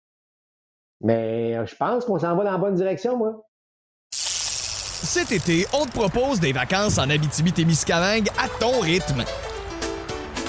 Mais 1.01 1.57
euh, 1.57 1.67
je 1.67 1.75
pense 1.77 2.05
qu'on 2.05 2.19
s'en 2.19 2.37
va 2.37 2.45
dans 2.45 2.53
la 2.53 2.59
bonne 2.59 2.75
direction, 2.75 3.17
moi. 3.17 3.43
Cet 4.13 5.31
été, 5.31 5.67
on 5.73 5.85
te 5.85 5.93
propose 5.93 6.41
des 6.41 6.53
vacances 6.53 6.99
en 6.99 7.09
Abitibi-Témiscamingue 7.09 8.29
à 8.39 8.49
ton 8.59 8.81
rythme. 8.81 9.25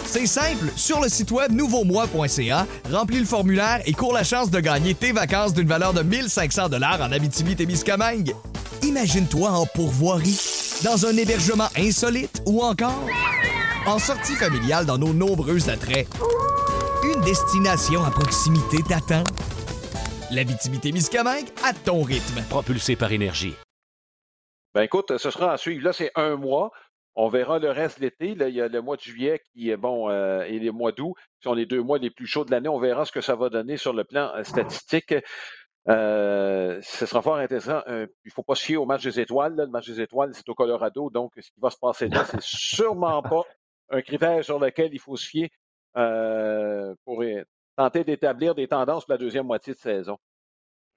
C'est 0.06 0.26
simple, 0.26 0.72
sur 0.78 1.02
le 1.02 1.10
site 1.10 1.32
web 1.32 1.52
nouveaumois.ca, 1.52 2.66
remplis 2.92 3.20
le 3.20 3.26
formulaire 3.26 3.82
et 3.86 3.92
cours 3.92 4.14
la 4.14 4.24
chance 4.24 4.50
de 4.50 4.60
gagner 4.62 4.96
tes 4.96 5.12
vacances 5.12 5.54
d'une 5.54 5.68
valeur 5.68 5.94
de 5.94 6.02
1500 6.02 6.70
dollars 6.70 7.02
en 7.02 7.12
Abitibi-Témiscamingue. 7.12 8.34
Imagine-toi 8.84 9.50
en 9.50 9.66
pourvoirie, 9.66 10.40
dans 10.84 11.06
un 11.06 11.18
hébergement 11.18 11.70
insolite 11.78 12.42
ou 12.46 12.62
encore 12.62 13.08
en 13.88 14.00
sortie 14.00 14.36
familiale 14.36 14.86
dans 14.86 14.98
nos 14.98 15.14
nombreux 15.14 15.70
attraits. 15.70 16.08
Une 17.04 17.22
destination 17.22 18.04
à 18.04 18.12
proximité 18.12 18.78
t'attend. 18.88 19.24
L'Abitibi-Témiscamingue 20.32 21.48
à 21.64 21.74
ton 21.74 22.04
rythme. 22.04 22.42
Propulsé 22.50 22.96
par 22.96 23.12
énergie. 23.12 23.56
Ben 24.76 24.84
écoute, 24.84 25.18
ce 25.18 25.32
sera 25.32 25.54
à 25.54 25.58
suivre. 25.58 25.84
Là, 25.84 25.94
c'est 25.94 26.12
un 26.16 26.36
mois. 26.36 26.72
On 27.16 27.30
verra 27.30 27.58
le 27.58 27.72
reste 27.72 28.00
de 28.00 28.06
l'été. 28.06 28.36
il 28.40 28.56
y 28.56 28.62
a 28.62 28.68
le 28.68 28.82
mois 28.82 28.96
de 28.96 29.02
juillet 29.02 29.42
qui 29.54 29.72
est 29.72 29.78
bon 29.78 30.10
euh, 30.10 30.44
et 30.44 30.60
les 30.60 30.70
mois 30.70 30.92
d'août 30.92 31.16
qui 31.18 31.50
sont 31.50 31.56
les 31.56 31.66
deux 31.66 31.82
mois 31.82 31.98
les 31.98 32.12
plus 32.12 32.28
chauds 32.28 32.46
de 32.46 32.52
l'année. 32.52 32.70
On 32.70 32.80
verra 32.80 33.06
ce 33.06 33.12
que 33.12 33.22
ça 33.22 33.36
va 33.36 33.50
donner 33.50 33.78
sur 33.78 33.94
le 33.94 34.04
plan 34.04 34.32
euh, 34.36 34.44
statistique. 34.44 35.16
Euh, 35.90 36.80
ce 36.82 37.06
sera 37.06 37.22
fort 37.22 37.38
intéressant. 37.38 37.82
il 37.88 38.08
ne 38.26 38.32
faut 38.32 38.44
pas 38.44 38.56
se 38.56 38.64
fier 38.64 38.78
au 38.78 38.86
match 38.86 39.04
des 39.04 39.20
étoiles. 39.20 39.56
Le 39.56 39.68
match 39.68 39.88
des 39.88 40.02
étoiles, 40.02 40.34
c'est 40.34 40.48
au 40.50 40.56
Colorado. 40.56 41.10
Donc, 41.10 41.34
ce 41.36 41.50
qui 41.52 41.60
va 41.60 41.70
se 41.70 41.78
passer 41.78 42.10
là, 42.10 42.26
c'est 42.26 42.42
sûrement 42.42 43.22
pas 43.22 43.44
un 43.90 44.02
critère 44.02 44.44
sur 44.44 44.60
lequel 44.60 44.94
il 44.94 45.00
faut 45.00 45.16
se 45.16 45.26
fier 45.26 45.50
pour 47.06 47.24
tenter 47.78 48.04
d'établir 48.04 48.54
des 48.54 48.68
tendances 48.68 49.06
pour 49.06 49.14
la 49.14 49.18
deuxième 49.18 49.46
moitié 49.46 49.74
de 49.74 49.80
saison. 49.80 50.18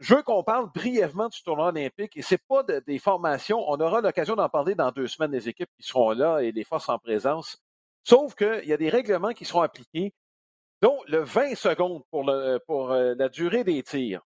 Je 0.00 0.14
veux 0.14 0.22
qu'on 0.22 0.42
parle 0.42 0.70
brièvement 0.72 1.28
du 1.28 1.42
tournoi 1.42 1.68
olympique 1.68 2.16
et 2.16 2.22
c'est 2.22 2.42
pas 2.48 2.62
des 2.62 2.98
formations. 2.98 3.62
On 3.68 3.78
aura 3.80 4.00
l'occasion 4.00 4.34
d'en 4.34 4.48
parler 4.48 4.74
dans 4.74 4.90
deux 4.90 5.06
semaines, 5.06 5.30
les 5.30 5.50
équipes 5.50 5.68
qui 5.76 5.86
seront 5.86 6.12
là 6.12 6.40
et 6.40 6.52
les 6.52 6.64
forces 6.64 6.88
en 6.88 6.98
présence. 6.98 7.58
Sauf 8.02 8.34
qu'il 8.34 8.64
y 8.64 8.72
a 8.72 8.78
des 8.78 8.88
règlements 8.88 9.32
qui 9.32 9.44
seront 9.44 9.60
appliqués, 9.60 10.14
dont 10.80 10.98
le 11.06 11.18
20 11.18 11.54
secondes 11.54 12.02
pour 12.10 12.30
euh, 12.30 13.14
la 13.18 13.28
durée 13.28 13.62
des 13.62 13.82
tirs. 13.82 14.22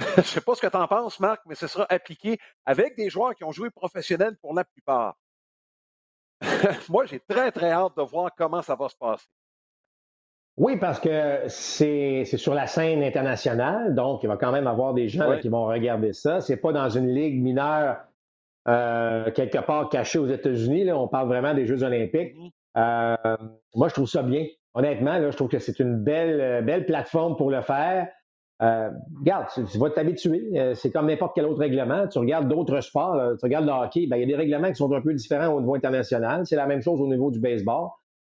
Je 0.16 0.22
sais 0.22 0.40
pas 0.40 0.54
ce 0.54 0.60
que 0.60 0.66
tu 0.66 0.76
en 0.76 0.86
penses, 0.86 1.20
Marc, 1.20 1.42
mais 1.46 1.54
ce 1.54 1.66
sera 1.66 1.86
appliqué 1.90 2.38
avec 2.64 2.96
des 2.96 3.10
joueurs 3.10 3.34
qui 3.34 3.44
ont 3.44 3.52
joué 3.52 3.70
professionnels 3.70 4.36
pour 4.40 4.54
la 4.54 4.64
plupart. 4.64 5.16
Moi, 6.88 7.04
j'ai 7.06 7.20
très, 7.20 7.52
très 7.52 7.70
hâte 7.70 7.96
de 7.96 8.02
voir 8.02 8.30
comment 8.36 8.62
ça 8.62 8.74
va 8.74 8.88
se 8.88 8.96
passer. 8.96 9.26
Oui, 10.56 10.76
parce 10.78 11.00
que 11.00 11.44
c'est 11.48 12.24
sur 12.24 12.54
la 12.54 12.66
scène 12.66 13.02
internationale, 13.02 13.94
donc 13.94 14.22
il 14.22 14.26
va 14.26 14.36
quand 14.36 14.52
même 14.52 14.66
avoir 14.66 14.94
des 14.94 15.08
gens 15.08 15.38
qui 15.38 15.48
vont 15.48 15.64
regarder 15.66 16.12
ça. 16.12 16.40
C'est 16.40 16.58
pas 16.58 16.72
dans 16.72 16.88
une 16.88 17.08
ligue 17.08 17.40
mineure 17.40 17.98
euh, 18.68 19.30
quelque 19.30 19.58
part 19.58 19.88
cachée 19.88 20.18
aux 20.18 20.26
États-Unis. 20.26 20.90
On 20.92 21.08
parle 21.08 21.28
vraiment 21.28 21.54
des 21.54 21.66
Jeux 21.66 21.82
olympiques. 21.82 22.34
Mm-hmm. 22.34 22.50
Euh, 22.76 23.36
moi, 23.74 23.88
je 23.88 23.94
trouve 23.94 24.08
ça 24.08 24.22
bien. 24.22 24.46
Honnêtement, 24.74 25.18
là, 25.18 25.30
je 25.30 25.36
trouve 25.36 25.48
que 25.48 25.58
c'est 25.58 25.78
une 25.78 25.96
belle, 25.96 26.64
belle 26.64 26.84
plateforme 26.84 27.36
pour 27.36 27.50
le 27.50 27.62
faire. 27.62 28.08
Euh, 28.62 28.90
regarde, 29.18 29.46
tu, 29.54 29.78
vas 29.78 29.90
t'habituer. 29.90 30.50
Euh, 30.54 30.74
c'est 30.74 30.90
comme 30.90 31.06
n'importe 31.06 31.34
quel 31.34 31.46
autre 31.46 31.60
règlement. 31.60 32.06
Tu 32.08 32.18
regardes 32.18 32.48
d'autres 32.48 32.80
sports, 32.80 33.16
tu 33.38 33.44
regardes 33.44 33.64
le 33.64 33.72
hockey, 33.72 34.06
ben, 34.06 34.16
il 34.16 34.20
y 34.20 34.24
a 34.24 34.26
des 34.26 34.36
règlements 34.36 34.68
qui 34.68 34.76
sont 34.76 34.92
un 34.92 35.00
peu 35.00 35.14
différents 35.14 35.54
au 35.54 35.60
niveau 35.60 35.74
international. 35.74 36.46
C'est 36.46 36.56
la 36.56 36.66
même 36.66 36.82
chose 36.82 37.00
au 37.00 37.06
niveau 37.06 37.30
du 37.30 37.40
baseball. 37.40 37.88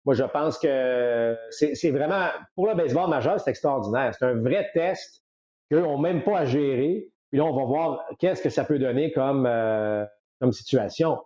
Moi, 0.04 0.14
je 0.14 0.24
pense 0.24 0.58
que 0.58 1.37
c'est 1.50 1.90
vraiment, 1.90 2.26
pour 2.54 2.66
le 2.66 2.74
baseball 2.74 3.08
majeur, 3.08 3.40
c'est 3.40 3.50
extraordinaire. 3.50 4.14
C'est 4.18 4.26
un 4.26 4.34
vrai 4.34 4.68
test 4.74 5.24
qu'eux 5.70 5.80
n'ont 5.80 5.98
même 5.98 6.22
pas 6.22 6.40
à 6.40 6.44
gérer. 6.44 7.08
Puis 7.30 7.38
là, 7.38 7.44
on 7.44 7.56
va 7.56 7.64
voir 7.64 8.04
qu'est-ce 8.18 8.42
que 8.42 8.50
ça 8.50 8.64
peut 8.64 8.78
donner 8.78 9.12
comme, 9.12 9.46
euh, 9.46 10.04
comme 10.40 10.52
situation. 10.52 11.18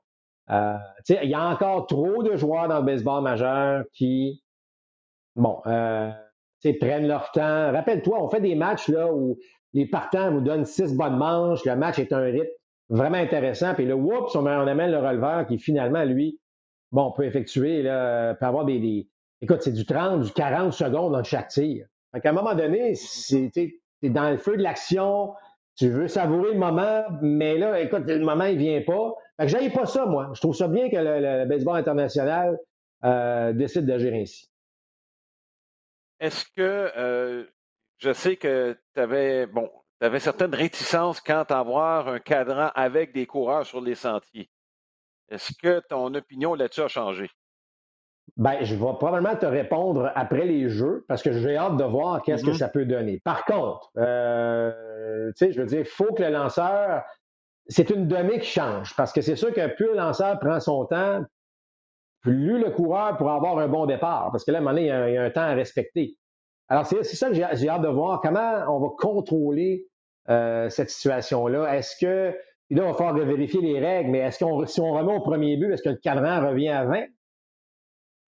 Euh, 0.51 0.77
il 1.09 1.29
y 1.29 1.35
a 1.35 1.49
encore 1.49 1.87
trop 1.87 2.23
de 2.23 2.37
joueurs 2.37 2.69
dans 2.69 2.79
le 2.79 2.85
baseball 2.85 3.23
majeur 3.23 3.85
qui, 3.93 4.43
bon, 5.35 5.61
euh, 5.67 6.11
prennent 6.81 7.07
leur 7.07 7.31
temps. 7.33 7.73
Rappelle-toi, 7.73 8.23
on 8.23 8.29
fait 8.29 8.41
des 8.41 8.55
matchs 8.55 8.89
là 8.89 9.13
où 9.13 9.39
les 9.75 9.87
partants 9.87 10.33
vous 10.33 10.41
donnent 10.41 10.65
six 10.65 10.95
bonnes 10.95 11.17
manches, 11.17 11.65
le 11.65 11.77
match 11.77 11.99
est 11.99 12.13
un 12.13 12.23
rythme 12.23 12.49
vraiment 12.89 13.19
intéressant, 13.19 13.75
puis 13.75 13.87
là, 13.87 13.97
oups, 13.97 14.35
on, 14.35 14.47
amène 14.47 14.91
le 14.91 14.99
releveur 14.99 15.47
qui 15.47 15.59
finalement, 15.59 16.05
lui, 16.05 16.41
bon, 16.91 17.03
on 17.05 17.13
peut 17.13 17.25
effectuer, 17.25 17.83
là, 17.83 18.35
peut 18.35 18.47
avoir 18.47 18.65
des, 18.65 19.09
Écoute, 19.41 19.63
c'est 19.63 19.73
du 19.73 19.87
30, 19.87 20.23
du 20.23 20.33
40 20.33 20.73
secondes 20.73 21.13
dans 21.13 21.23
chaque 21.23 21.49
tir. 21.49 21.87
Fait 22.13 22.21
qu'à 22.21 22.31
un 22.31 22.33
moment 22.33 22.55
donné, 22.55 22.95
c'est 22.95 23.53
dans 24.03 24.31
le 24.31 24.37
feu 24.37 24.57
de 24.57 24.63
l'action, 24.63 25.33
tu 25.77 25.89
veux 25.89 26.09
savourer 26.09 26.55
le 26.55 26.59
moment, 26.59 27.05
mais 27.23 27.57
là, 27.57 27.81
écoute, 27.81 28.03
le 28.07 28.25
moment, 28.25 28.47
il 28.47 28.59
vient 28.59 28.83
pas. 28.83 29.15
Fait 29.39 29.47
que 29.47 29.53
j'aille 29.53 29.71
pas 29.71 29.87
ça, 29.87 30.07
moi. 30.07 30.31
Je 30.35 30.41
trouve 30.41 30.57
ça 30.57 30.67
bien 30.67 30.91
que 30.91 30.97
le, 30.97 31.45
baseball 31.47 31.77
international 31.77 32.59
euh, 33.05 33.53
décide 33.53 33.87
d'agir 33.87 34.13
ainsi. 34.13 34.51
Est-ce 36.21 36.45
que 36.57 36.93
euh, 36.97 37.45
je 37.99 38.13
sais 38.13 38.37
que 38.37 38.77
tu 38.95 39.01
avais 39.01 39.47
bon, 39.47 39.71
tu 40.01 40.07
avais 40.07 40.21
certaines 40.21 40.55
réticences 40.55 41.21
quant 41.21 41.45
à 41.49 41.59
avoir 41.59 42.09
un 42.09 42.19
cadran 42.19 42.71
avec 42.75 43.13
des 43.13 43.27
coureurs 43.27 43.67
sur 43.67 43.81
les 43.81 43.95
sentiers. 43.95 44.51
Est-ce 45.29 45.53
que 45.61 45.81
ton 45.89 46.15
opinion 46.15 46.55
là-dessus 46.55 46.83
a 46.83 46.89
changé? 46.89 47.31
Ben, 48.37 48.63
je 48.63 48.75
vais 48.75 48.81
probablement 48.99 49.37
te 49.37 49.47
répondre 49.47 50.13
après 50.15 50.45
les 50.45 50.69
jeux 50.69 51.05
parce 51.09 51.23
que 51.23 51.33
j'ai 51.33 51.57
hâte 51.57 51.77
de 51.77 51.85
voir 51.85 52.23
qu'est-ce 52.23 52.45
que 52.45 52.51
mm-hmm. 52.51 52.59
ça 52.59 52.69
peut 52.69 52.85
donner. 52.85 53.21
Par 53.25 53.45
contre, 53.45 53.91
euh, 53.97 55.33
tu 55.37 55.47
sais, 55.47 55.53
je 55.53 55.61
veux 55.61 55.67
dire, 55.67 55.81
il 55.81 55.87
faut 55.87 56.13
que 56.13 56.23
le 56.23 56.31
lanceur, 56.31 57.03
c'est 57.67 57.91
une 57.91 58.07
donnée 58.07 58.39
qui 58.39 58.51
change 58.51 58.95
parce 58.97 59.13
que 59.13 59.23
c'est 59.23 59.37
sûr 59.37 59.53
que 59.53 59.67
plus 59.75 59.87
le 59.87 59.97
lanceur 59.97 60.39
prend 60.39 60.61
son 60.61 60.85
temps, 60.85 61.25
plus 62.21 62.59
le 62.59 62.71
coureur 62.71 63.17
pourra 63.17 63.37
avoir 63.37 63.59
un 63.59 63.69
bon 63.69 63.87
départ 63.87 64.31
parce 64.33 64.45
que 64.45 64.51
là, 64.51 64.59
à 64.59 64.61
un 64.61 64.65
moment 64.65 64.75
donné, 64.75 64.87
il 64.87 65.15
y 65.15 65.17
a, 65.17 65.23
un 65.23 65.31
temps 65.31 65.43
à 65.43 65.55
respecter. 65.55 66.17
Alors, 66.69 66.87
c'est 66.87 67.03
ça 67.05 67.29
que 67.29 67.35
j'ai 67.35 67.69
hâte 67.69 67.83
de 67.83 67.89
voir 67.89 68.21
comment 68.21 68.65
on 68.69 68.81
va 68.81 68.89
contrôler 68.99 69.87
euh, 70.29 70.69
cette 70.69 70.91
situation-là? 70.91 71.75
Est-ce 71.75 71.97
que 71.99 72.37
Puis 72.69 72.77
là, 72.77 72.85
il 72.85 72.91
va 72.91 72.95
falloir 72.95 73.15
vérifier 73.15 73.63
les 73.63 73.81
règles, 73.81 74.11
mais 74.11 74.19
est-ce 74.19 74.45
qu'on, 74.45 74.67
si 74.67 74.81
on 74.81 74.93
remet 74.93 75.15
au 75.15 75.21
premier 75.21 75.57
but, 75.57 75.73
est-ce 75.73 75.83
que 75.83 75.89
le 75.89 75.97
cadran 75.97 76.47
revient 76.47 76.69
à 76.69 76.85
20? 76.85 77.05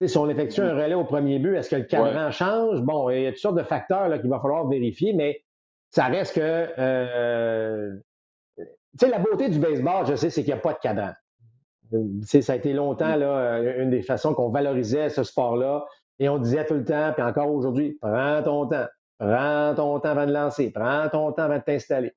si 0.07 0.17
on 0.17 0.31
effectue 0.31 0.63
un 0.63 0.75
relais 0.75 0.95
au 0.95 1.05
premier 1.05 1.39
but, 1.39 1.57
est-ce 1.57 1.69
que 1.69 1.77
le 1.77 1.85
cadran 1.85 2.31
change? 2.31 2.81
Bon, 2.81 3.11
il 3.11 3.21
y 3.21 3.27
a 3.27 3.33
toutes 3.33 3.41
sortes 3.41 3.59
de 3.59 3.63
facteurs 3.63 4.11
qu'il 4.19 4.31
va 4.31 4.41
falloir 4.41 4.67
vérifier, 4.67 5.13
mais 5.13 5.45
ça 5.91 6.07
reste 6.07 6.37
que. 6.37 6.41
Euh, 6.79 7.95
tu 8.57 8.65
sais, 8.99 9.09
la 9.09 9.19
beauté 9.19 9.51
du 9.51 9.59
baseball, 9.59 10.07
je 10.07 10.15
sais, 10.15 10.31
c'est 10.31 10.43
qu'il 10.43 10.55
n'y 10.55 10.59
a 10.59 10.63
pas 10.63 10.73
de 10.73 10.79
cadran. 10.79 11.13
Ça 12.25 12.53
a 12.53 12.57
été 12.57 12.73
longtemps 12.73 13.17
là, 13.17 13.61
une 13.79 13.91
des 13.91 14.03
façons 14.03 14.35
qu'on 14.35 14.51
valorisait 14.51 15.09
ce 15.09 15.25
sport-là. 15.25 15.85
Et 16.21 16.29
on 16.29 16.39
disait 16.39 16.67
tout 16.67 16.75
le 16.75 16.85
temps, 16.85 17.13
puis 17.15 17.23
encore 17.23 17.51
aujourd'hui, 17.51 17.99
prends 18.01 18.43
ton 18.43 18.67
temps, 18.67 18.87
prends 19.19 19.75
ton 19.75 19.99
temps 20.01 20.11
avant 20.11 20.27
de 20.27 20.33
lancer, 20.33 20.71
prends 20.71 21.09
ton 21.09 21.33
temps 21.33 21.45
avant 21.45 21.57
de 21.57 21.63
t'installer. 21.63 22.13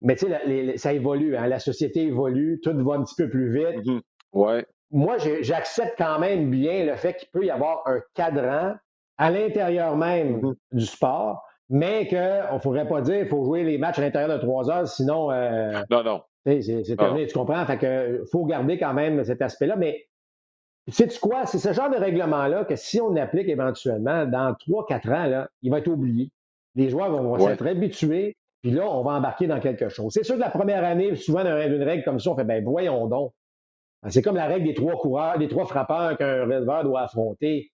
Mais 0.00 0.14
tu 0.16 0.26
sais, 0.26 0.76
ça 0.76 0.92
évolue, 0.92 1.36
hein, 1.36 1.48
la 1.48 1.58
société 1.58 2.02
évolue, 2.02 2.60
tout 2.62 2.72
va 2.84 2.94
un 2.94 3.02
petit 3.02 3.16
peu 3.16 3.28
plus 3.28 3.52
vite. 3.52 3.84
Mm-hmm. 3.84 4.00
Ouais. 4.32 4.66
Moi, 4.90 5.16
j'accepte 5.40 5.94
quand 5.98 6.20
même 6.20 6.50
bien 6.50 6.84
le 6.84 6.94
fait 6.94 7.14
qu'il 7.14 7.28
peut 7.32 7.44
y 7.44 7.50
avoir 7.50 7.82
un 7.86 8.00
cadran 8.14 8.74
à 9.18 9.30
l'intérieur 9.30 9.96
même 9.96 10.40
mm-hmm. 10.40 10.54
du 10.72 10.86
sport, 10.86 11.42
mais 11.70 12.06
qu'on 12.06 12.54
ne 12.54 12.60
faudrait 12.60 12.86
pas 12.86 13.00
dire 13.00 13.20
qu'il 13.20 13.28
faut 13.28 13.44
jouer 13.44 13.64
les 13.64 13.78
matchs 13.78 13.98
à 13.98 14.02
l'intérieur 14.02 14.38
de 14.38 14.42
trois 14.42 14.70
heures, 14.70 14.86
sinon. 14.86 15.32
Euh, 15.32 15.82
non, 15.90 16.04
non. 16.04 16.22
C'est 16.44 16.96
terminé, 16.96 17.26
tu 17.26 17.34
comprends? 17.34 17.64
Fait 17.64 17.78
que 17.78 18.24
faut 18.30 18.44
garder 18.44 18.78
quand 18.78 18.92
même 18.92 19.24
cet 19.24 19.40
aspect-là. 19.40 19.76
Mais 19.76 20.06
sais-tu 20.88 21.18
quoi? 21.18 21.46
C'est 21.46 21.58
ce 21.58 21.72
genre 21.72 21.90
de 21.90 21.96
règlement-là 21.96 22.64
que 22.64 22.76
si 22.76 23.00
on 23.00 23.16
applique 23.16 23.48
éventuellement, 23.48 24.26
dans 24.26 24.52
3-4 24.52 25.08
ans, 25.08 25.26
là, 25.26 25.48
il 25.62 25.70
va 25.70 25.78
être 25.78 25.88
oublié. 25.88 26.30
Les 26.74 26.90
joueurs 26.90 27.10
vont, 27.10 27.38
s'être 27.38 27.66
habitués, 27.66 28.36
puis 28.62 28.72
là, 28.72 28.86
on 28.90 29.02
va 29.02 29.12
embarquer 29.12 29.46
dans 29.46 29.60
quelque 29.60 29.88
chose. 29.88 30.12
C'est 30.12 30.24
sûr 30.24 30.34
que 30.34 30.40
la 30.40 30.50
première 30.50 30.84
année, 30.84 31.14
souvent, 31.14 31.42
d'une 31.42 31.82
règle 31.82 32.04
comme 32.04 32.18
ça, 32.18 32.30
on 32.30 32.36
fait, 32.36 32.44
ben 32.44 32.62
voyons 32.62 33.06
donc. 33.06 33.32
Ben, 34.02 34.10
c'est 34.10 34.20
comme 34.20 34.36
la 34.36 34.46
règle 34.46 34.66
des 34.66 34.74
trois 34.74 34.94
coureurs, 34.94 35.38
des 35.38 35.48
trois 35.48 35.64
frappeurs 35.64 36.18
qu'un 36.18 36.42
releveur 36.42 36.84
doit 36.84 37.02
affronter. 37.02 37.70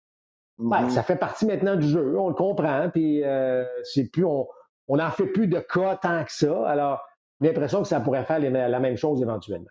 Ben, 0.59 0.83
mm-hmm. 0.83 0.89
ça 0.89 1.03
fait 1.03 1.15
partie 1.15 1.45
maintenant 1.45 1.75
du 1.75 1.87
jeu, 1.87 2.19
on 2.19 2.27
le 2.27 2.35
comprend, 2.35 2.89
puis 2.89 3.23
euh, 3.23 3.65
c'est 3.83 4.11
plus, 4.11 4.25
on 4.25 4.47
n'en 4.89 5.09
fait 5.09 5.27
plus 5.27 5.47
de 5.47 5.59
cas 5.59 5.95
tant 5.95 6.23
que 6.23 6.31
ça. 6.31 6.67
Alors, 6.67 7.01
l'impression 7.39 7.81
que 7.81 7.87
ça 7.87 7.99
pourrait 7.99 8.25
faire 8.25 8.39
la 8.39 8.79
même 8.79 8.97
chose 8.97 9.21
éventuellement. 9.21 9.69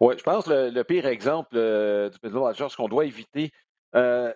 Oui, 0.00 0.14
je 0.18 0.22
pense 0.22 0.46
que 0.46 0.70
le, 0.70 0.84
pire 0.84 1.06
exemple 1.06 1.50
euh, 1.54 2.10
du 2.10 2.18
baseball 2.22 2.54
ce 2.54 2.76
qu'on 2.76 2.88
doit 2.88 3.04
éviter, 3.04 3.52
euh, 3.94 4.32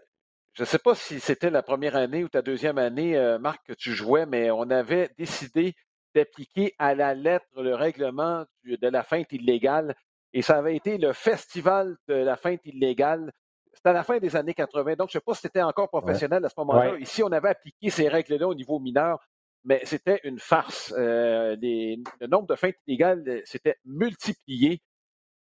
je 0.52 0.62
ne 0.62 0.66
sais 0.66 0.78
pas 0.78 0.94
si 0.94 1.18
c'était 1.18 1.50
la 1.50 1.62
première 1.62 1.96
année 1.96 2.22
ou 2.22 2.28
ta 2.28 2.42
deuxième 2.42 2.78
année, 2.78 3.16
euh, 3.16 3.38
Marc, 3.38 3.66
que 3.66 3.72
tu 3.72 3.92
jouais, 3.92 4.26
mais 4.26 4.50
on 4.50 4.70
avait 4.70 5.10
décidé 5.18 5.74
d'appliquer 6.14 6.74
à 6.78 6.94
la 6.94 7.14
lettre 7.14 7.46
le 7.56 7.74
règlement 7.74 8.44
de 8.64 8.88
la 8.88 9.02
feinte 9.02 9.32
illégale. 9.32 9.96
Et 10.32 10.42
ça 10.42 10.58
avait 10.58 10.76
été 10.76 10.96
le 10.98 11.12
festival 11.12 11.96
de 12.06 12.14
la 12.14 12.36
feinte 12.36 12.60
illégale. 12.64 13.32
C'était 13.72 13.88
à 13.88 13.92
la 13.92 14.04
fin 14.04 14.18
des 14.18 14.36
années 14.36 14.54
80. 14.54 14.94
Donc, 14.94 15.10
je 15.10 15.16
ne 15.16 15.20
sais 15.20 15.24
pas 15.24 15.34
si 15.34 15.40
c'était 15.40 15.62
encore 15.62 15.88
professionnel 15.88 16.44
à 16.44 16.48
ce 16.48 16.54
moment-là. 16.58 16.98
Ici, 16.98 17.24
on 17.24 17.32
avait 17.32 17.48
appliqué 17.48 17.90
ces 17.90 18.08
règles-là 18.08 18.46
au 18.46 18.54
niveau 18.54 18.78
mineur 18.78 19.18
mais 19.64 19.80
c'était 19.84 20.20
une 20.24 20.38
farce. 20.38 20.94
Euh, 20.96 21.56
le 21.60 22.26
nombre 22.26 22.46
de 22.46 22.54
feintes 22.54 22.76
illégales 22.86 23.24
euh, 23.26 23.40
s'était 23.44 23.76
multiplié 23.84 24.82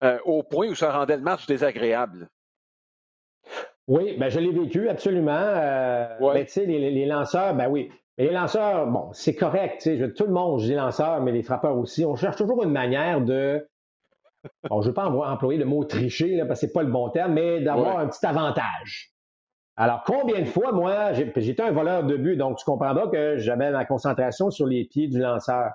euh, 0.03 0.19
au 0.25 0.43
point 0.43 0.67
où 0.67 0.75
ça 0.75 0.91
rendait 0.91 1.17
le 1.17 1.23
match 1.23 1.47
désagréable. 1.47 2.29
Oui, 3.87 4.17
ben 4.17 4.29
je 4.29 4.39
l'ai 4.39 4.51
vécu 4.51 4.89
absolument. 4.89 5.31
Mais 6.33 6.45
tu 6.45 6.51
sais, 6.51 6.65
les, 6.65 7.05
lanceurs, 7.05 7.53
ben 7.55 7.67
oui. 7.69 7.91
Mais 8.17 8.25
les 8.25 8.33
lanceurs, 8.33 8.87
bon, 8.87 9.11
c'est 9.13 9.35
correct. 9.35 9.81
Je, 9.85 10.05
tout 10.05 10.25
le 10.25 10.33
monde, 10.33 10.59
je 10.59 10.65
dis 10.65 10.73
lanceurs, 10.73 11.21
mais 11.21 11.31
les 11.31 11.43
frappeurs 11.43 11.77
aussi. 11.77 12.03
On 12.05 12.15
cherche 12.15 12.37
toujours 12.37 12.63
une 12.63 12.71
manière 12.71 13.21
de. 13.21 13.67
Bon, 14.69 14.81
je 14.81 14.87
ne 14.87 14.89
veux 14.89 14.93
pas 14.93 15.07
employer 15.07 15.59
le 15.59 15.65
mot 15.65 15.83
tricher, 15.83 16.35
là, 16.35 16.45
parce 16.45 16.61
que 16.61 16.67
ce 16.67 16.71
n'est 16.71 16.73
pas 16.73 16.83
le 16.83 16.91
bon 16.91 17.09
terme, 17.09 17.33
mais 17.33 17.61
d'avoir 17.61 17.99
un 17.99 18.07
petit 18.07 18.25
avantage. 18.25 19.14
Alors, 19.77 20.03
combien 20.05 20.39
de 20.39 20.45
fois, 20.45 20.71
moi, 20.71 21.11
j'étais 21.13 21.61
un 21.61 21.71
voleur 21.71 22.03
de 22.03 22.15
but, 22.15 22.37
donc 22.37 22.57
tu 22.57 22.65
comprendras 22.65 23.07
que 23.07 23.37
j'avais 23.37 23.71
la 23.71 23.83
concentration 23.83 24.49
sur 24.49 24.67
les 24.67 24.85
pieds 24.85 25.07
du 25.07 25.19
lanceur. 25.19 25.71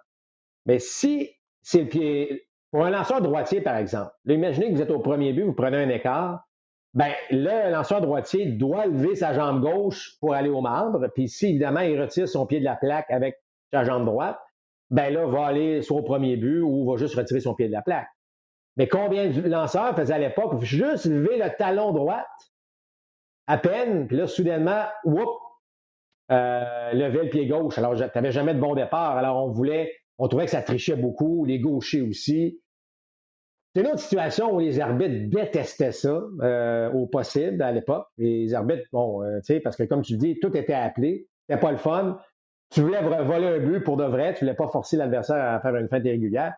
Mais 0.65 0.79
si 0.79 1.31
c'est 1.63 1.83
le 1.83 1.89
pied, 1.89 2.47
pour 2.71 2.85
un 2.85 2.91
lanceur 2.91 3.21
droitier, 3.21 3.61
par 3.61 3.77
exemple, 3.77 4.11
imaginez 4.27 4.71
que 4.71 4.77
vous 4.77 4.83
êtes 4.83 4.91
au 4.91 5.01
premier 5.01 5.33
but, 5.33 5.43
vous 5.43 5.53
prenez 5.53 5.77
un 5.77 5.89
écart, 5.91 6.45
ben 6.95 7.13
le 7.31 7.71
lanceur 7.71 8.01
droitier 8.01 8.47
doit 8.47 8.87
lever 8.87 9.15
sa 9.15 9.35
jambe 9.35 9.61
gauche 9.61 10.17
pour 10.21 10.35
aller 10.35 10.49
au 10.49 10.61
marbre, 10.61 11.07
puis 11.15 11.29
si 11.29 11.51
évidemment 11.51 11.81
il 11.81 12.01
retire 12.01 12.29
son 12.29 12.47
pied 12.47 12.59
de 12.59 12.65
la 12.65 12.77
plaque 12.77 13.11
avec 13.11 13.37
sa 13.73 13.85
jambe 13.85 14.07
droite, 14.07 14.39
ben 14.91 15.13
là, 15.13 15.27
va 15.27 15.47
aller 15.47 15.83
soit 15.83 15.99
au 15.99 16.03
premier 16.03 16.37
but 16.37 16.61
ou 16.63 16.91
va 16.91 16.97
juste 16.97 17.15
retirer 17.15 17.41
son 17.41 17.55
pied 17.55 17.69
de 17.69 17.73
la 17.73 17.83
plaque. 17.83 18.09
Mais 18.77 18.89
combien 18.89 19.29
de 19.29 19.49
lanceurs 19.49 19.95
faisaient 19.95 20.15
à 20.15 20.19
l'époque 20.19 20.63
juste 20.63 21.05
lever 21.05 21.37
le 21.39 21.49
talon 21.57 21.93
droite 21.93 22.27
à 23.51 23.59
peine, 23.59 24.07
puis 24.07 24.17
là, 24.17 24.29
soudainement, 24.29 24.85
whoop, 25.05 25.29
euh, 26.31 26.93
levait 26.93 27.25
le 27.25 27.31
pied 27.31 27.47
gauche. 27.49 27.77
Alors, 27.79 27.97
tu 27.97 28.03
n'avais 28.15 28.31
jamais 28.31 28.55
de 28.55 28.61
bon 28.61 28.77
départ. 28.77 29.17
Alors, 29.17 29.45
on 29.45 29.51
voulait, 29.51 29.93
on 30.19 30.29
trouvait 30.29 30.45
que 30.45 30.53
ça 30.53 30.63
trichait 30.63 30.95
beaucoup, 30.95 31.45
les 31.45 31.59
gauchers 31.59 32.03
aussi. 32.03 32.61
C'est 33.75 33.81
une 33.81 33.89
autre 33.89 33.99
situation 33.99 34.55
où 34.55 34.61
les 34.61 34.79
arbitres 34.79 35.29
détestaient 35.31 35.91
ça 35.91 36.23
euh, 36.43 36.93
au 36.93 37.09
possible 37.09 37.61
à 37.61 37.73
l'époque. 37.73 38.07
Les 38.19 38.55
arbitres, 38.55 38.87
bon, 38.93 39.25
euh, 39.25 39.39
tu 39.41 39.55
sais, 39.55 39.61
parce 39.61 39.77
que 39.77 39.83
comme 39.83 40.03
tu 40.03 40.13
le 40.13 40.19
dis, 40.19 40.39
tout 40.39 40.57
était 40.57 40.73
appelé. 40.73 41.27
C'était 41.49 41.61
pas 41.61 41.73
le 41.73 41.79
fun. 41.79 42.21
Tu 42.71 42.83
voulais 42.83 43.03
voler 43.03 43.49
un 43.49 43.59
but 43.59 43.81
pour 43.81 43.97
de 43.97 44.05
vrai, 44.05 44.33
tu 44.35 44.45
voulais 44.45 44.55
pas 44.55 44.69
forcer 44.69 44.97
l'adversaire 44.97 45.45
à 45.45 45.61
faire 45.61 45.75
une 45.75 45.89
feinte 45.89 46.05
irrégulière. 46.05 46.55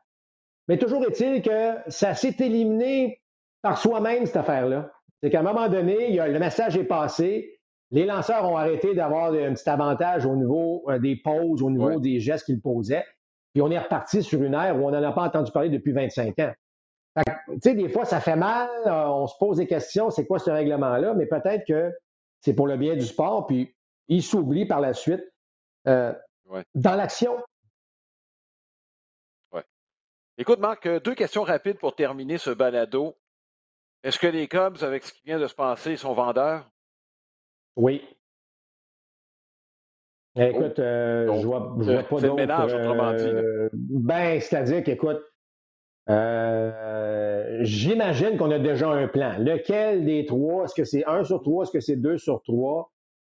Mais 0.69 0.77
toujours 0.77 1.03
est-il 1.07 1.41
que 1.41 1.77
ça 1.87 2.15
s'est 2.15 2.37
éliminé 2.41 3.23
par 3.63 3.79
soi-même, 3.79 4.27
cette 4.27 4.37
affaire-là 4.37 4.91
c'est 5.23 5.31
qu'à 5.31 5.41
un 5.41 5.45
moment 5.45 5.69
donné, 5.69 6.17
le 6.17 6.39
message 6.39 6.77
est 6.77 6.85
passé. 6.85 7.61
Les 7.93 8.07
lanceurs 8.07 8.45
ont 8.51 8.57
arrêté 8.57 8.95
d'avoir 8.95 9.33
un 9.33 9.55
petit 9.55 9.69
avantage 9.69 10.27
au 10.27 10.35
niveau 10.35 10.83
euh, 10.89 10.99
des 10.99 11.15
pauses, 11.17 11.63
au 11.63 11.71
niveau 11.71 12.01
des 12.01 12.19
gestes 12.19 12.47
qu'ils 12.47 12.61
posaient. 12.61 13.05
Puis 13.53 13.63
on 13.63 13.71
est 13.71 13.79
reparti 13.79 14.23
sur 14.23 14.43
une 14.43 14.55
ère 14.55 14.77
où 14.77 14.89
on 14.89 14.91
n'en 14.91 15.03
a 15.03 15.13
pas 15.13 15.25
entendu 15.25 15.53
parler 15.53 15.69
depuis 15.69 15.93
25 15.93 16.39
ans. 16.41 16.53
Tu 17.15 17.59
sais, 17.61 17.75
des 17.75 17.91
fois, 17.91 18.07
ça 18.07 18.21
fait 18.21 18.35
mal, 18.35 18.71
euh, 18.87 19.07
on 19.09 19.27
se 19.27 19.37
pose 19.39 19.59
des 19.59 19.67
questions, 19.67 20.11
c'est 20.11 20.27
quoi 20.27 20.39
ce 20.39 20.51
règlement-là, 20.51 21.13
mais 21.15 21.27
peut-être 21.27 21.67
que 21.67 21.93
c'est 22.41 22.55
pour 22.55 22.67
le 22.67 22.79
bien 22.79 22.95
du 22.97 23.05
sport, 23.05 23.47
puis 23.47 23.77
il 24.09 24.23
s'oublie 24.23 24.65
par 24.65 24.81
la 24.81 24.95
suite 24.95 25.23
euh, 25.87 26.15
dans 26.75 26.95
l'action. 26.97 27.37
Ouais. 29.53 29.63
Écoute, 30.39 30.59
Marc, 30.59 30.89
deux 30.89 31.15
questions 31.15 31.43
rapides 31.43 31.79
pour 31.79 31.95
terminer 31.95 32.39
ce 32.39 32.51
balado. 32.51 33.15
Est-ce 34.05 34.19
que 34.19 34.27
les 34.27 34.49
Cubs, 34.49 34.83
avec 34.83 35.05
ce 35.05 35.13
qui 35.13 35.23
vient 35.25 35.39
de 35.39 35.47
se 35.47 35.55
passer, 35.55 35.97
sont 35.97 36.13
vendeurs? 36.13 36.69
Oui. 37.77 38.03
Eh, 40.37 40.47
écoute, 40.47 40.75
oh. 40.79 40.83
euh, 40.83 41.41
je 41.41 41.47
vois, 41.47 41.75
vois 41.77 42.03
pas 42.03 42.21
d'autre. 42.21 42.35
ménage, 42.35 42.75
autrement 42.75 43.13
dit. 43.13 43.25
Euh, 43.25 43.69
ben, 43.73 44.41
c'est-à-dire 44.41 44.83
qu'écoute, 44.83 45.23
euh, 46.09 47.59
j'imagine 47.61 48.37
qu'on 48.39 48.51
a 48.51 48.59
déjà 48.59 48.89
un 48.89 49.07
plan. 49.07 49.37
Lequel 49.39 50.05
des 50.05 50.25
trois? 50.25 50.65
Est-ce 50.65 50.75
que 50.75 50.85
c'est 50.85 51.05
un 51.07 51.23
sur 51.23 51.43
trois? 51.43 51.63
Est-ce 51.63 51.73
que 51.73 51.81
c'est 51.81 51.97
deux 51.97 52.19
sur 52.19 52.43
trois? 52.43 52.91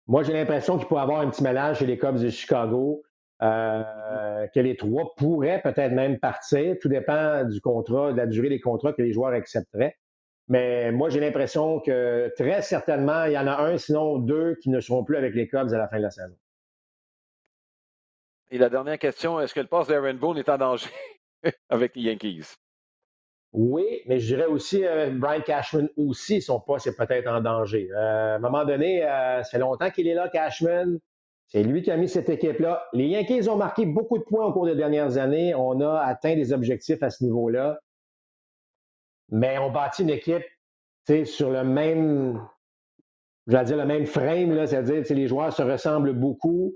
Moi, 0.07 0.23
j'ai 0.23 0.33
l'impression 0.33 0.79
qu'il 0.79 0.87
pourrait 0.87 1.01
y 1.01 1.05
avoir 1.05 1.21
un 1.21 1.29
petit 1.29 1.43
mélange 1.43 1.79
chez 1.79 1.87
les 1.87 1.99
Cubs 1.99 2.19
de 2.19 2.29
Chicago. 2.31 3.03
que 3.41 4.61
les 4.61 4.77
trois 4.77 5.15
pourraient 5.17 5.61
peut-être 5.61 5.93
même 5.93 6.19
partir. 6.19 6.77
Tout 6.81 6.89
dépend 6.89 7.45
du 7.45 7.61
contrat, 7.61 8.13
de 8.13 8.17
la 8.17 8.27
durée 8.27 8.49
des 8.49 8.61
contrats 8.61 8.95
que 8.95 9.03
les 9.03 9.13
joueurs 9.13 9.33
accepteraient. 9.33 9.97
Mais 10.49 10.93
moi, 10.93 11.09
j'ai 11.09 11.21
l'impression 11.21 11.81
que 11.81 12.33
très 12.37 12.61
certainement, 12.63 13.25
il 13.25 13.33
y 13.33 13.39
en 13.39 13.47
a 13.47 13.63
un, 13.63 13.79
sinon 13.79 14.19
deux, 14.19 14.57
qui 14.57 14.71
ne 14.71 14.81
seront 14.81 15.05
plus 15.05 15.17
avec 15.17 15.35
les 15.35 15.49
Cubs 15.49 15.73
à 15.73 15.79
la 15.79 15.89
fin 15.89 15.97
de 15.97 16.03
la 16.03 16.11
saison. 16.11 16.37
Et 18.51 18.59
la 18.59 18.69
dernière 18.69 18.99
question, 18.99 19.41
est-ce 19.41 19.55
que 19.55 19.61
le 19.61 19.67
poste 19.67 19.91
d'Aaron 19.91 20.15
Boone 20.15 20.39
est 20.39 20.49
en 20.49 20.59
danger 20.59 20.91
avec 21.71 21.97
les 21.97 22.03
Yankees? 22.03 22.57
Oui, 23.53 24.03
mais 24.07 24.19
je 24.19 24.35
dirais 24.35 24.47
aussi, 24.47 24.85
euh, 24.85 25.11
Brian 25.15 25.41
Cashman 25.41 25.89
aussi, 25.97 26.43
son 26.43 26.61
poste 26.61 26.89
est 26.89 26.97
peut-être 26.97 27.29
en 27.29 27.41
danger. 27.41 27.89
Euh, 27.93 28.33
à 28.33 28.35
un 28.35 28.39
moment 28.39 28.65
donné, 28.65 29.05
euh, 29.05 29.43
ça 29.45 29.51
fait 29.51 29.59
longtemps 29.59 29.91
qu'il 29.91 30.09
est 30.09 30.15
là, 30.15 30.29
Cashman. 30.29 30.99
C'est 31.47 31.63
lui 31.63 31.83
qui 31.83 31.91
a 31.91 31.97
mis 31.97 32.09
cette 32.09 32.29
équipe-là. 32.29 32.85
Les 32.93 33.07
Yankees 33.07 33.49
ont 33.49 33.57
marqué 33.57 33.87
beaucoup 33.87 34.19
de 34.19 34.25
points 34.25 34.45
au 34.45 34.53
cours 34.53 34.67
des 34.67 34.75
dernières 34.75 35.19
années. 35.19 35.55
On 35.55 35.81
a 35.81 36.01
atteint 36.01 36.35
des 36.35 36.53
objectifs 36.53 37.03
à 37.03 37.11
ce 37.11 37.23
niveau-là 37.23 37.79
mais 39.31 39.59
on 39.59 39.71
bâtit 39.71 40.03
une 40.03 40.11
équipe 40.11 40.45
sur 41.25 41.51
le 41.51 41.65
même, 41.65 42.41
je 43.47 43.57
dire, 43.59 43.77
le 43.77 43.85
même 43.85 44.07
frame, 44.07 44.67
c'est-à-dire 44.67 45.03
que 45.07 45.15
les 45.15 45.27
joueurs 45.27 45.53
se 45.53 45.63
ressemblent 45.63 46.15
beaucoup. 46.15 46.75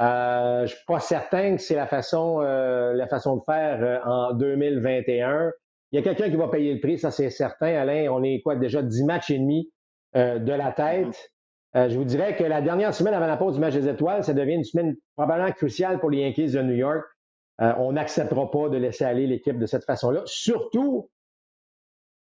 Euh, 0.00 0.58
je 0.58 0.62
ne 0.62 0.66
suis 0.66 0.84
pas 0.86 1.00
certain 1.00 1.56
que 1.56 1.62
c'est 1.62 1.74
la 1.74 1.86
façon, 1.86 2.40
euh, 2.40 2.92
la 2.94 3.06
façon 3.06 3.36
de 3.36 3.42
faire 3.44 3.82
euh, 3.82 3.98
en 4.04 4.34
2021. 4.34 5.50
Il 5.92 5.96
y 5.96 5.98
a 5.98 6.02
quelqu'un 6.02 6.30
qui 6.30 6.36
va 6.36 6.48
payer 6.48 6.74
le 6.74 6.80
prix, 6.80 6.98
ça 6.98 7.10
c'est 7.10 7.30
certain. 7.30 7.74
Alain, 7.74 8.10
on 8.10 8.22
est 8.22 8.40
quoi 8.42 8.56
déjà 8.56 8.82
10 8.82 9.04
matchs 9.04 9.30
et 9.30 9.38
demi 9.38 9.70
de 10.14 10.52
la 10.52 10.72
tête. 10.72 11.32
je 11.74 11.96
vous 11.96 12.04
dirais 12.04 12.36
que 12.36 12.44
la 12.44 12.60
dernière 12.60 12.94
semaine 12.94 13.14
avant 13.14 13.26
la 13.26 13.38
pause 13.38 13.54
du 13.54 13.60
match 13.60 13.72
des 13.72 13.88
étoiles, 13.88 14.22
ça 14.24 14.34
devient 14.34 14.56
une 14.56 14.64
semaine 14.64 14.94
probablement 15.16 15.52
cruciale 15.52 16.00
pour 16.00 16.10
les 16.10 16.18
Yankees 16.18 16.52
de 16.52 16.60
New 16.60 16.74
York. 16.74 17.02
Euh, 17.60 17.72
on 17.78 17.92
n'acceptera 17.92 18.50
pas 18.50 18.68
de 18.68 18.76
laisser 18.76 19.04
aller 19.04 19.26
l'équipe 19.26 19.58
de 19.58 19.66
cette 19.66 19.84
façon-là, 19.84 20.22
surtout 20.24 21.10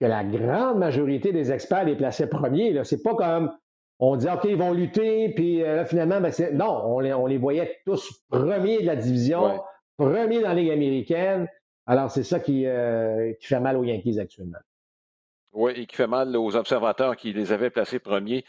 que 0.00 0.06
la 0.06 0.24
grande 0.24 0.78
majorité 0.78 1.32
des 1.32 1.52
experts 1.52 1.84
les 1.84 1.96
plaçaient 1.96 2.28
premiers. 2.28 2.82
C'est 2.84 3.02
pas 3.02 3.14
comme 3.14 3.50
on 3.98 4.16
dit 4.16 4.26
OK, 4.28 4.44
ils 4.44 4.56
vont 4.56 4.72
lutter, 4.72 5.30
puis 5.30 5.62
euh, 5.62 5.76
là, 5.76 5.84
finalement, 5.84 6.20
ben, 6.20 6.32
non, 6.52 6.82
on 6.86 7.00
les, 7.00 7.14
on 7.14 7.26
les, 7.26 7.38
voyait 7.38 7.78
tous 7.86 8.24
premiers 8.28 8.80
de 8.80 8.86
la 8.86 8.96
division, 8.96 9.60
premiers 9.96 10.40
dans 10.40 10.48
la 10.48 10.54
Ligue 10.54 10.70
américaine. 10.70 11.48
Alors, 11.86 12.10
c'est 12.10 12.24
ça 12.24 12.40
qui, 12.40 12.66
euh, 12.66 13.32
qui, 13.40 13.46
fait 13.46 13.60
mal 13.60 13.76
aux 13.76 13.84
Yankees 13.84 14.18
actuellement. 14.18 14.58
Oui, 15.52 15.72
et 15.76 15.86
qui 15.86 15.94
fait 15.94 16.06
mal 16.06 16.36
aux 16.36 16.56
observateurs 16.56 17.16
qui 17.16 17.32
les 17.32 17.52
avaient 17.52 17.70
placés 17.70 18.00
premiers. 18.00 18.44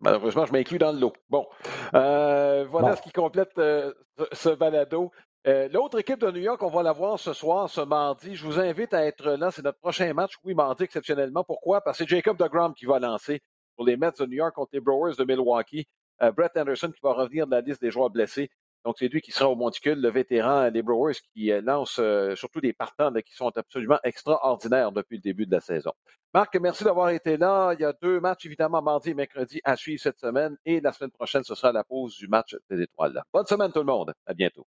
Malheureusement, 0.00 0.46
je 0.46 0.52
m'inclus 0.52 0.78
dans 0.78 0.92
le 0.92 0.98
lot. 0.98 1.12
Bon, 1.28 1.46
euh, 1.94 2.64
voilà 2.68 2.96
ce 2.96 3.02
qui 3.02 3.12
complète 3.12 3.50
ce 3.54 4.48
balado. 4.54 5.12
L'autre 5.44 5.98
équipe 5.98 6.20
de 6.20 6.30
New 6.30 6.40
York, 6.40 6.62
on 6.62 6.70
va 6.70 6.82
la 6.82 6.92
voir 6.92 7.18
ce 7.18 7.32
soir, 7.32 7.68
ce 7.68 7.80
mardi. 7.80 8.36
Je 8.36 8.44
vous 8.44 8.60
invite 8.60 8.94
à 8.94 9.04
être 9.04 9.32
là. 9.32 9.50
C'est 9.50 9.62
notre 9.62 9.78
prochain 9.78 10.12
match. 10.14 10.34
Oui, 10.44 10.54
mardi 10.54 10.84
exceptionnellement. 10.84 11.42
Pourquoi? 11.42 11.80
Parce 11.80 11.98
que 11.98 12.04
c'est 12.04 12.10
Jacob 12.10 12.36
DeGrom 12.36 12.74
qui 12.74 12.86
va 12.86 13.00
lancer 13.00 13.42
pour 13.74 13.84
les 13.84 13.96
Mets 13.96 14.12
de 14.18 14.26
New 14.26 14.36
York 14.36 14.54
contre 14.54 14.70
les 14.72 14.80
Brewers 14.80 15.16
de 15.16 15.24
Milwaukee. 15.24 15.86
Euh, 16.22 16.30
Brett 16.30 16.56
Anderson 16.56 16.92
qui 16.92 17.00
va 17.02 17.12
revenir 17.12 17.46
de 17.46 17.52
la 17.52 17.60
liste 17.60 17.80
des 17.80 17.90
joueurs 17.90 18.10
blessés. 18.10 18.50
Donc, 18.84 18.96
c'est 18.98 19.08
lui 19.08 19.20
qui 19.20 19.30
sera 19.30 19.48
au 19.48 19.54
monticule, 19.54 20.00
le 20.00 20.10
vétéran 20.10 20.70
des 20.70 20.82
Brewers 20.82 21.14
qui 21.32 21.52
euh, 21.52 21.60
lance 21.60 21.98
euh, 22.00 22.34
surtout 22.34 22.60
des 22.60 22.72
partants 22.72 23.12
qui 23.12 23.34
sont 23.34 23.50
absolument 23.56 23.98
extraordinaires 24.02 24.90
depuis 24.90 25.16
le 25.16 25.22
début 25.22 25.46
de 25.46 25.52
la 25.52 25.60
saison. 25.60 25.92
Marc, 26.34 26.56
merci 26.56 26.82
d'avoir 26.84 27.10
été 27.10 27.36
là. 27.36 27.74
Il 27.74 27.80
y 27.80 27.84
a 27.84 27.92
deux 27.92 28.18
matchs, 28.18 28.46
évidemment, 28.46 28.82
mardi 28.82 29.10
et 29.10 29.14
mercredi 29.14 29.60
à 29.64 29.76
suivre 29.76 30.00
cette 30.00 30.18
semaine. 30.18 30.56
Et 30.64 30.80
la 30.80 30.92
semaine 30.92 31.12
prochaine, 31.12 31.44
ce 31.44 31.54
sera 31.54 31.72
la 31.72 31.84
pause 31.84 32.16
du 32.16 32.26
match 32.26 32.56
des 32.70 32.80
étoiles. 32.80 33.22
Bonne 33.32 33.46
semaine 33.46 33.72
tout 33.72 33.80
le 33.80 33.86
monde. 33.86 34.12
À 34.26 34.34
bientôt. 34.34 34.66